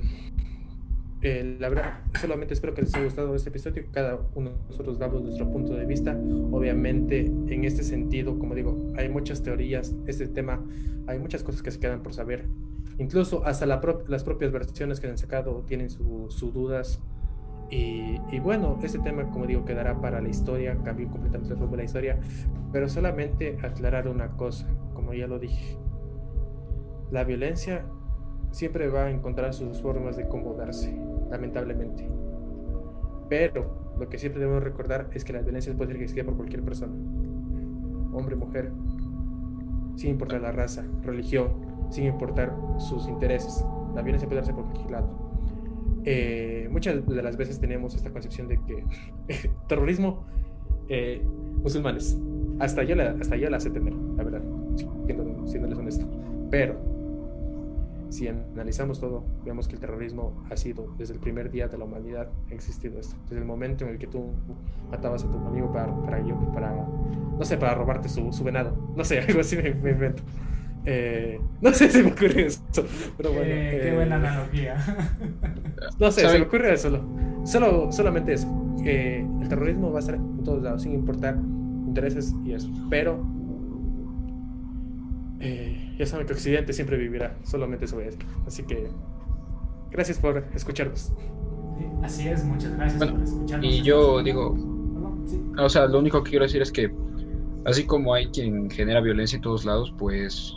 eh, 1.27 1.57
la 1.59 1.69
verdad, 1.69 2.01
solamente 2.21 2.53
espero 2.53 2.75
que 2.75 2.83
les 2.83 2.93
haya 2.93 3.05
gustado 3.05 3.33
este 3.35 3.49
episodio. 3.49 3.83
Cada 3.91 4.19
uno 4.35 4.51
de 4.51 4.55
nosotros 4.69 4.99
damos 4.99 5.23
nuestro 5.23 5.49
punto 5.49 5.73
de 5.73 5.85
vista. 5.85 6.15
Obviamente, 6.51 7.25
en 7.25 7.63
este 7.63 7.83
sentido, 7.83 8.37
como 8.37 8.53
digo, 8.53 8.77
hay 8.95 9.09
muchas 9.09 9.41
teorías. 9.41 9.95
Este 10.05 10.27
tema, 10.27 10.63
hay 11.07 11.17
muchas 11.17 11.41
cosas 11.41 11.63
que 11.63 11.71
se 11.71 11.79
quedan 11.79 12.03
por 12.03 12.13
saber. 12.13 12.45
Incluso 12.99 13.43
hasta 13.43 13.65
la 13.65 13.81
pro- 13.81 14.03
las 14.07 14.23
propias 14.23 14.51
versiones 14.51 14.99
que 14.99 15.07
han 15.07 15.17
sacado 15.17 15.63
tienen 15.67 15.89
sus 15.89 16.35
su 16.35 16.51
dudas. 16.51 17.01
Y, 17.71 18.21
y 18.31 18.39
bueno, 18.39 18.77
este 18.83 18.99
tema, 18.99 19.31
como 19.31 19.47
digo, 19.47 19.65
quedará 19.65 19.99
para 19.99 20.21
la 20.21 20.29
historia, 20.29 20.77
cambió 20.83 21.09
completamente 21.09 21.53
el 21.55 21.59
rumbo 21.59 21.75
de 21.75 21.77
la 21.77 21.85
historia. 21.85 22.19
Pero 22.71 22.87
solamente 22.87 23.57
aclarar 23.63 24.07
una 24.07 24.37
cosa, 24.37 24.67
como 24.93 25.11
ya 25.15 25.25
lo 25.25 25.39
dije. 25.39 25.75
La 27.11 27.23
violencia 27.23 27.85
siempre 28.55 28.87
va 28.87 29.03
a 29.03 29.11
encontrar 29.11 29.53
sus 29.53 29.81
formas 29.81 30.15
de 30.15 30.29
cómo 30.29 30.53
darse, 30.53 30.97
lamentablemente. 31.29 32.07
Pero 33.27 33.93
lo 33.99 34.07
que 34.07 34.17
siempre 34.17 34.39
debemos 34.39 34.63
recordar 34.63 35.09
es 35.13 35.25
que 35.25 35.33
la 35.33 35.41
violencia 35.41 35.73
puede 35.75 35.91
ser 35.91 35.97
ejercida 35.97 36.23
por 36.23 36.37
cualquier 36.37 36.63
persona, 36.63 36.93
hombre, 38.13 38.37
mujer, 38.37 38.71
sin 39.97 40.11
importar 40.11 40.39
la 40.39 40.53
raza, 40.53 40.85
religión, 41.03 41.49
sin 41.89 42.05
importar 42.05 42.55
sus 42.77 43.09
intereses. 43.09 43.65
La 43.93 44.01
violencia 44.01 44.25
puede 44.25 44.39
darse 44.39 44.53
por 44.53 44.63
cualquier 44.63 44.91
lado. 44.91 45.09
Eh, 46.05 46.69
muchas 46.71 47.05
de 47.05 47.21
las 47.21 47.35
veces 47.35 47.59
tenemos 47.59 47.93
esta 47.93 48.09
concepción 48.11 48.47
de 48.47 48.61
que 48.61 48.85
terrorismo, 49.67 50.23
eh, 50.87 51.21
musulmanes, 51.61 52.17
hasta 52.59 52.83
yo, 52.83 52.95
la, 52.95 53.17
hasta 53.19 53.35
yo 53.35 53.49
la 53.49 53.59
sé 53.59 53.69
tener, 53.69 53.93
la 53.93 54.23
verdad, 54.23 54.41
siendo, 55.45 55.77
honesto. 55.77 56.05
Pero 56.49 56.95
si 58.15 58.27
analizamos 58.27 58.99
todo, 58.99 59.23
vemos 59.43 59.67
que 59.67 59.75
el 59.75 59.79
terrorismo 59.79 60.43
ha 60.49 60.57
sido 60.57 60.87
desde 60.97 61.13
el 61.13 61.19
primer 61.19 61.51
día 61.51 61.67
de 61.67 61.77
la 61.77 61.85
humanidad 61.85 62.29
ha 62.49 62.53
existido 62.53 62.99
esto. 62.99 63.15
Desde 63.23 63.39
el 63.39 63.45
momento 63.45 63.85
en 63.85 63.91
el 63.91 63.97
que 63.97 64.07
tú 64.07 64.31
matabas 64.89 65.23
a 65.23 65.27
tu 65.31 65.37
amigo 65.37 65.71
para, 65.71 65.93
para, 66.03 66.19
yo- 66.25 66.37
para 66.53 66.73
no 66.73 67.43
sé, 67.43 67.57
para 67.57 67.75
robarte 67.75 68.07
su, 68.09 68.31
su 68.31 68.43
venado. 68.43 68.75
No 68.95 69.03
sé, 69.03 69.19
algo 69.27 69.41
así 69.41 69.57
me, 69.57 69.73
me 69.75 69.91
invento. 69.91 70.23
Eh, 70.85 71.39
no 71.61 71.71
sé 71.73 71.89
si 71.89 72.03
me 72.03 72.11
ocurre 72.11 72.45
eso, 72.45 72.61
pero 73.17 73.33
bueno. 73.33 73.45
Eh, 73.51 73.79
qué 73.81 73.89
eh, 73.89 73.95
buena 73.95 74.15
analogía. 74.17 74.75
No 75.99 76.11
sé, 76.11 76.27
se 76.27 76.27
¿Saben? 76.27 76.41
me 76.41 76.47
ocurre 76.47 76.73
eso. 76.73 76.89
Solo, 76.89 77.03
solo, 77.45 77.91
solamente 77.91 78.33
eso. 78.33 78.47
Eh, 78.85 79.25
el 79.41 79.49
terrorismo 79.49 79.91
va 79.91 79.97
a 79.97 79.99
estar 80.01 80.15
en 80.15 80.43
todos 80.43 80.61
lados, 80.63 80.83
sin 80.83 80.93
importar 80.93 81.35
intereses 81.87 82.35
y 82.45 82.53
eso. 82.53 82.69
Pero 82.89 83.19
eh, 85.39 85.84
ya 85.97 86.05
saben 86.05 86.27
que 86.27 86.33
Occidente 86.33 86.73
siempre 86.73 86.97
vivirá. 86.97 87.37
Solamente 87.43 87.85
eso 87.85 87.95
voy 87.95 88.03
a 88.03 88.07
decir. 88.07 88.25
Así 88.45 88.63
que 88.63 88.89
gracias 89.91 90.19
por 90.19 90.45
escucharnos. 90.53 91.11
Sí, 91.77 91.85
Así 92.03 92.27
es, 92.27 92.43
muchas 92.43 92.75
gracias 92.75 92.97
Bueno, 92.99 93.13
por 93.15 93.23
escucharnos. 93.23 93.73
Y 93.73 93.81
yo 93.81 94.23
digo, 94.23 94.55
sí. 95.25 95.41
o 95.57 95.69
sea, 95.69 95.87
lo 95.87 95.99
único 95.99 96.23
que 96.23 96.31
quiero 96.31 96.45
decir 96.45 96.61
es 96.61 96.71
que 96.71 96.93
así 97.65 97.85
como 97.85 98.13
hay 98.13 98.27
quien 98.27 98.69
genera 98.69 99.01
violencia 99.01 99.35
en 99.35 99.41
todos 99.41 99.65
lados, 99.65 99.93
pues 99.97 100.53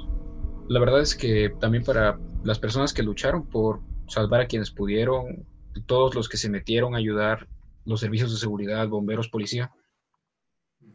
la 0.69 0.81
verdad 0.81 1.01
es 1.01 1.15
que 1.15 1.51
también 1.61 1.83
para 1.85 2.19
las 2.45 2.59
personas 2.59 2.93
que 2.93 3.03
lucharon 3.03 3.47
por 3.47 3.81
salvar 4.07 4.43
a 4.43 4.47
quienes 4.47 4.71
pudieron, 4.71 5.47
todos 5.87 6.15
los 6.15 6.29
que 6.29 6.37
se 6.37 6.51
metieron 6.51 6.95
a 6.95 6.99
ayudar, 6.99 7.49
los 7.85 8.01
servicios 8.01 8.33
de 8.33 8.39
seguridad, 8.39 8.89
bomberos, 8.89 9.29
policía, 9.29 9.73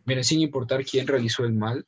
miren, 0.06 0.24
sin 0.24 0.41
importar 0.41 0.84
quién 0.86 1.08
realizó 1.08 1.44
el 1.44 1.54
mal, 1.54 1.86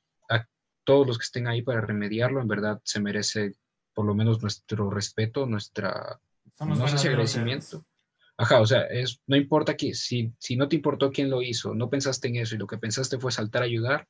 todos 0.85 1.05
los 1.05 1.17
que 1.17 1.23
estén 1.23 1.47
ahí 1.47 1.61
para 1.61 1.81
remediarlo, 1.81 2.39
en 2.39 2.47
verdad 2.47 2.81
se 2.83 3.01
merece 3.01 3.55
por 3.93 4.05
lo 4.05 4.13
menos 4.13 4.41
nuestro 4.41 4.89
respeto, 4.89 5.45
nuestra 5.45 6.19
Somos 6.53 6.79
no 6.79 6.87
sé 6.87 6.97
si 6.97 7.07
agradecimiento. 7.07 7.85
Ajá, 8.37 8.59
o 8.59 8.65
sea, 8.65 8.81
es, 8.87 9.21
no 9.27 9.37
importa 9.37 9.77
que 9.77 9.93
si, 9.93 10.33
si 10.39 10.57
no 10.57 10.67
te 10.67 10.75
importó 10.75 11.11
quién 11.11 11.29
lo 11.29 11.41
hizo, 11.41 11.73
no 11.73 11.89
pensaste 11.89 12.27
en 12.27 12.35
eso 12.37 12.55
y 12.55 12.57
lo 12.57 12.67
que 12.67 12.77
pensaste 12.77 13.17
fue 13.17 13.31
saltar 13.31 13.61
a 13.61 13.65
ayudar, 13.65 14.07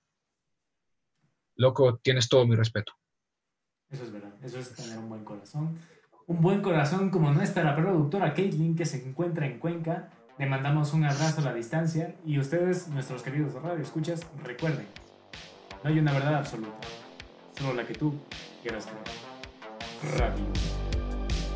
loco, 1.55 1.97
tienes 1.97 2.27
todo 2.27 2.45
mi 2.47 2.55
respeto. 2.55 2.93
Eso 3.89 4.03
es 4.03 4.11
verdad, 4.11 4.33
eso 4.43 4.59
es 4.59 4.73
tener 4.73 4.97
un 4.97 5.09
buen 5.09 5.23
corazón. 5.23 5.79
Un 6.25 6.41
buen 6.41 6.63
corazón 6.63 7.11
como 7.11 7.31
nuestra 7.31 7.75
productora 7.75 8.33
Caitlin 8.33 8.75
que 8.75 8.85
se 8.85 9.07
encuentra 9.07 9.45
en 9.45 9.59
Cuenca. 9.59 10.11
Le 10.39 10.47
mandamos 10.47 10.91
un 10.93 11.05
abrazo 11.05 11.41
a 11.41 11.45
la 11.45 11.53
distancia 11.53 12.15
y 12.25 12.39
ustedes, 12.39 12.87
nuestros 12.87 13.21
queridos 13.21 13.53
radio 13.53 13.83
escuchas, 13.83 14.27
recuerden, 14.43 14.87
no 15.85 15.91
hay 15.91 15.99
una 15.99 16.13
verdad 16.13 16.37
absoluta, 16.37 16.87
solo 17.55 17.75
la 17.75 17.85
que 17.85 17.93
tú 17.93 18.11
quieras 18.63 18.87
creer. 18.87 20.17
Radio. 20.17 20.45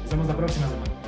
Nos 0.03 0.11
vemos 0.11 0.27
la 0.27 0.37
próxima 0.37 0.67
semana. 0.67 0.98